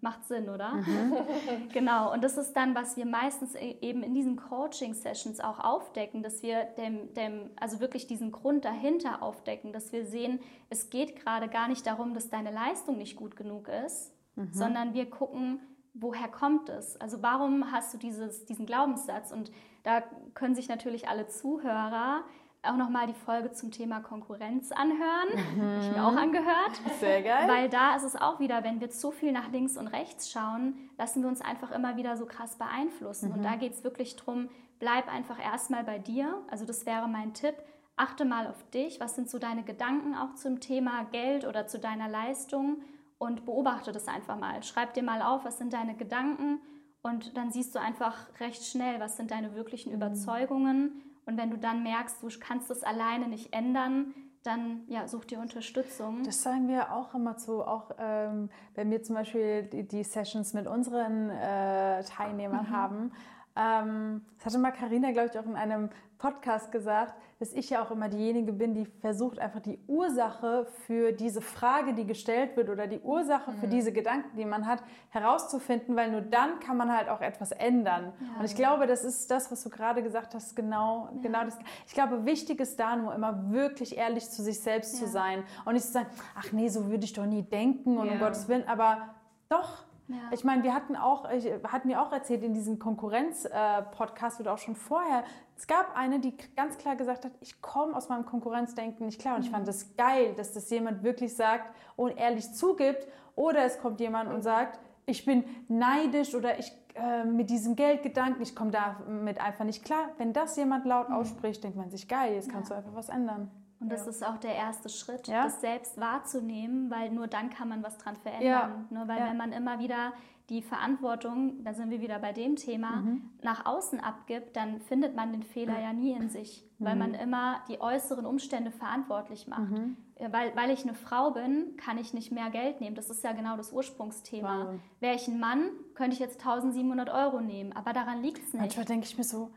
Macht 0.00 0.24
Sinn, 0.24 0.48
oder? 0.48 0.82
genau. 1.72 2.12
Und 2.12 2.24
das 2.24 2.36
ist 2.36 2.52
dann, 2.54 2.74
was 2.74 2.96
wir 2.96 3.06
meistens 3.06 3.54
e- 3.54 3.76
eben 3.80 4.02
in 4.02 4.12
diesen 4.12 4.36
Coaching-Sessions 4.36 5.38
auch 5.38 5.60
aufdecken, 5.60 6.24
dass 6.24 6.42
wir 6.42 6.64
dem, 6.76 7.14
dem, 7.14 7.50
also 7.60 7.78
wirklich 7.78 8.08
diesen 8.08 8.32
Grund 8.32 8.64
dahinter 8.64 9.22
aufdecken, 9.22 9.72
dass 9.72 9.92
wir 9.92 10.04
sehen, 10.04 10.40
es 10.68 10.90
geht 10.90 11.14
gerade 11.14 11.48
gar 11.48 11.68
nicht 11.68 11.86
darum, 11.86 12.12
dass 12.14 12.28
deine 12.28 12.50
Leistung 12.50 12.98
nicht 12.98 13.16
gut 13.16 13.36
genug 13.36 13.68
ist, 13.68 14.12
sondern 14.52 14.94
wir 14.94 15.08
gucken, 15.08 15.60
woher 15.94 16.26
kommt 16.26 16.68
es? 16.70 16.96
Also 17.00 17.22
warum 17.22 17.70
hast 17.70 17.94
du 17.94 17.98
dieses, 17.98 18.46
diesen 18.46 18.66
Glaubenssatz? 18.66 19.30
Und 19.30 19.52
da 19.82 20.02
können 20.34 20.54
sich 20.54 20.68
natürlich 20.68 21.08
alle 21.08 21.26
Zuhörer 21.26 22.24
auch 22.64 22.76
nochmal 22.76 23.08
die 23.08 23.14
Folge 23.14 23.50
zum 23.52 23.72
Thema 23.72 24.00
Konkurrenz 24.00 24.70
anhören. 24.70 25.28
Habe 25.60 25.80
ich 25.80 25.90
mir 25.90 26.04
auch 26.04 26.16
angehört. 26.16 26.80
Sehr 27.00 27.22
geil. 27.22 27.48
Weil 27.48 27.68
da 27.68 27.96
ist 27.96 28.04
es 28.04 28.14
auch 28.14 28.38
wieder, 28.38 28.62
wenn 28.62 28.80
wir 28.80 28.90
zu 28.90 29.10
viel 29.10 29.32
nach 29.32 29.50
links 29.50 29.76
und 29.76 29.88
rechts 29.88 30.30
schauen, 30.30 30.90
lassen 30.96 31.22
wir 31.22 31.28
uns 31.28 31.40
einfach 31.40 31.72
immer 31.72 31.96
wieder 31.96 32.16
so 32.16 32.24
krass 32.24 32.56
beeinflussen. 32.56 33.32
Und 33.32 33.44
da 33.44 33.56
geht 33.56 33.72
es 33.72 33.82
wirklich 33.82 34.14
darum, 34.14 34.48
bleib 34.78 35.12
einfach 35.12 35.42
erstmal 35.42 35.82
bei 35.82 35.98
dir. 35.98 36.40
Also 36.48 36.64
das 36.64 36.86
wäre 36.86 37.08
mein 37.08 37.34
Tipp. 37.34 37.54
Achte 37.96 38.24
mal 38.24 38.46
auf 38.46 38.62
dich. 38.70 39.00
Was 39.00 39.16
sind 39.16 39.28
so 39.28 39.38
deine 39.38 39.64
Gedanken 39.64 40.14
auch 40.14 40.34
zum 40.34 40.60
Thema 40.60 41.04
Geld 41.10 41.44
oder 41.44 41.66
zu 41.66 41.80
deiner 41.80 42.08
Leistung? 42.08 42.82
Und 43.18 43.44
beobachte 43.44 43.92
das 43.92 44.08
einfach 44.08 44.36
mal. 44.36 44.62
Schreib 44.62 44.94
dir 44.94 45.02
mal 45.02 45.22
auf, 45.22 45.44
was 45.44 45.58
sind 45.58 45.72
deine 45.72 45.94
Gedanken? 45.94 46.60
Und 47.02 47.36
dann 47.36 47.50
siehst 47.50 47.74
du 47.74 47.80
einfach 47.80 48.28
recht 48.40 48.64
schnell, 48.64 49.00
was 49.00 49.16
sind 49.16 49.30
deine 49.30 49.54
wirklichen 49.54 49.92
Überzeugungen. 49.92 51.02
Und 51.26 51.36
wenn 51.36 51.50
du 51.50 51.58
dann 51.58 51.82
merkst, 51.82 52.22
du 52.22 52.28
kannst 52.40 52.70
es 52.70 52.82
alleine 52.82 53.28
nicht 53.28 53.52
ändern, 53.52 54.14
dann 54.42 54.82
ja, 54.88 55.06
such 55.06 55.24
dir 55.24 55.38
Unterstützung. 55.38 56.22
Das 56.24 56.42
sagen 56.42 56.68
wir 56.68 56.92
auch 56.92 57.14
immer 57.14 57.36
zu, 57.36 57.62
auch 57.62 57.92
ähm, 57.98 58.50
wenn 58.74 58.90
wir 58.90 59.02
zum 59.02 59.14
Beispiel 59.14 59.64
die, 59.64 59.86
die 59.86 60.02
Sessions 60.02 60.52
mit 60.52 60.66
unseren 60.66 61.30
äh, 61.30 62.02
Teilnehmern 62.04 62.70
haben. 62.70 63.12
Ähm, 63.54 64.22
das 64.36 64.46
hatte 64.46 64.58
mal 64.58 64.72
Carina, 64.72 65.12
glaube 65.12 65.28
ich, 65.32 65.38
auch 65.38 65.46
in 65.46 65.54
einem 65.56 65.90
Podcast 66.18 66.72
gesagt, 66.72 67.14
dass 67.42 67.52
ich 67.54 67.70
ja 67.70 67.82
auch 67.82 67.90
immer 67.90 68.08
diejenige 68.08 68.52
bin, 68.52 68.72
die 68.72 68.84
versucht, 68.86 69.40
einfach 69.40 69.58
die 69.58 69.76
Ursache 69.88 70.64
für 70.86 71.10
diese 71.10 71.40
Frage, 71.40 71.92
die 71.92 72.06
gestellt 72.06 72.56
wird 72.56 72.70
oder 72.70 72.86
die 72.86 73.00
Ursache 73.00 73.50
für 73.60 73.66
diese 73.66 73.92
Gedanken, 73.92 74.36
die 74.36 74.44
man 74.44 74.64
hat, 74.64 74.80
herauszufinden, 75.10 75.96
weil 75.96 76.12
nur 76.12 76.20
dann 76.20 76.60
kann 76.60 76.76
man 76.76 76.96
halt 76.96 77.08
auch 77.08 77.20
etwas 77.20 77.50
ändern. 77.50 78.12
Und 78.38 78.44
ich 78.44 78.54
glaube, 78.54 78.86
das 78.86 79.02
ist 79.02 79.28
das, 79.28 79.50
was 79.50 79.60
du 79.64 79.70
gerade 79.70 80.04
gesagt 80.04 80.36
hast, 80.36 80.54
genau, 80.54 81.08
genau 81.20 81.42
das. 81.42 81.58
Ich 81.88 81.94
glaube, 81.94 82.24
wichtig 82.24 82.60
ist 82.60 82.78
da 82.78 82.94
nur 82.94 83.12
immer 83.12 83.50
wirklich 83.50 83.96
ehrlich 83.96 84.30
zu 84.30 84.40
sich 84.40 84.60
selbst 84.60 84.96
zu 84.98 85.06
Ja. 85.06 85.10
sein 85.10 85.42
und 85.64 85.72
nicht 85.74 85.84
zu 85.86 85.90
sagen, 85.92 86.06
ach 86.38 86.52
nee, 86.52 86.68
so 86.68 86.88
würde 86.90 87.04
ich 87.04 87.12
doch 87.12 87.26
nie 87.26 87.42
denken 87.42 87.98
und 87.98 88.06
um 88.08 88.14
Ja. 88.14 88.20
Gottes 88.20 88.46
Willen, 88.46 88.68
aber 88.68 89.16
doch. 89.48 89.82
Ja. 90.12 90.18
Ich 90.30 90.44
meine, 90.44 90.62
wir 90.62 90.74
hatten 90.74 90.96
auch, 90.96 91.30
ich, 91.30 91.46
hatten 91.66 91.88
wir 91.88 92.00
auch 92.00 92.12
erzählt 92.12 92.42
in 92.42 92.54
diesem 92.54 92.78
Konkurrenz-Podcast 92.78 94.40
oder 94.40 94.52
auch 94.52 94.58
schon 94.58 94.76
vorher, 94.76 95.24
es 95.56 95.66
gab 95.66 95.96
eine, 95.96 96.20
die 96.20 96.36
ganz 96.56 96.78
klar 96.78 96.96
gesagt 96.96 97.24
hat, 97.24 97.32
ich 97.40 97.62
komme 97.62 97.96
aus 97.96 98.08
meinem 98.08 98.26
Konkurrenzdenken 98.26 99.06
nicht 99.06 99.20
klar. 99.20 99.36
Und 99.36 99.44
ich 99.44 99.50
fand 99.50 99.66
das 99.68 99.96
geil, 99.96 100.34
dass 100.36 100.52
das 100.52 100.68
jemand 100.70 101.02
wirklich 101.02 101.36
sagt 101.36 101.74
und 101.96 102.16
ehrlich 102.18 102.52
zugibt. 102.52 103.06
Oder 103.36 103.64
es 103.64 103.78
kommt 103.78 104.00
jemand 104.00 104.32
und 104.32 104.42
sagt, 104.42 104.78
ich 105.06 105.24
bin 105.24 105.44
neidisch 105.68 106.34
oder 106.34 106.58
ich 106.58 106.72
äh, 106.94 107.24
mit 107.24 107.48
diesem 107.48 107.76
Geldgedanken, 107.76 108.42
ich 108.42 108.54
komme 108.54 108.70
damit 108.70 109.40
einfach 109.40 109.64
nicht 109.64 109.84
klar. 109.84 110.10
Wenn 110.18 110.32
das 110.32 110.56
jemand 110.56 110.84
laut 110.84 111.10
ausspricht, 111.10 111.64
denkt 111.64 111.76
man 111.76 111.90
sich, 111.90 112.08
geil, 112.08 112.34
jetzt 112.34 112.50
kannst 112.50 112.70
du 112.70 112.74
einfach 112.74 112.94
was 112.94 113.08
ändern. 113.08 113.50
Und 113.82 113.88
das 113.92 114.06
ist 114.06 114.24
auch 114.26 114.38
der 114.38 114.54
erste 114.54 114.88
Schritt, 114.88 115.28
Ja. 115.28 115.44
das 115.44 115.60
selbst 115.60 115.98
wahrzunehmen, 116.00 116.90
weil 116.90 117.10
nur 117.10 117.26
dann 117.26 117.50
kann 117.50 117.68
man 117.68 117.82
was 117.82 117.98
dran 117.98 118.14
Ja. 118.16 118.20
verändern. 118.30 118.86
Ne? 118.90 119.04
Weil 119.06 119.18
Ja. 119.18 119.26
wenn 119.30 119.36
man 119.36 119.52
immer 119.52 119.78
wieder 119.78 120.12
die 120.48 120.60
Verantwortung, 120.62 121.64
da 121.64 121.72
sind 121.72 121.90
wir 121.90 122.00
wieder 122.00 122.18
bei 122.18 122.32
dem 122.32 122.56
Thema, 122.56 122.96
Mhm. 122.96 123.30
nach 123.42 123.64
außen 123.64 124.00
abgibt, 124.00 124.56
dann 124.56 124.80
findet 124.80 125.14
man 125.16 125.32
den 125.32 125.42
Fehler 125.44 125.80
ja 125.80 125.92
nie 125.92 126.12
in 126.12 126.28
sich, 126.28 126.64
weil 126.78 126.94
Mhm. 126.94 126.98
man 126.98 127.14
immer 127.14 127.60
die 127.68 127.80
äußeren 127.80 128.26
Umstände 128.26 128.70
verantwortlich 128.70 129.46
macht. 129.46 129.70
Mhm. 129.70 129.96
Äh, 130.16 130.30
Weil, 130.32 130.54
weil 130.54 130.70
ich 130.70 130.82
eine 130.84 130.94
Frau 130.94 131.30
bin, 131.30 131.76
kann 131.76 131.96
ich 131.98 132.12
nicht 132.14 132.30
mehr 132.32 132.50
Geld 132.50 132.80
nehmen. 132.80 132.94
Das 132.94 133.08
ist 133.10 133.24
ja 133.24 133.32
genau 133.32 133.56
das 133.56 133.72
Ursprungsthema. 133.72 134.58
Wahnsinn. 134.60 134.80
Wäre 135.00 135.14
ich 135.16 135.26
ein 135.26 135.40
Mann, 135.40 135.70
könnte 135.94 136.14
ich 136.14 136.20
jetzt 136.20 136.40
1700 136.44 137.08
Euro 137.10 137.40
nehmen, 137.40 137.72
aber 137.72 137.92
daran 137.92 138.22
liegt 138.22 138.38
es 138.38 138.52
nicht. 138.52 138.60
Manchmal 138.60 138.84
denke 138.86 139.06
ich 139.06 139.16
mir 139.18 139.24
so, 139.24 139.50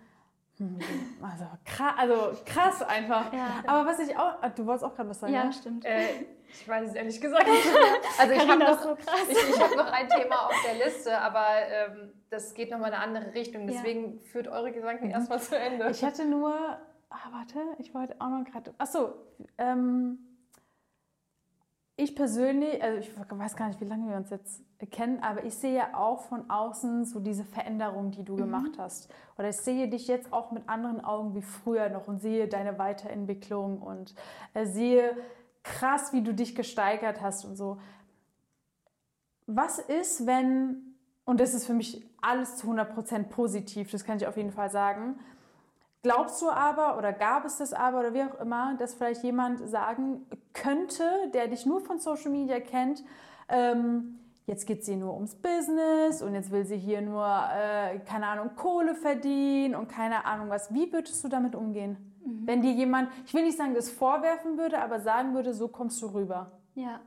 also 1.21 1.45
krass, 1.65 1.93
also 1.97 2.31
krass 2.45 2.81
einfach. 2.83 3.31
Ja. 3.33 3.63
Aber 3.67 3.89
was 3.89 3.99
ich 3.99 4.15
auch, 4.17 4.41
ah, 4.41 4.49
du 4.49 4.65
wolltest 4.65 4.85
auch 4.85 4.95
gerade 4.95 5.09
was 5.09 5.19
sagen, 5.19 5.33
Ja, 5.33 5.45
ne? 5.45 5.53
stimmt. 5.53 5.85
Äh, 5.85 6.07
ich 6.49 6.67
weiß 6.67 6.89
es 6.89 6.95
ehrlich 6.95 7.19
gesagt 7.21 7.47
nicht. 7.47 7.67
Also 8.19 8.33
ich 8.33 8.47
habe 8.47 8.59
noch, 8.63 8.81
so 8.81 8.95
krass. 8.95 9.27
ich, 9.29 9.37
ich 9.37 9.59
hab 9.61 9.75
noch 9.75 9.91
ein 9.91 10.07
Thema 10.07 10.45
auf 10.47 10.53
der 10.65 10.85
Liste, 10.85 11.17
aber 11.19 11.45
ähm, 11.69 12.13
das 12.29 12.53
geht 12.53 12.71
nochmal 12.71 12.89
in 12.89 12.95
eine 12.95 13.03
andere 13.03 13.33
Richtung. 13.33 13.67
Ja. 13.67 13.73
Deswegen 13.73 14.21
führt 14.21 14.47
eure 14.47 14.71
Gedanken 14.71 15.09
erstmal 15.09 15.39
zu 15.41 15.57
Ende. 15.57 15.89
Ich 15.89 16.03
hatte 16.03 16.25
nur, 16.25 16.53
ah, 16.53 17.17
warte, 17.31 17.59
ich 17.79 17.93
wollte 17.93 18.15
auch 18.19 18.29
noch 18.29 18.45
gerade, 18.45 18.73
ach 18.77 18.87
so, 18.87 19.13
ähm, 19.57 20.19
ich 21.97 22.15
persönlich, 22.15 22.83
also 22.83 22.99
ich 22.99 23.11
weiß 23.15 23.55
gar 23.55 23.69
nicht, 23.69 23.79
wie 23.79 23.85
lange 23.85 24.09
wir 24.09 24.17
uns 24.17 24.29
jetzt 24.29 24.61
kennen, 24.91 25.23
aber 25.23 25.45
ich 25.45 25.55
sehe 25.55 25.95
auch 25.95 26.23
von 26.23 26.49
außen 26.49 27.05
so 27.05 27.21
diese 27.21 27.45
Veränderung, 27.45 28.11
die 28.11 28.23
du 28.23 28.33
mhm. 28.33 28.37
gemacht 28.37 28.71
hast. 28.77 29.09
Oder 29.37 29.49
ich 29.49 29.57
sehe 29.57 29.87
dich 29.87 30.07
jetzt 30.07 30.33
auch 30.33 30.51
mit 30.51 30.67
anderen 30.67 31.03
Augen 31.03 31.35
wie 31.35 31.41
früher 31.41 31.89
noch 31.89 32.07
und 32.07 32.21
sehe 32.21 32.47
deine 32.49 32.77
Weiterentwicklung 32.77 33.81
und 33.81 34.13
äh, 34.53 34.65
sehe 34.65 35.15
krass, 35.63 36.11
wie 36.11 36.21
du 36.21 36.33
dich 36.33 36.53
gesteigert 36.53 37.21
hast 37.21 37.45
und 37.45 37.55
so. 37.55 37.79
Was 39.47 39.79
ist, 39.79 40.27
wenn, 40.27 40.97
und 41.23 41.39
das 41.39 41.53
ist 41.53 41.65
für 41.65 41.73
mich 41.73 42.05
alles 42.21 42.57
zu 42.57 42.67
100% 42.67 43.23
positiv, 43.25 43.89
das 43.91 44.03
kann 44.03 44.17
ich 44.17 44.27
auf 44.27 44.35
jeden 44.35 44.51
Fall 44.51 44.69
sagen, 44.69 45.19
Glaubst 46.05 46.39
du 46.39 46.51
aber 46.51 46.99
oder 46.99 47.13
gab 47.13 47.45
es 47.45 47.57
das 47.57 47.73
aber 47.73 48.01
oder 48.01 48.13
wie 48.13 48.21
auch 48.21 48.39
immer, 48.39 48.75
dass 48.77 48.93
vielleicht 48.93 49.23
jemand 49.23 49.67
sagen 49.67 50.23
könnte, 50.53 51.03
der 51.33 51.47
dich 51.47 51.65
nur 51.65 51.81
von 51.81 51.97
Social 51.97 52.29
Media 52.29 52.59
kennt, 52.59 53.03
ähm, 53.49 54.19
jetzt 54.45 54.67
geht 54.67 54.87
ihr 54.87 54.97
nur 54.97 55.15
ums 55.15 55.33
Business 55.33 56.21
und 56.21 56.35
jetzt 56.35 56.51
will 56.51 56.63
sie 56.63 56.77
hier 56.77 57.01
nur, 57.01 57.25
äh, 57.25 57.97
keine 58.07 58.27
Ahnung, 58.27 58.51
Kohle 58.55 58.93
verdienen 58.93 59.73
und 59.73 59.89
keine 59.89 60.25
Ahnung 60.25 60.51
was. 60.51 60.71
Wie 60.71 60.93
würdest 60.93 61.23
du 61.23 61.27
damit 61.27 61.55
umgehen? 61.55 61.97
Mhm. 62.23 62.41
Wenn 62.45 62.61
dir 62.61 62.71
jemand, 62.71 63.09
ich 63.25 63.33
will 63.33 63.43
nicht 63.43 63.57
sagen, 63.57 63.73
das 63.73 63.89
vorwerfen 63.89 64.59
würde, 64.59 64.83
aber 64.83 64.99
sagen 64.99 65.33
würde, 65.33 65.55
so 65.55 65.67
kommst 65.67 65.99
du 66.03 66.05
rüber. 66.13 66.51
Ja, 66.75 66.99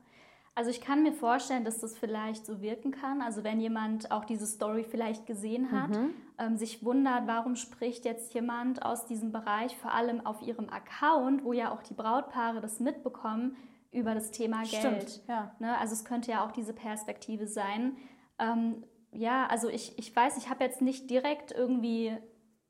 also 0.58 0.70
ich 0.70 0.80
kann 0.80 1.04
mir 1.04 1.12
vorstellen, 1.12 1.64
dass 1.64 1.78
das 1.78 1.96
vielleicht 1.96 2.44
so 2.44 2.60
wirken 2.60 2.90
kann. 2.90 3.22
Also 3.22 3.44
wenn 3.44 3.60
jemand 3.60 4.10
auch 4.10 4.24
diese 4.24 4.44
Story 4.44 4.82
vielleicht 4.82 5.24
gesehen 5.24 5.70
hat, 5.70 5.90
mhm. 5.90 6.10
ähm, 6.36 6.56
sich 6.56 6.84
wundert, 6.84 7.28
warum 7.28 7.54
spricht 7.54 8.04
jetzt 8.04 8.34
jemand 8.34 8.84
aus 8.84 9.06
diesem 9.06 9.30
Bereich, 9.30 9.76
vor 9.76 9.94
allem 9.94 10.26
auf 10.26 10.42
ihrem 10.42 10.68
Account, 10.68 11.44
wo 11.44 11.52
ja 11.52 11.70
auch 11.70 11.84
die 11.84 11.94
Brautpaare 11.94 12.60
das 12.60 12.80
mitbekommen, 12.80 13.56
über 13.92 14.16
das 14.16 14.32
Thema 14.32 14.64
Geld. 14.64 15.10
Stimmt, 15.10 15.28
ja. 15.28 15.54
Ne? 15.60 15.78
Also 15.78 15.92
es 15.92 16.04
könnte 16.04 16.32
ja 16.32 16.44
auch 16.44 16.50
diese 16.50 16.72
Perspektive 16.72 17.46
sein. 17.46 17.96
Ähm, 18.40 18.82
ja, 19.12 19.46
also 19.46 19.68
ich, 19.68 19.96
ich 19.96 20.14
weiß, 20.14 20.38
ich 20.38 20.50
habe 20.50 20.64
jetzt 20.64 20.82
nicht 20.82 21.08
direkt 21.08 21.52
irgendwie 21.52 22.16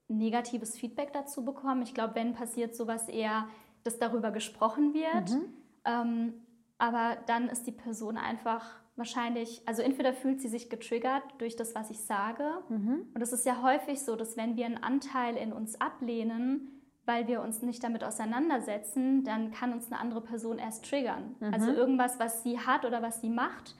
negatives 0.09 0.77
Feedback 0.77 1.15
dazu 1.15 1.43
bekommen. 1.43 1.81
Ich 1.81 1.95
glaube, 1.95 2.17
wenn 2.17 2.35
passiert 2.35 2.77
sowas 2.77 3.09
eher, 3.09 3.49
dass 3.83 3.99
darüber 3.99 4.31
gesprochen 4.31 4.93
wird. 4.93 5.31
Mhm. 5.31 5.55
Ähm, 5.87 6.35
aber 6.79 7.19
dann 7.27 7.49
ist 7.49 7.67
die 7.67 7.73
Person 7.73 8.17
einfach 8.17 8.65
wahrscheinlich, 8.97 9.63
also 9.67 9.83
entweder 9.83 10.13
fühlt 10.13 10.41
sie 10.41 10.49
sich 10.49 10.71
getriggert 10.71 11.23
durch 11.39 11.57
das, 11.57 11.75
was 11.75 11.91
ich 11.91 12.01
sage. 12.01 12.45
Mhm. 12.69 13.07
Und 13.15 13.21
es 13.21 13.33
ist 13.33 13.47
ja 13.47 13.63
häufig 13.63 14.01
so, 14.01 14.17
dass 14.17 14.37
wenn 14.37 14.57
wir 14.57 14.67
einen 14.67 14.83
Anteil 14.83 15.37
in 15.37 15.53
uns 15.53 15.81
ablehnen, 15.81 16.83
weil 17.05 17.27
wir 17.27 17.41
uns 17.41 17.63
nicht 17.63 17.83
damit 17.83 18.05
auseinandersetzen, 18.05 19.25
dann 19.25 19.51
kann 19.51 19.73
uns 19.73 19.91
eine 19.91 20.01
andere 20.01 20.21
Person 20.21 20.59
erst 20.59 20.85
triggern. 20.85 21.37
Mhm. 21.41 21.55
Also 21.55 21.73
irgendwas, 21.73 22.19
was 22.19 22.43
sie 22.43 22.59
hat 22.59 22.85
oder 22.85 23.01
was 23.01 23.21
sie 23.21 23.31
macht. 23.31 23.77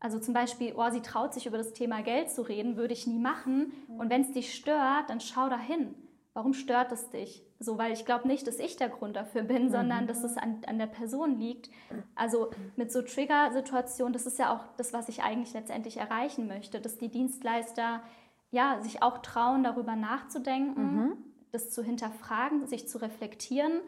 Also 0.00 0.18
zum 0.18 0.34
Beispiel, 0.34 0.74
oh, 0.76 0.90
sie 0.90 1.00
traut 1.00 1.32
sich 1.32 1.46
über 1.46 1.58
das 1.58 1.74
Thema 1.74 2.02
Geld 2.02 2.30
zu 2.30 2.42
reden, 2.42 2.76
würde 2.76 2.92
ich 2.92 3.06
nie 3.06 3.20
machen. 3.20 3.72
Mhm. 3.88 4.00
Und 4.00 4.10
wenn 4.10 4.22
es 4.22 4.32
dich 4.32 4.54
stört, 4.54 5.10
dann 5.10 5.20
schau 5.20 5.48
da 5.48 5.58
hin. 5.58 5.94
Warum 6.34 6.54
stört 6.54 6.90
es 6.92 7.10
dich? 7.10 7.44
So, 7.62 7.78
weil 7.78 7.92
ich 7.92 8.04
glaube 8.04 8.26
nicht, 8.26 8.46
dass 8.46 8.58
ich 8.58 8.76
der 8.76 8.88
Grund 8.88 9.16
dafür 9.16 9.42
bin, 9.42 9.70
sondern 9.70 10.04
mhm. 10.04 10.08
dass 10.08 10.24
es 10.24 10.36
an, 10.36 10.62
an 10.66 10.78
der 10.78 10.86
Person 10.86 11.38
liegt. 11.38 11.70
Also 12.14 12.50
mit 12.76 12.90
so 12.90 13.02
Trigger-Situationen, 13.02 14.12
das 14.12 14.26
ist 14.26 14.38
ja 14.38 14.52
auch 14.54 14.64
das, 14.76 14.92
was 14.92 15.08
ich 15.08 15.22
eigentlich 15.22 15.54
letztendlich 15.54 15.96
erreichen 15.96 16.48
möchte, 16.48 16.80
dass 16.80 16.98
die 16.98 17.08
Dienstleister 17.08 18.02
ja, 18.50 18.80
sich 18.80 19.02
auch 19.02 19.18
trauen, 19.18 19.64
darüber 19.64 19.96
nachzudenken, 19.96 20.96
mhm. 20.96 21.16
das 21.52 21.70
zu 21.70 21.82
hinterfragen, 21.82 22.66
sich 22.66 22.88
zu 22.88 22.98
reflektieren. 22.98 23.80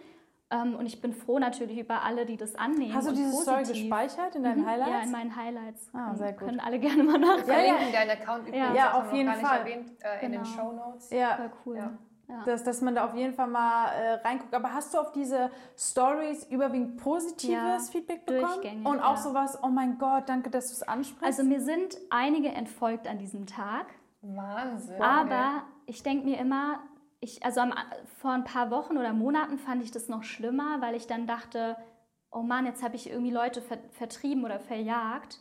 Ähm, 0.51 0.75
und 0.77 0.87
ich 0.87 1.01
bin 1.01 1.13
froh 1.13 1.39
natürlich 1.39 1.79
über 1.79 2.03
alle, 2.03 2.27
die 2.27 2.37
das 2.37 2.55
annehmen. 2.55 2.95
Hast 2.95 3.09
du 3.09 3.13
diese 3.13 3.33
Story 3.33 3.65
gespeichert 3.65 4.37
in 4.37 4.43
deinen 4.43 4.63
mhm. 4.63 4.67
Highlights? 4.67 4.91
Ja, 4.91 5.03
in 5.03 5.11
meinen 5.11 5.37
Highlights. 5.37 5.91
Ah, 5.93 6.15
sehr 6.15 6.33
gut. 6.33 6.49
Können 6.49 6.61
alle 6.61 6.79
gerne 6.79 7.03
mal 7.03 7.19
nachdenken. 7.19 7.51
Ja, 7.51 7.87
ja. 7.87 7.93
deinen 7.93 8.11
Account 8.11 8.49
übrigens. 8.49 8.69
Ja, 8.69 8.75
ja 8.75 8.93
auf 8.95 9.13
jeden 9.13 9.33
Fall. 9.35 9.61
Erwähnt, 9.61 9.91
äh, 10.01 10.21
genau. 10.21 10.25
in 10.25 10.33
den 10.33 10.43
genau. 10.43 10.45
Show 10.45 10.73
Notes. 10.73 11.11
Ja, 11.11 11.37
Voll 11.37 11.51
cool. 11.67 11.77
Ja. 11.77 11.99
Ja. 12.29 12.43
Dass, 12.45 12.65
dass 12.65 12.81
man 12.81 12.95
da 12.95 13.05
auf 13.05 13.15
jeden 13.15 13.35
Fall 13.35 13.49
mal 13.49 13.89
äh, 13.89 14.13
reinguckt. 14.15 14.55
Aber 14.55 14.73
hast 14.73 14.95
du 14.95 14.99
auf 14.99 15.13
diese 15.13 15.51
Stories 15.77 16.45
überwiegend 16.45 16.97
positives 16.97 17.53
ja, 17.53 17.79
Feedback 17.93 18.25
bekommen? 18.25 18.87
Und 18.87 19.01
auch 19.01 19.17
ja. 19.17 19.23
sowas, 19.23 19.59
oh 19.63 19.69
mein 19.69 19.99
Gott, 19.99 20.29
danke, 20.29 20.49
dass 20.49 20.69
du 20.69 20.73
es 20.73 20.83
ansprichst? 20.83 21.23
Also 21.23 21.45
mir 21.45 21.61
sind 21.61 21.99
einige 22.11 22.49
entfolgt 22.49 23.07
an 23.09 23.19
diesem 23.19 23.47
Tag. 23.47 23.87
Wahnsinn. 24.23 25.03
Aber 25.03 25.65
ich 25.87 26.03
denke 26.03 26.25
mir 26.25 26.39
immer, 26.39 26.81
ich, 27.21 27.45
also 27.45 27.61
am, 27.61 27.75
vor 28.21 28.33
ein 28.33 28.45
paar 28.45 28.71
Wochen 28.71 28.97
oder 28.97 29.13
Monaten 29.13 29.59
fand 29.59 29.83
ich 29.83 29.91
das 29.91 30.09
noch 30.09 30.23
schlimmer, 30.23 30.81
weil 30.81 30.95
ich 30.95 31.07
dann 31.07 31.27
dachte, 31.27 31.77
oh 32.31 32.43
Mann, 32.43 32.67
jetzt 32.67 32.83
habe 32.83 32.97
ich 32.97 33.09
irgendwie 33.09 33.31
Leute 33.31 33.63
ver 33.63 33.79
vertrieben 33.93 34.45
oder 34.45 34.59
verjagt. 34.59 35.39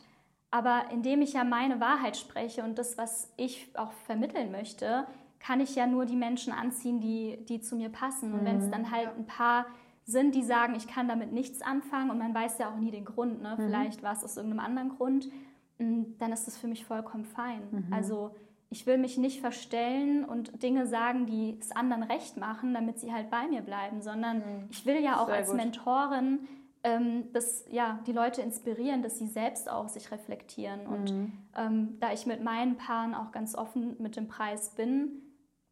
Aber 0.50 0.84
indem 0.92 1.20
ich 1.22 1.32
ja 1.32 1.44
meine 1.44 1.80
Wahrheit 1.80 2.16
spreche 2.16 2.62
und 2.62 2.78
das, 2.78 2.96
was 2.96 3.32
ich 3.36 3.76
auch 3.76 3.92
vermitteln 4.06 4.52
möchte, 4.52 5.06
kann 5.44 5.60
ich 5.60 5.74
ja 5.74 5.86
nur 5.86 6.06
die 6.06 6.16
Menschen 6.16 6.52
anziehen, 6.52 7.00
die, 7.00 7.38
die 7.48 7.60
zu 7.60 7.76
mir 7.76 7.90
passen. 7.90 8.32
Und 8.32 8.42
mhm. 8.42 8.46
wenn 8.46 8.58
es 8.58 8.70
dann 8.70 8.90
halt 8.90 9.10
ein 9.16 9.26
paar 9.26 9.66
sind, 10.06 10.34
die 10.34 10.42
sagen, 10.42 10.74
ich 10.74 10.86
kann 10.86 11.08
damit 11.08 11.32
nichts 11.32 11.62
anfangen 11.62 12.10
und 12.10 12.18
man 12.18 12.34
weiß 12.34 12.58
ja 12.58 12.70
auch 12.70 12.76
nie 12.76 12.90
den 12.90 13.04
Grund, 13.04 13.42
ne? 13.42 13.56
Mhm. 13.56 13.66
vielleicht 13.66 14.02
war 14.02 14.12
es 14.12 14.22
aus 14.22 14.36
irgendeinem 14.36 14.64
anderen 14.64 14.88
Grund, 14.90 15.30
mm, 15.78 16.02
dann 16.18 16.32
ist 16.32 16.46
das 16.46 16.58
für 16.58 16.66
mich 16.66 16.84
vollkommen 16.84 17.24
fein. 17.24 17.62
Mhm. 17.70 17.92
Also 17.92 18.34
ich 18.70 18.86
will 18.86 18.98
mich 18.98 19.18
nicht 19.18 19.40
verstellen 19.40 20.24
und 20.24 20.62
Dinge 20.62 20.86
sagen, 20.86 21.26
die 21.26 21.56
es 21.60 21.72
anderen 21.72 22.02
recht 22.02 22.36
machen, 22.36 22.74
damit 22.74 22.98
sie 22.98 23.12
halt 23.12 23.30
bei 23.30 23.46
mir 23.46 23.62
bleiben, 23.62 24.02
sondern 24.02 24.38
mhm. 24.38 24.68
ich 24.70 24.84
will 24.84 25.02
ja 25.02 25.20
auch 25.20 25.26
Sehr 25.26 25.36
als 25.36 25.48
gut. 25.48 25.56
Mentorin 25.56 26.40
ähm, 26.84 27.32
dass, 27.32 27.64
ja, 27.70 27.98
die 28.06 28.12
Leute 28.12 28.42
inspirieren, 28.42 29.02
dass 29.02 29.18
sie 29.18 29.26
selbst 29.26 29.70
auch 29.70 29.88
sich 29.88 30.10
reflektieren. 30.10 30.86
Und 30.86 31.12
mhm. 31.12 31.32
ähm, 31.56 31.96
da 31.98 32.12
ich 32.12 32.26
mit 32.26 32.44
meinen 32.44 32.76
Paaren 32.76 33.14
auch 33.14 33.32
ganz 33.32 33.54
offen 33.54 33.96
mit 33.98 34.16
dem 34.16 34.28
Preis 34.28 34.74
bin, 34.74 35.22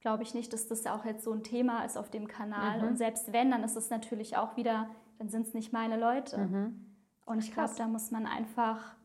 glaube 0.03 0.25
ich 0.25 0.35
nicht, 0.35 0.53
dass 0.53 0.69
das 0.69 0.85
auch 0.87 1.05
jetzt 1.05 1.25
so 1.25 1.33
ein 1.33 1.43
Thema 1.45 1.85
ist 1.85 1.97
auf 1.97 2.11
dem 2.11 2.29
Kanal. 2.29 2.83
Mhm. 2.83 2.89
Und 2.89 2.97
selbst 2.99 3.33
wenn, 3.33 3.51
dann 3.51 3.65
ist 3.65 3.77
es 3.77 3.89
natürlich 3.89 4.37
auch 4.37 4.57
wieder, 4.57 4.91
dann 5.19 5.29
sind 5.29 5.47
es 5.47 5.55
nicht 5.55 5.73
meine 5.73 5.97
Leute. 5.97 6.39
Mhm. 6.39 6.87
Und 7.25 7.39
ich 7.39 7.53
glaube, 7.53 7.73
da 7.79 7.87
muss 7.87 8.11
man 8.11 8.27
einfach 8.27 8.97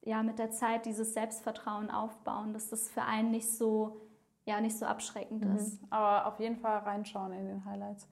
ja, 0.00 0.22
mit 0.22 0.38
der 0.38 0.50
Zeit 0.50 0.86
dieses 0.86 1.12
Selbstvertrauen 1.12 1.90
aufbauen, 1.90 2.52
dass 2.54 2.70
das 2.70 2.88
für 2.88 3.02
einen 3.02 3.30
nicht 3.30 3.50
so, 3.50 4.00
ja, 4.46 4.60
nicht 4.60 4.78
so 4.78 4.86
abschreckend 4.86 5.44
mhm. 5.44 5.56
ist. 5.56 5.78
Aber 5.90 6.26
auf 6.26 6.40
jeden 6.40 6.56
Fall 6.56 6.78
reinschauen 6.78 7.32
in 7.32 7.46
den 7.46 7.64
Highlights. 7.64 8.08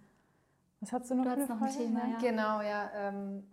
Was 0.80 0.92
hast 0.92 1.11
du 1.11 1.14
noch, 1.14 1.24
du 1.24 1.47
für 1.47 1.55
noch 1.55 1.62
ein 1.62 1.72
Thema? 1.72 2.09
Ja. 2.09 2.18
Genau, 2.18 2.61
ja. 2.61 2.90
Ähm, 2.95 3.45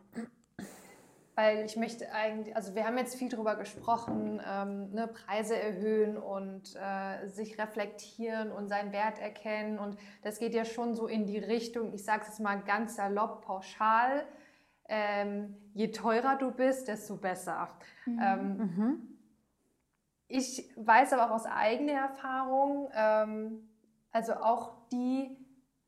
weil 1.41 1.65
ich 1.65 1.75
möchte 1.75 2.11
eigentlich, 2.13 2.55
also 2.55 2.75
wir 2.75 2.85
haben 2.85 2.99
jetzt 2.99 3.15
viel 3.15 3.29
darüber 3.29 3.55
gesprochen, 3.55 4.39
ähm, 4.47 4.91
ne, 4.91 5.07
Preise 5.07 5.59
erhöhen 5.59 6.15
und 6.15 6.75
äh, 6.75 7.27
sich 7.29 7.57
reflektieren 7.57 8.51
und 8.51 8.67
seinen 8.67 8.91
Wert 8.91 9.17
erkennen. 9.17 9.79
Und 9.79 9.97
das 10.21 10.37
geht 10.37 10.53
ja 10.53 10.65
schon 10.65 10.93
so 10.93 11.07
in 11.07 11.25
die 11.25 11.39
Richtung, 11.39 11.93
ich 11.93 12.03
sage 12.03 12.21
es 12.21 12.27
jetzt 12.27 12.41
mal 12.41 12.61
ganz 12.61 12.95
salopp, 12.95 13.41
pauschal, 13.43 14.23
ähm, 14.87 15.57
je 15.73 15.87
teurer 15.87 16.37
du 16.37 16.51
bist, 16.51 16.87
desto 16.87 17.17
besser. 17.17 17.69
Mhm. 18.05 18.19
Ähm, 18.23 18.57
mhm. 18.57 19.17
Ich 20.27 20.71
weiß 20.75 21.13
aber 21.13 21.25
auch 21.25 21.35
aus 21.35 21.45
eigener 21.47 21.93
Erfahrung, 21.93 22.91
ähm, 22.93 23.67
also 24.11 24.33
auch 24.33 24.87
die, 24.89 25.35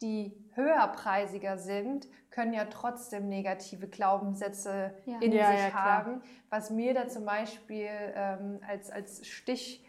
die 0.02 0.43
höherpreisiger 0.56 1.58
sind, 1.58 2.08
können 2.30 2.54
ja 2.54 2.66
trotzdem 2.66 3.30
negative 3.30 3.88
Glaubenssätze 3.88 4.94
ja. 5.06 5.20
in 5.20 5.32
ja, 5.32 5.52
sich 5.52 5.60
ja, 5.60 5.74
haben. 5.74 6.22
Was 6.50 6.70
mir 6.70 6.94
da 6.94 7.08
zum 7.08 7.26
Beispiel 7.26 7.90
ähm, 8.16 8.60
als, 8.68 8.90
als 8.90 9.26
Stich, 9.28 9.86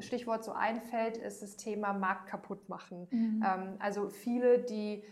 Stichwort 0.00 0.44
so 0.44 0.52
einfällt, 0.52 1.16
ist 1.16 1.42
das 1.42 1.56
Thema 1.56 1.92
Markt 1.92 2.28
kaputt 2.28 2.68
machen. 2.68 3.08
Mhm. 3.10 3.44
Ähm, 3.46 3.76
also 3.78 4.08
viele, 4.08 4.60
die 4.60 5.04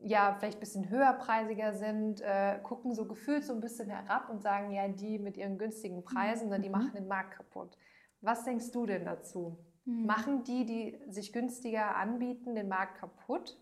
ja 0.00 0.34
vielleicht 0.38 0.58
ein 0.58 0.60
bisschen 0.60 0.90
höherpreisiger 0.90 1.72
sind, 1.72 2.20
äh, 2.20 2.58
gucken 2.62 2.94
so 2.94 3.06
gefühlt 3.06 3.44
so 3.44 3.54
ein 3.54 3.60
bisschen 3.60 3.88
herab 3.88 4.28
und 4.28 4.42
sagen, 4.42 4.70
ja, 4.70 4.86
die 4.88 5.18
mit 5.18 5.36
ihren 5.36 5.58
günstigen 5.58 6.04
Preisen, 6.04 6.50
mhm. 6.50 6.62
die 6.62 6.70
machen 6.70 6.92
den 6.94 7.08
Markt 7.08 7.36
kaputt. 7.36 7.78
Was 8.20 8.44
denkst 8.44 8.70
du 8.72 8.86
denn 8.86 9.04
dazu? 9.04 9.58
Mhm. 9.84 10.06
Machen 10.06 10.44
die, 10.44 10.64
die 10.64 10.98
sich 11.08 11.32
günstiger 11.32 11.96
anbieten, 11.96 12.54
den 12.54 12.68
Markt 12.68 12.98
kaputt? 12.98 13.58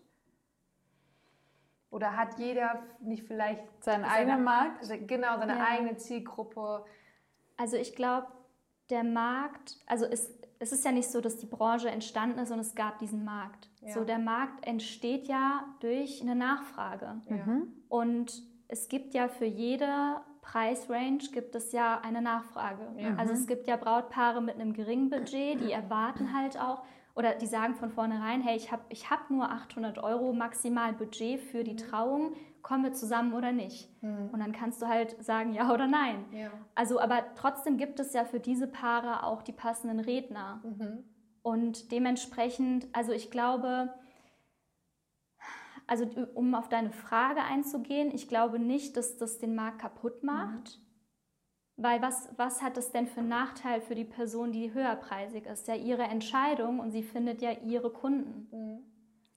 Oder 1.93 2.17
hat 2.17 2.39
jeder 2.39 2.81
nicht 2.99 3.27
vielleicht 3.27 3.61
seinen 3.83 4.03
eigenen 4.03 4.43
Markt? 4.43 4.89
Genau, 5.07 5.37
seine 5.37 5.57
ja. 5.57 5.67
eigene 5.69 5.95
Zielgruppe? 5.95 6.83
Also 7.55 7.77
ich 7.77 7.95
glaube, 7.95 8.27
der 8.89 9.03
Markt, 9.03 9.77
also 9.85 10.05
es, 10.05 10.33
es 10.57 10.71
ist 10.71 10.83
ja 10.83 10.91
nicht 10.91 11.09
so, 11.09 11.21
dass 11.21 11.37
die 11.37 11.45
Branche 11.45 11.91
entstanden 11.91 12.39
ist 12.39 12.51
und 12.51 12.59
es 12.59 12.73
gab 12.73 12.97
diesen 12.97 13.23
Markt. 13.23 13.69
Ja. 13.81 13.93
So 13.93 14.03
der 14.03 14.17
Markt 14.17 14.65
entsteht 14.65 15.27
ja 15.27 15.65
durch 15.81 16.21
eine 16.21 16.35
Nachfrage. 16.35 17.21
Ja. 17.29 17.35
Mhm. 17.35 17.73
Und 17.89 18.41
es 18.67 18.89
gibt 18.89 19.13
ja 19.13 19.27
für 19.27 19.45
jede 19.45 20.21
Preisrange 20.41 21.19
gibt 21.31 21.53
es 21.53 21.71
ja 21.73 22.01
eine 22.01 22.23
Nachfrage. 22.23 22.91
Ja. 22.97 23.15
Also 23.17 23.33
es 23.33 23.45
gibt 23.45 23.67
ja 23.67 23.77
Brautpaare 23.77 24.41
mit 24.41 24.55
einem 24.55 24.73
geringen 24.73 25.11
Budget, 25.11 25.61
die 25.61 25.71
erwarten 25.71 26.35
halt 26.35 26.59
auch, 26.59 26.83
oder 27.15 27.35
die 27.35 27.45
sagen 27.45 27.75
von 27.75 27.89
vornherein, 27.91 28.41
hey, 28.41 28.55
ich 28.57 28.71
habe 28.71 28.83
ich 28.89 29.09
hab 29.09 29.29
nur 29.29 29.51
800 29.51 29.99
Euro 29.99 30.33
maximal 30.33 30.93
Budget 30.93 31.39
für 31.39 31.63
die 31.63 31.75
Trauung, 31.75 32.33
kommen 32.63 32.83
wir 32.83 32.93
zusammen 32.93 33.33
oder 33.33 33.51
nicht? 33.51 33.89
Mhm. 34.01 34.29
Und 34.31 34.39
dann 34.39 34.51
kannst 34.51 34.81
du 34.81 34.87
halt 34.87 35.23
sagen 35.23 35.53
ja 35.53 35.71
oder 35.71 35.85
nein. 35.85 36.25
Ja. 36.31 36.49
Also, 36.75 36.99
aber 36.99 37.23
trotzdem 37.35 37.77
gibt 37.77 37.99
es 37.99 38.13
ja 38.13 38.25
für 38.25 38.39
diese 38.39 38.67
Paare 38.67 39.23
auch 39.23 39.43
die 39.43 39.51
passenden 39.51 39.99
Redner. 39.99 40.61
Mhm. 40.63 41.03
Und 41.43 41.91
dementsprechend, 41.91 42.87
also 42.93 43.11
ich 43.11 43.29
glaube, 43.29 43.93
also 45.85 46.05
um 46.33 46.55
auf 46.55 46.69
deine 46.69 46.91
Frage 46.91 47.43
einzugehen, 47.43 48.11
ich 48.13 48.29
glaube 48.29 48.57
nicht, 48.57 48.95
dass 48.97 49.17
das 49.17 49.39
den 49.39 49.53
Markt 49.53 49.79
kaputt 49.79 50.23
macht. 50.23 50.79
Weil 51.75 52.01
was, 52.01 52.29
was 52.37 52.61
hat 52.61 52.77
das 52.77 52.91
denn 52.91 53.07
für 53.07 53.21
einen 53.21 53.29
Nachteil 53.29 53.81
für 53.81 53.95
die 53.95 54.05
Person, 54.05 54.51
die 54.51 54.73
höherpreisig 54.73 55.45
ist? 55.47 55.67
Ja, 55.67 55.75
ihre 55.75 56.03
Entscheidung 56.03 56.79
und 56.79 56.91
sie 56.91 57.01
findet 57.03 57.41
ja 57.41 57.51
ihre 57.51 57.91
Kunden. 57.91 58.47
Mhm. 58.51 58.83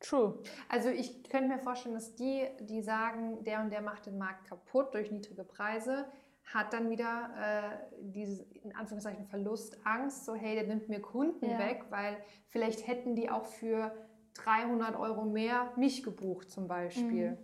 True. 0.01 0.39
Also 0.69 0.91
ich 0.91 1.25
könnte 1.31 1.49
mir 1.49 1.59
vorstellen, 1.59 1.95
dass 1.95 2.15
die, 2.15 2.47
die 2.61 2.83
sagen, 2.83 3.43
der 3.45 3.63
und 3.63 3.71
der 3.73 3.81
macht 3.81 4.05
den 4.05 4.19
Markt 4.19 4.47
kaputt 4.47 4.93
durch 4.93 5.11
niedrige 5.11 5.43
Preise, 5.43 6.05
hat 6.45 6.75
dann 6.75 6.91
wieder 6.91 7.31
äh, 7.41 7.97
diese, 8.03 8.43
in 8.63 8.77
Anführungszeichen, 8.77 9.27
Verlust, 9.27 9.79
Angst, 9.85 10.27
so 10.27 10.35
hey, 10.35 10.55
der 10.55 10.67
nimmt 10.67 10.91
mir 10.91 11.01
Kunden 11.01 11.49
Ja. 11.49 11.59
weg, 11.59 11.87
weil 11.89 12.19
vielleicht 12.49 12.87
hätten 12.87 13.17
die 13.17 13.31
auch 13.31 13.47
für 13.47 13.91
300 14.35 14.95
Euro 14.97 15.25
mehr 15.25 15.73
mich 15.77 16.03
gebucht 16.03 16.51
zum 16.51 16.69
Beispiel. 16.69 17.31
Mhm. 17.33 17.39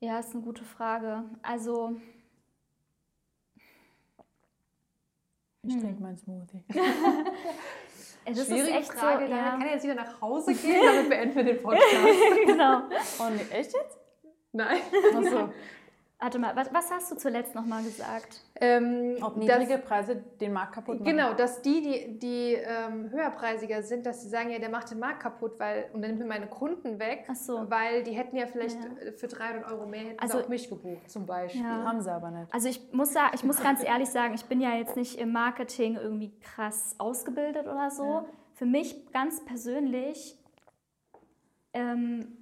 Ja, 0.00 0.18
ist 0.18 0.34
eine 0.34 0.42
gute 0.42 0.64
Frage. 0.64 1.24
Also, 1.42 1.96
Ich 5.66 5.74
Hm. 5.74 5.80
trinke 5.80 6.02
mein 6.02 6.16
Smoothie. 6.16 6.64
es 8.24 8.38
ist 8.38 8.50
echt 8.50 8.92
Frage, 8.92 9.26
so. 9.26 9.32
Ja. 9.32 9.50
kann 9.50 9.62
er 9.62 9.72
jetzt 9.74 9.84
wieder 9.84 9.94
nach 9.94 10.20
Hause 10.20 10.54
gehen, 10.54 10.80
damit 10.84 11.08
beenden 11.08 11.34
wir 11.36 11.44
den 11.44 11.62
Podcast. 11.62 11.84
genau. 12.46 12.82
Oh, 13.18 13.30
nee, 13.30 13.42
echt 13.56 13.72
jetzt? 13.74 13.98
Nein. 14.52 14.80
Achso. 15.16 15.50
Warte 16.18 16.38
mal, 16.38 16.56
was, 16.56 16.72
was 16.72 16.90
hast 16.90 17.12
du 17.12 17.16
zuletzt 17.16 17.54
nochmal 17.54 17.82
gesagt? 17.82 18.40
Ähm, 18.58 19.16
Ob 19.20 19.34
dass- 19.34 19.36
niedrige 19.36 19.76
Preise 19.76 20.16
den 20.40 20.54
Markt 20.54 20.72
kaputt 20.72 20.98
machen. 21.00 21.04
Genau, 21.04 21.34
dass 21.34 21.60
die, 21.60 21.82
die, 21.82 22.18
die 22.18 22.52
ähm, 22.54 23.10
höherpreisiger 23.10 23.82
sind, 23.82 24.06
dass 24.06 24.22
sie 24.22 24.30
sagen, 24.30 24.48
ja, 24.50 24.58
der 24.58 24.70
macht 24.70 24.90
den 24.90 24.98
Markt 24.98 25.20
kaputt, 25.20 25.58
weil 25.58 25.90
und 25.92 26.00
dann 26.00 26.12
nimmt 26.12 26.20
mir 26.22 26.26
meine 26.26 26.46
Kunden 26.46 26.98
weg, 26.98 27.26
Ach 27.30 27.34
so. 27.36 27.68
weil 27.68 28.02
die 28.02 28.12
hätten 28.12 28.34
ja 28.34 28.46
vielleicht 28.46 28.78
Ja. 28.82 29.08
äh, 29.08 29.12
für 29.12 29.26
300 29.28 29.70
Euro 29.70 29.84
mehr 29.86 30.00
hätten 30.04 30.20
Also- 30.20 30.38
sie 30.38 30.44
auch 30.44 30.48
mich 30.48 30.70
gebucht, 30.70 31.10
zum 31.10 31.26
Beispiel. 31.26 31.60
Ja. 31.60 31.84
Haben 31.84 32.00
sie 32.00 32.10
aber 32.10 32.30
nicht. 32.30 32.52
Also 32.54 32.68
ich 32.70 32.80
muss, 32.94 33.12
sa- 33.12 33.30
ich 33.34 33.44
muss 33.44 33.62
ganz 33.62 33.84
ehrlich 33.84 34.08
sagen, 34.08 34.32
ich 34.32 34.46
bin 34.46 34.62
ja 34.62 34.74
jetzt 34.74 34.96
nicht 34.96 35.18
im 35.20 35.32
Marketing 35.32 35.96
irgendwie 35.96 36.32
krass 36.40 36.94
ausgebildet 36.96 37.66
oder 37.66 37.90
so. 37.90 38.04
Ja. 38.04 38.24
Für 38.54 38.64
mich 38.64 39.12
ganz 39.12 39.44
persönlich, 39.44 40.38
ähm, 41.74 42.38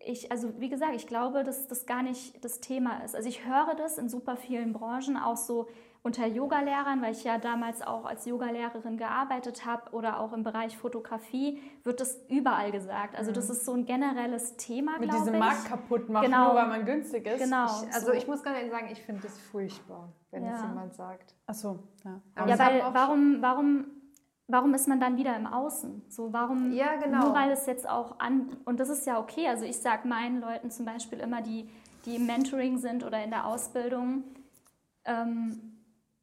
ich, 0.00 0.30
also 0.32 0.58
wie 0.60 0.68
gesagt, 0.68 0.94
ich 0.94 1.06
glaube, 1.06 1.44
dass 1.44 1.66
das 1.68 1.86
gar 1.86 2.02
nicht 2.02 2.44
das 2.44 2.60
Thema 2.60 3.04
ist. 3.04 3.14
Also 3.14 3.28
ich 3.28 3.46
höre 3.46 3.74
das 3.76 3.98
in 3.98 4.08
super 4.08 4.36
vielen 4.36 4.72
Branchen, 4.72 5.16
auch 5.16 5.36
so 5.36 5.68
unter 6.02 6.24
Yogalehrern, 6.26 7.02
weil 7.02 7.10
ich 7.12 7.24
ja 7.24 7.36
damals 7.38 7.82
auch 7.82 8.04
als 8.04 8.26
Yogalehrerin 8.26 8.96
gearbeitet 8.96 9.66
habe 9.66 9.90
oder 9.92 10.20
auch 10.20 10.32
im 10.32 10.44
Bereich 10.44 10.76
Fotografie, 10.78 11.60
wird 11.82 12.00
das 12.00 12.20
überall 12.28 12.70
gesagt. 12.70 13.16
Also 13.16 13.32
das 13.32 13.50
ist 13.50 13.64
so 13.64 13.72
ein 13.72 13.86
generelles 13.86 14.56
Thema, 14.56 14.92
Mhm. 14.92 15.00
Mit 15.00 15.08
glaube 15.10 15.24
diesem 15.24 15.34
ich. 15.34 15.40
Markt 15.40 15.64
kaputt 15.64 16.08
machen, 16.08 16.26
Genau. 16.26 16.46
nur 16.46 16.54
weil 16.54 16.68
man 16.68 16.84
günstig 16.84 17.26
ist. 17.26 17.42
Genau. 17.42 17.66
Ich, 17.66 17.92
also 17.92 18.06
so. 18.06 18.12
ich 18.12 18.26
muss 18.28 18.42
ganz 18.44 18.56
ehrlich 18.56 18.70
sagen, 18.70 18.86
ich 18.92 19.02
finde 19.02 19.22
das 19.22 19.36
furchtbar, 19.50 20.12
wenn 20.30 20.44
das 20.44 20.60
Ja. 20.60 20.68
jemand 20.68 20.94
sagt. 20.94 21.34
Achso, 21.46 21.80
ja. 22.04 22.20
Aber 22.36 22.50
Ja, 22.50 22.58
weil 22.60 22.82
auch 22.82 22.94
warum, 22.94 23.38
warum, 23.40 23.86
warum 24.48 24.74
ist 24.74 24.88
man 24.88 25.00
dann 25.00 25.16
wieder 25.16 25.36
im 25.36 25.46
Außen? 25.46 26.02
So, 26.08 26.32
warum, 26.32 26.72
Ja, 26.72 26.96
genau. 26.96 27.26
nur 27.26 27.34
weil 27.34 27.50
es 27.50 27.66
jetzt 27.66 27.88
auch 27.88 28.18
an, 28.18 28.56
und 28.64 28.80
das 28.80 28.88
ist 28.88 29.06
ja 29.06 29.18
okay, 29.18 29.48
also 29.48 29.64
ich 29.64 29.78
sage 29.78 30.06
meinen 30.06 30.40
Leuten 30.40 30.70
zum 30.70 30.84
Beispiel 30.86 31.18
immer, 31.18 31.42
die, 31.42 31.68
die 32.04 32.16
im 32.16 32.26
Mentoring 32.26 32.78
sind 32.78 33.04
oder 33.04 33.22
in 33.22 33.30
der 33.30 33.46
Ausbildung, 33.46 34.24
ähm, 35.04 35.72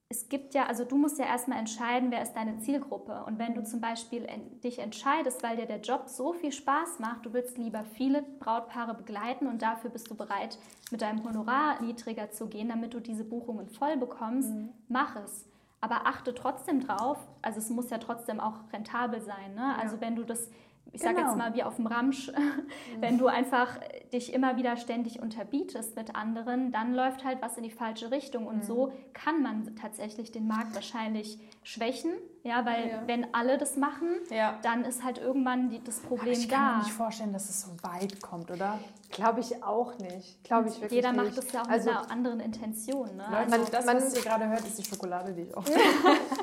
es 0.10 0.30
gibt 0.30 0.54
ja, 0.54 0.68
also 0.68 0.86
du 0.86 0.96
musst 0.96 1.18
ja 1.18 1.26
erstmal 1.26 1.58
entscheiden, 1.58 2.12
wer 2.12 2.22
ist 2.22 2.34
deine 2.34 2.60
Zielgruppe. 2.60 3.24
Und 3.26 3.40
wenn 3.40 3.56
du 3.56 3.64
zum 3.64 3.82
Beispiel 3.82 4.28
dich 4.64 4.78
entscheidest, 4.78 5.42
weil 5.42 5.56
dir 5.58 5.66
der 5.66 5.82
Job 5.82 6.04
so 6.08 6.34
viel 6.34 6.52
Spaß 6.52 7.00
macht, 7.00 7.26
du 7.26 7.34
willst 7.34 7.58
lieber 7.58 7.84
viele 7.84 8.22
Brautpaare 8.22 8.94
begleiten 8.94 9.48
und 9.48 9.64
dafür 9.64 9.90
bist 9.90 10.12
du 10.12 10.16
bereit, 10.16 10.60
mit 10.92 11.02
deinem 11.02 11.24
Honorar 11.24 11.82
niedriger 11.82 12.30
zu 12.30 12.46
gehen, 12.46 12.70
damit 12.70 12.94
du 12.94 13.00
diese 13.00 13.24
Buchungen 13.24 13.68
voll 13.70 13.98
bekommst, 13.98 14.52
mach 14.88 15.16
es. 15.16 15.48
Aber 15.84 16.08
achte 16.08 16.34
trotzdem 16.34 16.80
drauf, 16.80 17.18
also 17.42 17.60
es 17.60 17.70
muss 17.70 17.90
ja 17.90 17.98
trotzdem 17.98 18.40
auch 18.40 18.54
rentabel 18.72 19.20
sein. 19.20 19.54
Ne? 19.54 19.78
Also 19.78 20.00
wenn 20.00 20.16
du 20.16 20.24
das, 20.24 20.50
ich 20.92 21.02
sage 21.02 21.16
Genau. 21.16 21.30
jetzt 21.30 21.38
mal 21.38 21.54
wie 21.56 21.64
auf 21.64 21.78
dem 21.78 21.88
Ramsch, 21.88 22.32
wenn 23.00 23.18
du 23.18 23.28
einfach 23.28 23.80
dich 24.12 24.32
immer 24.32 24.58
wieder 24.58 24.78
ständig 24.78 25.20
unterbietest 25.22 25.96
mit 25.96 26.16
anderen, 26.16 26.72
dann 26.72 26.94
läuft 26.94 27.24
halt 27.24 27.42
was 27.42 27.58
in 27.58 27.64
die 27.64 27.72
falsche 27.72 28.12
Richtung. 28.12 28.46
Und 28.46 28.64
so 28.64 28.92
kann 29.14 29.42
man 29.42 29.76
tatsächlich 29.76 30.32
den 30.32 30.48
Markt 30.48 30.76
wahrscheinlich 30.76 31.40
schwächen, 31.64 32.12
ja, 32.44 32.64
weil 32.66 32.90
Ja. 32.90 33.02
wenn 33.08 33.34
alle 33.34 33.58
das 33.58 33.76
machen, 33.76 34.08
Ja. 34.30 34.60
dann 34.62 34.84
ist 34.86 35.04
halt 35.04 35.18
irgendwann 35.18 35.70
die, 35.70 35.84
das 35.84 36.00
Problem 36.02 36.34
ich 36.34 36.48
kann 36.48 36.62
mir 36.64 36.72
da. 36.74 36.78
nicht 36.80 36.92
vorstellen, 36.92 37.34
dass 37.34 37.50
es 37.50 37.62
so 37.62 37.72
weit 37.82 38.22
kommt, 38.22 38.52
oder? 38.52 38.78
Glaube 39.10 39.40
ich 39.40 39.64
auch 39.64 39.98
nicht. 39.98 40.44
Glaube 40.44 40.68
ich 40.70 40.76
wirklich 40.76 40.92
Jeder 40.92 41.12
nicht. 41.14 41.24
macht 41.24 41.38
das 41.38 41.52
ja 41.52 41.62
auch 41.64 41.68
also, 41.70 41.90
mit 41.90 41.98
einer 42.00 42.12
anderen 42.12 42.40
Intention. 42.40 43.16
Ne? 43.16 43.24
Leute, 43.32 43.54
Also, 43.54 43.72
das, 43.72 43.86
man- 43.86 43.96
was 43.98 44.16
ihr 44.16 44.22
gerade 44.22 44.48
hört, 44.48 44.62
ist 44.62 44.78
die 44.78 44.84
Schokolade, 44.84 45.34
die 45.34 45.42
ich 45.44 45.58
auch. 45.58 45.64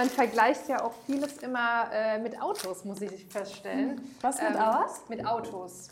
Man 0.00 0.08
vergleicht 0.08 0.66
ja 0.66 0.82
auch 0.82 0.94
vieles 1.04 1.36
immer 1.42 1.90
äh, 1.92 2.18
mit 2.18 2.40
Autos, 2.40 2.86
muss 2.86 3.02
ich 3.02 3.26
feststellen. 3.26 4.00
Was 4.22 4.40
mit 4.40 4.50
Ähm, 4.52 4.56
was? 4.56 5.08
Mit 5.10 5.26
Autos, 5.26 5.90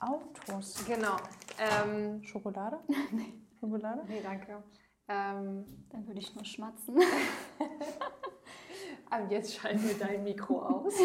Autos. 0.00 0.82
genau. 0.86 1.16
Ähm, 1.58 2.24
Schokolade? 2.24 2.78
Schokolade? 3.60 4.04
nee, 4.08 4.22
danke. 4.22 4.62
Ähm, 5.06 5.66
dann 5.90 6.06
würde 6.06 6.20
ich 6.20 6.34
nur 6.34 6.46
schmatzen. 6.46 6.98
aber 9.10 9.24
jetzt 9.30 9.54
schalten 9.54 9.86
wir 9.86 9.98
dein 9.98 10.24
Mikro 10.24 10.62
aus. 10.62 10.94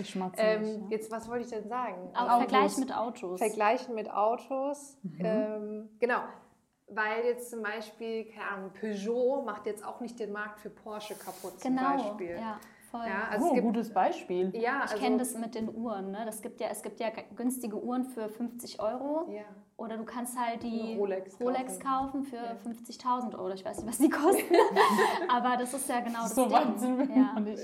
Ich 0.00 0.10
schmatze 0.10 0.42
ähm, 0.42 0.62
nicht. 0.62 0.80
Ja. 0.80 0.86
jetzt, 0.90 1.10
was 1.12 1.28
wollte 1.28 1.44
ich 1.44 1.50
denn 1.50 1.68
sagen? 1.68 2.10
Auch 2.12 2.28
Autos. 2.28 2.38
Vergleich 2.38 2.76
mit 2.78 2.92
Autos. 2.92 3.38
Vergleichen 3.38 3.94
mit 3.94 4.10
Autos. 4.10 4.96
Ähm, 5.20 5.88
genau. 6.00 6.22
Weil 6.90 7.24
jetzt 7.24 7.50
zum 7.50 7.62
Beispiel, 7.62 8.24
keine 8.26 8.48
Ahnung, 8.50 8.70
Peugeot 8.80 9.42
macht 9.42 9.66
jetzt 9.66 9.84
auch 9.84 10.00
nicht 10.00 10.18
den 10.18 10.32
Markt 10.32 10.60
für 10.60 10.70
Porsche 10.70 11.14
kaputt 11.14 11.60
zum 11.60 11.76
genau, 11.76 11.96
Beispiel. 11.96 12.36
ja, 12.38 12.58
voll. 12.90 13.06
Ja, 13.06 13.28
also 13.30 13.44
oh, 13.44 13.48
es 13.48 13.54
gibt, 13.54 13.66
gutes 13.66 13.92
Beispiel. 13.92 14.56
ja, 14.56 14.76
Ich 14.86 14.92
also, 14.92 14.96
kenne 14.98 15.18
das 15.18 15.34
mit 15.34 15.54
den 15.54 15.68
Uhren. 15.74 16.10
Ne? 16.12 16.22
Das 16.24 16.40
gibt 16.40 16.60
ja, 16.60 16.68
es 16.70 16.82
gibt 16.82 16.98
ja 17.00 17.08
günstige 17.36 17.76
Uhren 17.82 18.04
für 18.04 18.28
50 18.28 18.80
Euro. 18.80 19.30
Ja. 19.30 19.42
Oder 19.76 19.96
du 19.96 20.04
kannst 20.04 20.36
halt 20.36 20.64
die 20.64 20.96
Rolex 20.98 21.38
Rolex 21.40 21.78
kaufen 21.78 22.24
für 22.24 22.34
Ja. 22.36 22.56
50.000 22.66 23.34
Euro. 23.38 23.50
Ich 23.50 23.64
weiß 23.64 23.76
nicht, 23.78 23.88
was 23.88 23.98
die 23.98 24.08
kosten. 24.10 24.54
Aber 25.28 25.56
das 25.56 25.72
ist 25.72 25.88
ja 25.88 26.00
genau 26.00 26.22
das 26.22 26.34
so 26.34 26.44
Ding. 26.46 26.52
weit 26.52 26.80
sind 26.80 26.98
wir 26.98 27.16
ja. 27.16 27.38
nicht. 27.38 27.62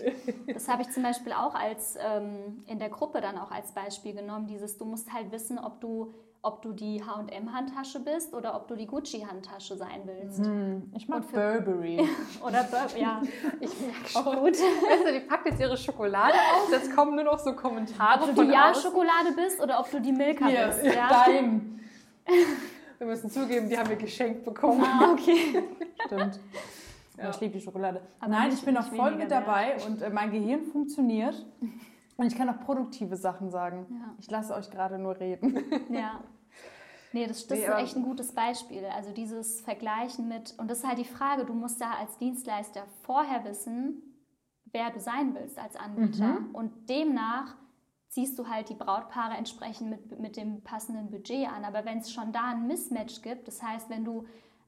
Das 0.54 0.68
habe 0.68 0.82
ich 0.82 0.90
zum 0.90 1.02
Beispiel 1.02 1.32
auch 1.32 1.54
als 1.56 1.96
ähm, 2.00 2.62
in 2.66 2.78
der 2.78 2.88
Gruppe 2.90 3.20
dann 3.20 3.36
auch 3.36 3.50
als 3.50 3.72
Beispiel 3.72 4.12
genommen. 4.14 4.46
Dieses, 4.46 4.76
du 4.78 4.84
musst 4.84 5.12
halt 5.12 5.32
wissen, 5.32 5.58
ob 5.58 5.80
du, 5.80 6.14
ob 6.44 6.60
du 6.62 6.72
die 6.72 7.02
H&M-Handtasche 7.02 8.00
bist 8.00 8.34
oder 8.34 8.54
ob 8.54 8.68
du 8.68 8.76
die 8.76 8.86
Gucci-Handtasche 8.86 9.76
sein 9.76 10.02
willst. 10.04 10.44
Hm, 10.44 10.92
ich 10.94 11.08
mag 11.08 11.26
Burberry. 11.32 12.06
Oder 12.46 12.64
Bur 12.64 12.98
ja, 12.98 13.22
Ich 13.60 13.70
merke 13.80 14.04
auch 14.14 14.32
schon. 14.32 14.40
gut. 14.40 14.52
Weißt 14.52 15.06
du, 15.06 15.12
die 15.12 15.20
packt 15.20 15.46
jetzt 15.46 15.60
ihre 15.60 15.76
Schokolade 15.76 16.34
aus, 16.34 16.70
jetzt 16.70 16.94
kommen 16.94 17.14
nur 17.14 17.24
noch 17.24 17.38
so 17.38 17.54
Kommentare 17.54 18.24
Ob 18.24 18.34
du 18.34 18.44
die. 18.44 18.50
Ja-Schokolade 18.50 19.32
bist 19.34 19.60
oder 19.62 19.80
ob 19.80 19.90
du 19.90 20.00
die 20.00 20.12
Milka 20.12 20.46
Hier, 20.46 20.66
bist. 20.66 20.84
Ja? 20.94 21.08
dein. 21.26 21.80
Wir 22.98 23.06
müssen 23.08 23.28
zugeben, 23.30 23.68
die 23.68 23.76
haben 23.76 23.88
wir 23.88 23.96
geschenkt 23.96 24.44
bekommen. 24.44 24.82
Ah, 24.84 25.10
okay. 25.12 25.62
Stimmt. 26.06 26.38
Ja. 27.18 27.30
Ich 27.30 27.40
liebe 27.40 27.54
die 27.58 27.60
Schokolade. 27.60 28.00
Aber 28.20 28.30
Nein, 28.30 28.52
ich 28.52 28.62
bin 28.64 28.74
noch 28.74 28.86
voll 28.92 29.16
mit 29.16 29.30
dabei 29.30 29.76
und 29.86 30.00
äh, 30.00 30.10
mein 30.10 30.30
Gehirn 30.30 30.62
funktioniert. 30.64 31.44
Und 32.16 32.26
ich 32.26 32.36
kann 32.36 32.48
auch 32.48 32.60
produktive 32.60 33.16
Sachen 33.16 33.50
sagen. 33.50 33.86
Ja. 33.90 34.14
Ich 34.18 34.30
lasse 34.30 34.54
euch 34.54 34.70
gerade 34.70 34.98
nur 34.98 35.18
reden. 35.18 35.58
Ja. 35.90 36.20
Nee, 37.12 37.28
das, 37.28 37.46
das 37.46 37.58
Nee, 37.58 37.64
ist 37.64 37.74
echt 37.74 37.96
ein 37.96 38.02
gutes 38.02 38.32
Beispiel. 38.32 38.84
Also 38.86 39.12
dieses 39.12 39.60
Vergleichen 39.60 40.26
mit, 40.26 40.52
und 40.58 40.68
das 40.68 40.78
ist 40.78 40.86
halt 40.88 40.98
die 40.98 41.04
Frage, 41.04 41.44
du 41.44 41.54
musst 41.54 41.80
da 41.80 41.92
als 41.92 42.18
Dienstleister 42.18 42.82
vorher 43.02 43.44
wissen, 43.44 44.02
wer 44.72 44.90
du 44.90 44.98
sein 44.98 45.32
willst 45.36 45.56
als 45.56 45.76
Anbieter. 45.76 46.38
Und 46.52 46.88
demnach 46.90 47.54
ziehst 48.08 48.36
du 48.36 48.48
halt 48.48 48.68
die 48.68 48.74
Brautpaare 48.74 49.34
entsprechend 49.34 49.90
mit, 49.90 50.18
mit 50.18 50.36
dem 50.36 50.62
passenden 50.64 51.10
Budget 51.10 51.48
an. 51.48 51.64
Aber 51.64 51.84
wenn 51.84 51.98
es 51.98 52.10
schon 52.12 52.32
da 52.32 52.50
ein 52.50 52.66
Mismatch 52.66 53.22
gibt, 53.22 53.46
das 53.46 53.62
heißt, 53.62 53.88
wenn 53.90 54.04
du 54.04 54.24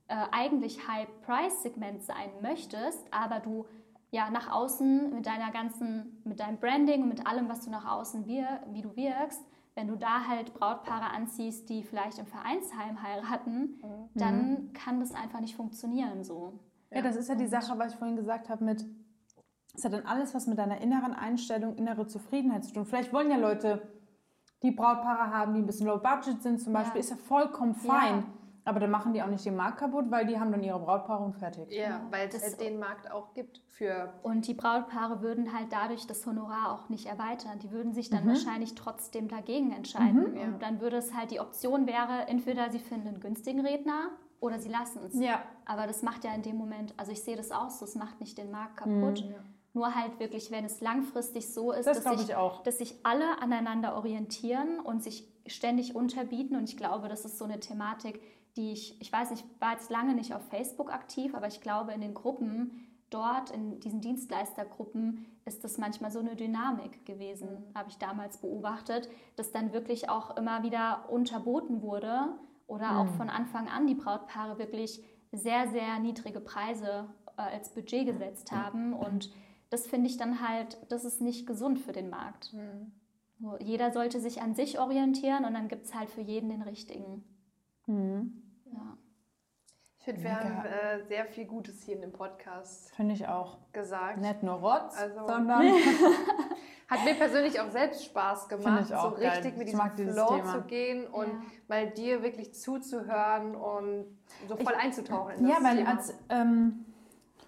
äh, 0.07 0.15
eigentlich 0.31 0.87
High-Price-Segment 0.87 2.05
sein 2.05 2.31
möchtest, 2.43 3.13
aber 3.13 3.41
du 3.41 3.67
ja 4.11 4.31
nach 4.31 4.51
außen 4.51 5.15
mit 5.15 5.27
deiner 5.27 5.51
ganzen, 5.51 6.21
mit 6.25 6.41
deinem 6.41 6.59
Branding 6.59 7.03
und 7.03 7.09
mit 7.09 7.27
allem, 7.27 7.49
was 7.49 7.65
du 7.65 7.71
nach 7.71 7.85
außen 7.91 8.27
wir, 8.27 8.63
wie 8.71 8.83
du 8.83 8.95
wirkst, 8.97 9.43
wenn 9.75 9.89
du 9.89 9.97
da 9.97 10.27
halt 10.27 10.55
Brautpaare 10.55 11.11
anziehst, 11.11 11.69
die 11.69 11.83
vielleicht 11.83 12.19
im 12.19 12.27
Vereinsheim 12.27 13.03
heiraten, 13.03 13.79
dann 14.15 14.73
kann 14.73 15.01
das 15.01 15.13
einfach 15.15 15.41
nicht 15.41 15.55
funktionieren 15.57 16.25
so. 16.25 16.59
Ja, 16.91 17.03
das 17.03 17.17
ist 17.17 17.29
ja 17.29 17.35
die 17.35 17.47
Sache, 17.49 17.79
was 17.79 17.93
ich 17.93 17.99
vorhin 17.99 18.17
gesagt 18.17 18.49
habe 18.49 18.65
mit, 18.65 18.87
Das 19.75 19.85
hat 19.85 19.93
dann 19.93 20.07
alles 20.07 20.35
was 20.35 20.47
mit 20.47 20.57
deiner 20.57 20.81
inneren 20.81 21.13
Einstellung, 21.13 21.75
innere 21.77 22.07
Zufriedenheit 22.07 22.65
zu 22.65 22.73
tun. 22.73 22.87
Vielleicht 22.87 23.13
wollen 23.13 23.31
ja 23.31 23.37
Leute 23.37 23.83
die 24.63 24.71
Brautpaare 24.71 25.31
haben, 25.31 25.53
die 25.53 25.61
ein 25.61 25.67
bisschen 25.67 25.87
low 25.89 25.99
budget 25.99 26.43
sind 26.43 26.59
zum 26.63 26.73
Beispiel, 26.73 26.95
Ja. 26.97 27.01
ist 27.01 27.11
ja 27.11 27.17
vollkommen 27.17 27.75
fein. 27.75 28.25
Aber 28.67 28.81
dann 28.81 28.91
machen 28.91 29.12
die 29.14 29.23
auch 29.23 29.29
nicht 29.29 29.45
den 29.47 29.55
Markt 29.55 29.79
kaputt, 29.79 30.07
weil 30.11 30.27
die 30.27 30.41
haben 30.41 30.51
dann 30.51 30.62
ihre 30.62 30.81
Brautpaare 30.81 31.23
und 31.25 31.35
fertig. 31.35 31.71
Ja, 31.71 32.01
weil 32.11 32.27
es 32.27 32.35
Das- 32.35 32.43
halt 32.43 32.61
den 32.61 32.81
Markt 32.81 33.11
auch 33.12 33.33
gibt 33.33 33.61
für. 33.71 34.12
Und 34.25 34.47
die 34.49 34.55
Brautpaare 34.55 35.23
würden 35.23 35.53
halt 35.57 35.69
dadurch 35.71 36.07
das 36.09 36.27
Honorar 36.27 36.73
auch 36.73 36.89
nicht 36.89 37.07
erweitern. 37.07 37.61
Die 37.61 37.71
würden 37.71 37.93
sich 37.95 38.11
dann 38.11 38.27
wahrscheinlich 38.27 38.75
trotzdem 38.75 39.29
dagegen 39.29 39.71
entscheiden. 39.71 40.37
Ja. 40.37 40.43
Und 40.49 40.62
dann 40.62 40.81
würde 40.81 40.97
es 40.97 41.14
halt 41.14 41.31
die 41.31 41.39
Option 41.39 41.87
wäre, 41.87 42.27
entweder 42.27 42.69
sie 42.71 42.81
finden 42.81 43.07
einen 43.07 43.21
günstigen 43.21 43.61
Redner 43.64 44.11
oder 44.41 44.59
sie 44.59 44.69
lassen 44.69 44.99
es. 45.07 45.14
Ja. 45.19 45.43
Aber 45.64 45.87
das 45.87 46.03
macht 46.03 46.25
ja 46.25 46.35
in 46.35 46.43
dem 46.43 46.57
Moment, 46.57 46.93
also 46.97 47.12
ich 47.12 47.23
sehe 47.23 47.37
das 47.37 47.53
auch 47.53 47.71
so, 47.71 47.85
es 47.85 47.95
macht 47.95 48.19
nicht 48.21 48.37
den 48.37 48.51
Markt 48.51 48.79
kaputt. 48.79 49.25
Nur 49.75 49.95
halt 49.95 50.19
wirklich, 50.19 50.51
wenn 50.51 50.64
es 50.64 50.81
langfristig 50.81 51.53
so 51.53 51.71
ist, 51.71 51.87
Das 51.87 52.03
dass, 52.03 52.19
sich, 52.19 52.31
ich 52.31 52.35
auch. 52.35 52.62
dass 52.64 52.79
sich 52.79 52.97
alle 53.05 53.41
aneinander 53.43 53.95
orientieren 53.95 54.81
und 54.81 55.03
sich 55.05 55.29
ständig 55.47 55.95
unterbieten. 55.95 56.57
Und 56.57 56.64
ich 56.64 56.77
glaube, 56.77 57.09
das 57.09 57.25
ist 57.27 57.39
so 57.39 57.45
eine 57.45 57.61
Thematik, 57.61 58.21
die 58.57 58.73
ich, 58.73 59.01
ich 59.01 59.13
weiß 59.13 59.31
nicht, 59.31 59.45
ich 59.45 59.61
war 59.61 59.73
jetzt 59.73 59.91
lange 59.91 60.15
nicht 60.15 60.35
auf 60.35 60.43
Facebook 60.49 60.93
aktiv, 60.93 61.35
aber 61.35 61.47
ich 61.47 61.61
glaube, 61.61 61.93
in 61.93 62.01
den 62.01 62.15
Gruppen 62.15 62.87
dort, 63.11 63.51
in 63.51 63.81
diesen 63.81 64.01
Dienstleistergruppen, 64.01 65.27
ist 65.45 65.63
das 65.63 65.79
manchmal 65.79 66.11
so 66.11 66.19
eine 66.19 66.35
Dynamik 66.35 67.07
gewesen, 67.07 67.49
habe 67.75 67.89
ich 67.89 67.99
damals 67.99 68.39
beobachtet, 68.39 69.09
dass 69.37 69.53
dann 69.53 69.73
wirklich 69.73 70.09
auch 70.09 70.37
immer 70.37 70.63
wieder 70.63 71.09
unterboten 71.09 71.83
wurde 71.83 72.37
oder 72.67 72.99
auch 72.99 73.09
von 73.11 73.31
Anfang 73.31 73.69
an 73.69 73.87
die 73.87 73.95
Brautpaare 73.95 74.59
wirklich 74.59 75.05
sehr, 75.31 75.69
sehr 75.69 76.01
niedrige 76.01 76.41
Preise 76.41 77.09
äh, 77.37 77.43
als 77.43 77.73
Budget 77.73 78.07
gesetzt 78.07 78.51
haben. 78.51 78.93
Und 78.93 79.31
das 79.71 79.87
finde 79.87 80.09
ich 80.09 80.17
dann 80.17 80.47
halt, 80.47 80.79
das 80.89 81.05
ist 81.05 81.21
nicht 81.21 81.47
gesund 81.47 81.79
für 81.79 81.93
den 81.93 82.11
Markt. 82.11 82.53
So, 83.39 83.57
jeder 83.61 83.93
sollte 83.93 84.21
sich 84.21 84.43
an 84.43 84.55
sich 84.55 84.81
orientieren 84.81 85.45
und 85.45 85.55
dann 85.55 85.69
gibt 85.69 85.85
es 85.85 85.95
halt 85.95 86.11
für 86.11 86.23
jeden 86.23 86.49
den 86.49 86.63
richtigen. 86.63 87.23
Mhm. 87.87 88.43
Ja. 88.73 88.97
Ich 89.99 90.05
finde, 90.05 90.23
wir 90.23 90.35
haben 90.39 90.64
äh, 90.64 91.05
sehr 91.09 91.25
viel 91.27 91.47
Gutes 91.47 91.83
hier 91.83 91.97
in 91.97 92.01
dem 92.03 92.12
Podcast 92.12 92.91
Finde 92.95 93.14
ich 93.14 93.27
auch. 93.27 93.59
gesagt. 93.73 94.19
Nicht 94.19 94.43
nur 94.43 94.55
Rotz, 94.55 94.97
Also- 94.99 95.27
sondern 95.27 95.62
Hat 96.89 97.05
mir 97.05 97.14
persönlich 97.14 97.59
auch 97.59 97.69
selbst 97.73 98.05
Spaß 98.05 98.49
gemacht, 98.49 98.83
ich 98.83 98.97
so 98.97 99.11
geil. 99.11 99.31
richtig 99.31 99.57
mit 99.57 99.69
Ich 99.69 99.75
diesem 99.97 100.12
Flow 100.12 100.41
zu 100.45 100.61
gehen 100.69 101.05
und 101.09 101.27
Ja. 101.27 101.41
mal 101.67 101.91
dir 101.91 102.23
wirklich 102.23 102.55
zuzuhören 102.55 103.57
und 103.57 104.05
so 104.49 104.55
voll 104.57 104.75
einzutauchen 104.75 105.35
in 105.35 105.49
das 105.49 105.59
Ja, 105.59 105.64
weil 105.64 105.79
Thema. 105.79 105.91
als, 105.91 106.14
ähm, 106.29 106.85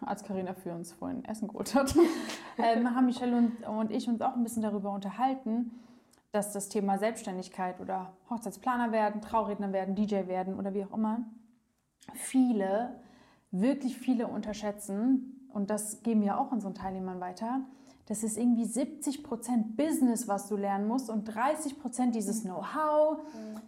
als 0.04 0.24
Carina 0.24 0.54
für 0.54 0.72
uns 0.72 0.92
vorhin 0.92 1.24
Essen 1.24 1.46
geholt 1.46 1.72
hat, 1.76 1.94
ähm, 2.58 2.92
haben 2.96 3.06
Michelle 3.06 3.36
und, 3.36 3.62
und 3.64 3.92
ich 3.92 4.08
uns 4.08 4.20
auch 4.22 4.34
ein 4.34 4.42
bisschen 4.42 4.62
darüber 4.62 4.90
unterhalten, 4.90 5.70
dass 6.32 6.52
das 6.52 6.68
Thema 6.68 6.98
Selbstständigkeit 6.98 7.80
oder 7.80 8.12
Hochzeitsplaner 8.28 8.92
werden, 8.92 9.20
Trauredner 9.20 9.72
werden, 9.72 9.94
DJ 9.94 10.26
werden 10.26 10.58
oder 10.58 10.74
wie 10.74 10.84
auch 10.84 10.92
immer, 10.92 11.20
viele, 12.14 13.00
wirklich 13.50 13.96
viele 13.96 14.26
unterschätzen, 14.26 15.34
und 15.52 15.70
das 15.70 16.02
geben 16.02 16.22
wir 16.22 16.38
auch 16.38 16.52
unseren 16.52 16.74
Teilnehmern 16.74 17.20
weiter, 17.20 17.62
das 18.08 18.22
ist 18.22 18.38
irgendwie 18.38 18.64
70% 18.64 19.76
Business, 19.76 20.26
was 20.26 20.48
du 20.48 20.56
lernen 20.56 20.88
musst 20.88 21.10
und 21.10 21.28
30% 21.28 22.10
dieses 22.10 22.42
Know-how, 22.42 23.18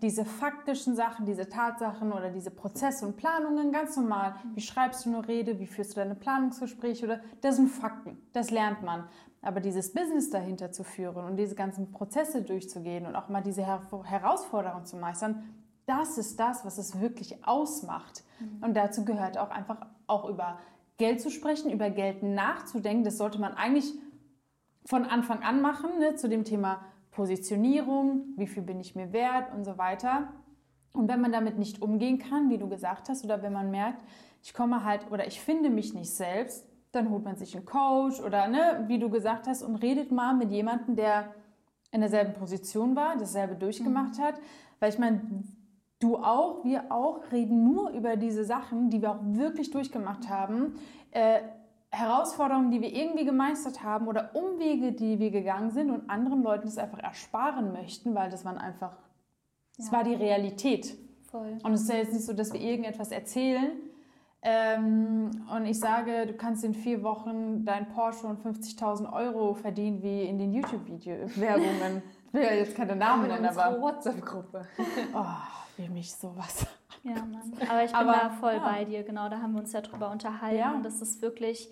diese 0.01 0.25
faktischen 0.25 0.97
Sachen, 0.97 1.27
diese 1.27 1.51
Tatsachen 1.51 2.11
oder 2.11 2.31
diese 2.31 2.51
Prozesse 2.51 3.07
und 3.07 3.19
Planungen, 3.19 3.71
ganz 3.71 3.99
normal. 3.99 4.37
Wie 4.55 4.63
schreibst 4.63 5.05
du 5.05 5.11
eine 5.11 5.29
Rede, 5.29 5.59
wie 5.59 5.67
führst 5.67 5.93
du 5.93 5.97
deine 5.97 6.15
Planungsgespräche? 6.15 7.05
Oder 7.05 7.21
das 7.43 7.57
sind 7.57 7.69
Fakten, 7.69 8.17
das 8.33 8.51
lernt 8.51 8.83
man. 8.83 9.05
Aber 9.43 9.61
dieses 9.61 9.93
Business 9.93 10.31
dahinter 10.31 10.71
zu 10.71 10.85
führen 10.85 11.25
und 11.25 11.37
diese 11.37 11.55
ganzen 11.55 11.93
Prozesse 11.93 12.43
durchzugehen 12.43 13.07
und 13.07 13.17
auch 13.17 13.29
mal 13.29 13.43
diese 13.43 13.65
Her 13.65 13.83
Herausforderungen 14.05 14.85
zu 14.85 14.97
meistern, 14.97 15.43
das 15.87 16.19
ist 16.19 16.39
das, 16.39 16.65
was 16.65 16.79
es 16.79 17.01
wirklich 17.01 17.45
ausmacht. 17.45 18.23
Und 18.61 18.77
dazu 18.77 19.05
gehört 19.05 19.39
auch 19.39 19.51
einfach 19.51 19.87
auch 20.07 20.29
über 20.29 20.59
Geld 20.99 21.21
zu 21.21 21.31
sprechen, 21.31 21.71
über 21.71 21.91
Geld 21.91 22.23
nachzudenken. 22.23 23.05
Das 23.05 23.17
sollte 23.17 23.41
man 23.41 23.55
eigentlich 23.55 23.95
von 24.85 25.05
Anfang 25.05 25.43
an 25.43 25.63
machen, 25.63 25.99
ne, 25.99 26.15
zu 26.17 26.29
dem 26.29 26.45
Thema 26.45 26.85
Positionierung, 27.11 28.35
wie 28.37 28.47
viel 28.47 28.63
bin 28.63 28.81
ich 28.81 28.95
mir 28.95 29.13
wert 29.13 29.53
und 29.55 29.65
so 29.65 29.79
weiter. 29.79 30.33
Und 30.93 31.09
wenn 31.09 31.21
man 31.21 31.33
damit 31.33 31.59
nicht 31.59 31.83
umgehen 31.83 32.19
kann, 32.19 32.51
wie 32.51 32.59
du 32.59 32.69
gesagt 32.69 33.09
hast, 33.09 33.25
oder 33.25 33.43
wenn 33.43 33.53
man 33.53 33.71
merkt, 33.71 34.05
ich 34.43 34.55
komme 34.55 34.85
halt 34.85 35.11
oder 35.11 35.27
ich 35.27 35.41
finde 35.41 35.71
mich 35.71 35.95
nicht 35.95 36.13
selbst, 36.13 36.67
dann 36.93 37.11
holt 37.11 37.25
man 37.25 37.37
sich 37.37 37.57
einen 37.57 37.67
Coach 37.67 38.21
oder, 38.21 38.49
ne, 38.49 38.85
wie 38.89 38.99
du 38.99 39.11
gesagt 39.11 39.47
hast, 39.47 39.63
und 39.63 39.77
redet 39.77 40.11
mal 40.11 40.35
mit 40.35 40.51
jemandem, 40.51 40.97
der 40.97 41.35
in 41.93 42.01
derselben 42.01 42.35
Position 42.35 42.95
war, 42.97 43.17
dasselbe 43.17 43.55
durchgemacht 43.55 44.19
hat. 44.21 44.35
Weil 44.79 44.91
ich 44.91 44.99
meine, 44.99 45.21
du 46.01 46.17
auch, 46.17 46.65
wir 46.65 46.91
auch, 46.91 47.21
reden 47.33 47.65
nur 47.65 47.91
über 47.91 48.17
diese 48.17 48.45
Sachen, 48.45 48.91
die 48.91 49.03
wir 49.03 49.11
auch 49.13 49.21
wirklich 49.23 49.71
durchgemacht 49.71 50.29
haben. 50.29 50.75
Äh, 51.11 51.41
Herausforderungen, 51.93 52.71
die 52.71 52.81
wir 52.81 52.93
irgendwie 52.95 53.25
gemeistert 53.25 53.83
haben 53.83 54.07
oder 54.07 54.31
Umwege, 54.35 54.93
die 54.93 55.19
wir 55.19 55.33
gegangen 55.33 55.71
sind 55.73 55.91
und 55.91 56.09
anderen 56.09 56.43
Leuten 56.43 56.67
das 56.67 56.79
einfach 56.79 57.01
ersparen 57.01 57.73
möchten, 57.73 58.15
weil 58.15 58.31
das 58.31 58.45
waren 58.45 58.59
einfach, 58.59 58.97
es 59.77 59.87
Ja. 59.87 59.93
war 59.93 60.05
die 60.05 60.15
Realität. 60.15 60.97
Voll. 61.31 61.59
Und 61.63 61.73
es 61.73 61.83
ist 61.83 61.89
ja 61.89 61.97
jetzt 61.97 62.13
nicht 62.13 62.25
so, 62.25 62.33
dass 62.33 62.53
wir 62.53 62.61
irgendetwas 62.61 63.11
erzählen 63.11 63.73
ähm, 64.43 65.31
und 65.55 65.67
ich 65.67 65.79
sage, 65.79 66.27
du 66.27 66.33
kannst 66.33 66.65
in 66.65 66.73
vier 66.73 67.03
Wochen 67.03 67.65
dein 67.65 67.89
Porsche 67.89 68.27
und 68.27 68.43
50.000 68.43 69.13
Euro 69.13 69.55
verdienen 69.55 70.03
wie 70.03 70.23
in 70.25 70.39
den 70.39 70.53
YouTube-Werbungen. 70.53 72.03
Ich 72.29 72.35
will 72.35 72.43
ja 72.43 72.55
jetzt 72.55 72.75
keine 72.75 72.97
Namen 72.97 73.25
in 73.25 73.43
nennen, 73.43 73.47
aber 73.47 73.81
WhatsApp-Gruppe. 73.81 74.67
oh, 75.15 75.25
wie 75.77 75.89
mich 75.89 76.15
sowas. 76.15 76.67
Ja, 77.03 77.17
Mann. 77.17 77.53
Aber 77.69 77.85
ich 77.85 77.91
bin 77.91 78.01
Aber, 78.01 78.13
da 78.13 78.31
voll 78.31 78.55
ja. 78.55 78.59
bei 78.61 78.85
dir, 78.85 79.03
genau, 79.03 79.29
da 79.29 79.41
haben 79.41 79.53
wir 79.53 79.61
uns 79.61 79.73
ja 79.73 79.81
drüber 79.81 80.11
unterhalten. 80.11 80.59
Ja. 80.59 80.73
Und 80.73 80.85
das 80.85 81.03
ist 81.03 81.21
wirklich, 81.23 81.69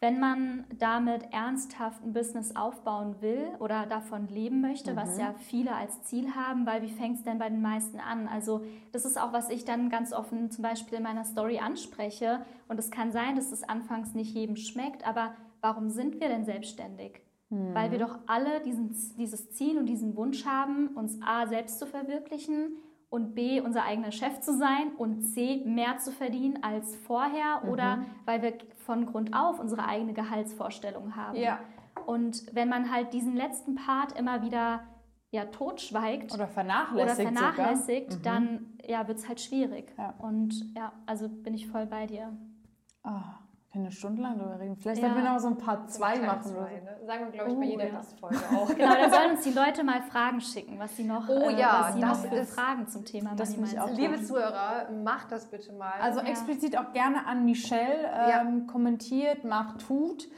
wenn 0.00 0.20
man 0.20 0.64
damit 0.78 1.32
ernsthaft 1.32 2.04
ein 2.04 2.12
Business 2.12 2.54
aufbauen 2.54 3.16
will 3.22 3.48
oder 3.60 3.86
davon 3.86 4.28
leben 4.28 4.60
möchte, 4.60 4.92
Mhm. 4.92 4.96
was 4.96 5.18
ja 5.18 5.32
viele 5.38 5.74
als 5.74 6.02
Ziel 6.02 6.34
haben, 6.34 6.66
weil 6.66 6.82
wie 6.82 6.90
fängt 6.90 7.16
es 7.16 7.24
denn 7.24 7.38
bei 7.38 7.48
den 7.48 7.62
meisten 7.62 7.98
an? 7.98 8.28
Also 8.28 8.60
das 8.92 9.04
ist 9.06 9.18
auch, 9.18 9.32
was 9.32 9.48
ich 9.48 9.64
dann 9.64 9.88
ganz 9.88 10.12
offen 10.12 10.50
zum 10.50 10.62
Beispiel 10.62 10.98
in 10.98 11.04
meiner 11.04 11.24
Story 11.24 11.58
anspreche. 11.58 12.44
Und 12.68 12.78
es 12.78 12.90
kann 12.90 13.10
sein, 13.10 13.36
dass 13.36 13.52
es 13.52 13.62
anfangs 13.66 14.12
nicht 14.14 14.34
jedem 14.34 14.56
schmeckt, 14.56 15.06
aber 15.06 15.34
warum 15.62 15.88
sind 15.88 16.20
wir 16.20 16.28
denn 16.28 16.44
selbstständig? 16.44 17.22
Weil 17.48 17.88
Mhm. 17.88 17.92
wir 17.92 17.98
doch 18.00 18.18
alle 18.26 18.60
diesen, 18.60 18.94
dieses 19.16 19.50
Ziel 19.52 19.78
und 19.78 19.86
diesen 19.86 20.14
Wunsch 20.16 20.44
haben, 20.44 20.88
uns 20.88 21.18
A 21.24 21.46
selbst 21.46 21.78
zu 21.78 21.86
verwirklichen 21.86 22.72
und 23.08 23.34
B 23.34 23.60
unser 23.60 23.84
eigener 23.84 24.10
Chef 24.12 24.40
zu 24.40 24.56
sein 24.56 24.92
und 24.96 25.22
C 25.22 25.62
mehr 25.64 25.98
zu 25.98 26.10
verdienen 26.12 26.62
als 26.62 26.96
vorher 26.96 27.60
Mhm. 27.62 27.68
oder 27.70 27.98
weil 28.24 28.42
wir 28.42 28.54
von 28.76 29.06
Grund 29.06 29.34
auf 29.34 29.58
unsere 29.60 29.86
eigene 29.86 30.12
Gehaltsvorstellung 30.12 31.16
haben. 31.16 31.36
Ja. 31.36 31.60
Und 32.04 32.44
wenn 32.54 32.68
man 32.68 32.90
halt 32.92 33.12
diesen 33.12 33.34
letzten 33.36 33.74
Part 33.74 34.12
immer 34.18 34.42
wieder 34.42 34.80
ja, 35.32 35.44
totschweigt 35.46 36.32
Oder 36.32 36.44
oder 36.44 36.48
vernachlässigt. 36.48 37.22
vernachlässigt, 37.32 38.12
Sogar. 38.12 38.40
Mhm. 38.40 38.46
dann 38.46 38.78
ja, 38.88 39.08
wird 39.08 39.18
es 39.18 39.28
halt 39.28 39.40
schwierig. 39.40 39.92
Ja. 39.98 40.14
Und 40.18 40.74
ja, 40.74 40.92
also 41.04 41.28
bin 41.28 41.52
ich 41.54 41.66
voll 41.68 41.86
bei 41.86 42.06
dir. 42.06 42.32
Kann 43.02 43.45
eine 43.80 43.92
Stunde 43.92 44.22
lang 44.22 44.38
drüber 44.38 44.58
reden. 44.58 44.76
Vielleicht 44.76 45.02
Ja. 45.02 45.08
sollten 45.08 45.24
wir 45.24 45.30
noch 45.32 45.38
so 45.38 45.48
ein 45.48 45.58
paar 45.58 45.86
zwei 45.86 46.18
machen. 46.20 46.42
zwei, 46.42 46.80
ne? 46.80 47.06
Sagen 47.06 47.24
wir, 47.26 47.32
glaube 47.32 47.50
ich, 47.50 47.56
bei 47.56 47.60
Oh, 47.66 47.68
jeder 47.70 47.84
ja. 47.86 47.94
Gastfolge 47.94 48.36
auch. 48.56 48.68
Genau, 48.68 48.94
dann 48.94 49.10
sollen 49.10 49.30
uns 49.32 49.40
die 49.42 49.52
Leute 49.52 49.84
mal 49.84 50.02
Fragen 50.02 50.40
schicken, 50.40 50.78
was 50.78 50.96
sie 50.96 51.04
noch, 51.04 51.28
Oh 51.28 51.48
äh, 51.50 51.58
ja, 51.58 51.78
was 51.86 51.94
sie 51.94 52.00
noch 52.00 52.08
das 52.10 52.26
für 52.26 52.34
ist- 52.36 52.54
Fragen 52.54 52.86
zum 52.88 53.04
Thema 53.04 53.34
das 53.36 53.56
Money 53.56 53.78
auch 53.78 53.90
Liebe. 53.90 54.22
Zuhörer, 54.22 54.90
macht 55.04 55.32
das 55.32 55.46
bitte 55.46 55.72
mal. 55.72 55.92
Also 56.00 56.20
Ja. 56.20 56.26
explizit 56.26 56.76
auch 56.78 56.92
gerne 56.92 57.26
an 57.26 57.44
Michelle 57.44 58.10
ähm, 58.28 58.66
kommentiert, 58.66 59.44
macht, 59.44 59.86
tut. 59.86 60.28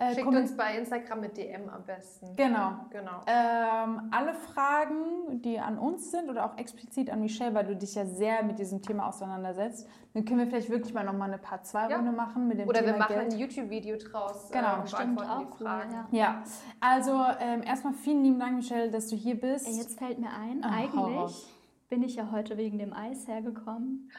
Äh, 0.00 0.14
Schickt 0.14 0.28
uns 0.28 0.56
bei 0.56 0.78
Instagram 0.78 1.20
mit 1.20 1.36
DM 1.36 1.68
am 1.68 1.82
besten. 1.84 2.36
Genau. 2.36 2.70
Genau. 2.90 3.20
Ähm, 3.26 4.08
alle 4.12 4.32
Fragen, 4.32 5.42
die 5.42 5.58
an 5.58 5.76
uns 5.76 6.12
sind 6.12 6.30
oder 6.30 6.46
auch 6.46 6.56
explizit 6.56 7.10
an 7.10 7.20
Michelle, 7.20 7.52
weil 7.52 7.66
du 7.66 7.74
dich 7.74 7.96
ja 7.96 8.06
sehr 8.06 8.44
mit 8.44 8.60
diesem 8.60 8.80
Thema 8.80 9.08
auseinandersetzt, 9.08 9.88
dann 10.14 10.24
können 10.24 10.38
wir 10.38 10.46
vielleicht 10.46 10.70
wirklich 10.70 10.94
mal 10.94 11.02
nochmal 11.02 11.28
eine 11.28 11.38
Part 11.38 11.66
2 11.66 11.96
Runde 11.96 12.12
machen 12.12 12.46
mit 12.46 12.60
dem 12.60 12.68
Oder 12.68 12.78
Thema 12.78 12.92
wir 12.92 12.98
machen 13.00 13.14
Geld. 13.16 13.32
ein 13.32 13.38
YouTube-Video 13.40 13.96
draus. 13.96 14.50
Genau, 14.52 14.76
äh, 14.76 14.80
und 14.80 14.88
Stimmt 14.88 15.16
beantworten 15.16 15.30
auch 15.30 15.56
die 15.56 15.62
cool, 15.64 15.66
Fragen. 15.68 15.92
ja. 15.92 16.06
Ja, 16.12 16.42
also 16.78 17.24
ähm, 17.40 17.62
erstmal 17.64 17.94
vielen 17.94 18.22
lieben 18.22 18.38
Dank, 18.38 18.54
Michelle, 18.54 18.92
dass 18.92 19.08
du 19.08 19.16
hier 19.16 19.38
bist. 19.40 19.66
Ey, 19.66 19.78
Jetzt 19.78 19.98
fällt 19.98 20.20
mir 20.20 20.30
ein, 20.30 20.64
hau 20.64 21.06
eigentlich 21.06 21.54
bin 21.88 22.02
ich 22.02 22.16
ja 22.16 22.30
heute 22.30 22.56
wegen 22.56 22.78
dem 22.78 22.92
Eis 22.92 23.26
hergekommen. 23.26 24.10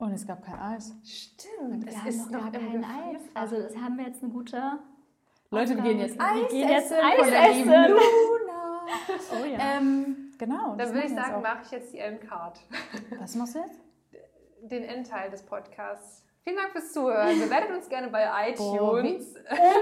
Und 0.00 0.12
es 0.12 0.26
gab 0.26 0.42
kein 0.42 0.58
Eis. 0.58 0.94
Stimmt, 1.04 1.86
es 1.86 2.04
ist 2.06 2.30
noch 2.30 2.44
noch 2.44 2.52
kein 2.52 2.82
Eis. 2.82 3.12
Gefrierfach. 3.12 3.40
Also 3.40 3.62
das 3.62 3.76
haben 3.76 3.98
wir 3.98 4.06
jetzt 4.06 4.22
eine 4.22 4.32
gute 4.32 4.78
Leute, 5.50 5.76
wir 5.76 5.82
gehen 5.82 5.98
jetzt 6.00 6.18
Wir 6.18 6.24
Eis 6.24 6.50
gehen 6.50 6.68
jetzt 6.68 6.90
essen 6.90 7.04
Eis 7.04 7.58
essen. 7.58 7.66
Luna. 7.68 8.00
Oh 9.32 9.44
ja. 9.44 9.58
Ähm, 9.76 10.32
genau. 10.38 10.74
Dann 10.74 10.92
würde 10.92 11.06
ich 11.06 11.14
sagen, 11.14 11.42
mache 11.42 11.62
ich 11.64 11.70
jetzt 11.70 11.92
die 11.92 11.98
Endcard. 11.98 12.60
Was 13.20 13.36
machst 13.36 13.54
du 13.54 13.58
jetzt? 13.60 13.78
Den 14.62 14.82
Endteil 14.82 15.30
des 15.30 15.42
Podcasts. 15.44 16.24
Vielen 16.42 16.56
Dank 16.56 16.72
fürs 16.72 16.92
Zuhören. 16.92 17.38
Bewertet 17.38 17.76
uns 17.76 17.88
gerne 17.88 18.08
bei 18.08 18.24
Boah, 18.56 19.02
wie 19.02 19.10
iTunes. 19.10 19.34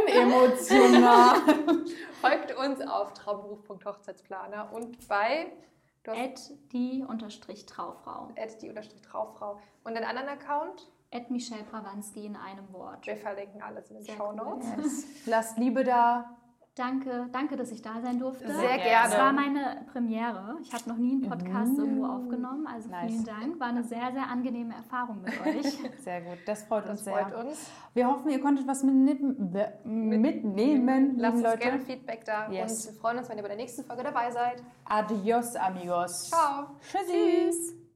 Unemotional. 0.09 1.37
Folgt 2.21 2.57
uns 2.57 2.81
auf 2.87 3.15
traumberuf.hochzeitsplaner 3.15 4.73
und 4.73 5.09
bei 5.09 5.53
At 6.13 6.51
die 6.73 7.05
unterstrich 7.07 7.67
Traufrau. 7.67 8.29
at 8.37 8.61
die 8.63 8.69
unterstrich 8.69 9.03
Trauffrau. 9.03 9.59
Und 9.85 9.95
den 9.95 10.05
anderen 10.05 10.29
Account, 10.29 10.91
At 11.13 11.31
Michelle 11.31 11.65
Prawanski 11.65 12.27
in 12.27 12.37
einem 12.37 12.71
Wort. 12.73 13.07
wir 13.07 13.17
verlinken 13.17 13.63
alles 13.63 13.91
in 13.91 13.97
den 14.05 14.17
Show 14.17 14.29
cool. 14.29 14.37
Notes. 14.37 14.67
Yes. 14.77 15.07
Lasst 15.27 15.59
Liebe 15.59 15.83
da. 15.85 16.38
Danke, 16.79 17.29
danke, 17.33 17.57
dass 17.57 17.73
ich 17.73 17.83
da 17.83 18.01
sein 18.01 18.19
durfte. 18.19 18.47
Sehr 18.47 18.55
Es 18.55 19.13
war 19.13 19.33
gerne. 19.33 19.33
meine 19.33 19.85
Premiere. 19.93 20.57
Ich 20.63 20.73
habe 20.73 20.89
noch 20.89 20.97
nie 20.97 21.13
einen 21.13 21.29
Podcast 21.29 21.77
irgendwo 21.77 22.07
aufgenommen. 22.07 22.67
Also 22.67 22.89
Nice. 22.89 23.11
vielen 23.11 23.25
Dank. 23.25 23.61
War 23.61 23.69
eine 23.69 23.83
sehr, 23.83 24.13
sehr 24.13 24.29
angenehme 24.29 24.75
Erfahrung 24.75 25.21
mit 25.23 25.35
euch. 25.45 25.79
Sehr 26.05 26.21
gut, 26.23 26.39
das 26.47 26.63
freut 26.65 26.89
uns 26.89 27.05
Das 27.05 27.05
sehr. 27.05 27.27
freut 27.29 27.45
uns. 27.47 27.71
Wir 27.95 28.07
hoffen, 28.09 28.31
ihr 28.31 28.41
konntet 28.41 28.67
was 28.67 28.83
mitnehmen, 28.85 29.53
mitnehmen 29.85 31.19
Lasst 31.19 31.37
uns 31.37 31.43
gerne 31.61 31.79
Leute. 31.79 31.87
Feedback 31.87 32.25
da 32.25 32.51
Yes. 32.51 32.87
und 32.87 32.95
wir 32.95 33.01
freuen 33.01 33.19
uns, 33.19 33.29
wenn 33.29 33.37
ihr 33.37 33.43
bei 33.43 33.49
der 33.49 33.57
nächsten 33.57 33.85
Folge 33.85 34.05
dabei 34.05 34.31
seid. 34.31 34.63
Adios, 34.85 35.57
amigos. 35.57 36.31
Ciao. 36.31 36.77
Tschüssi. 36.81 37.13
Tschüss. 37.13 37.88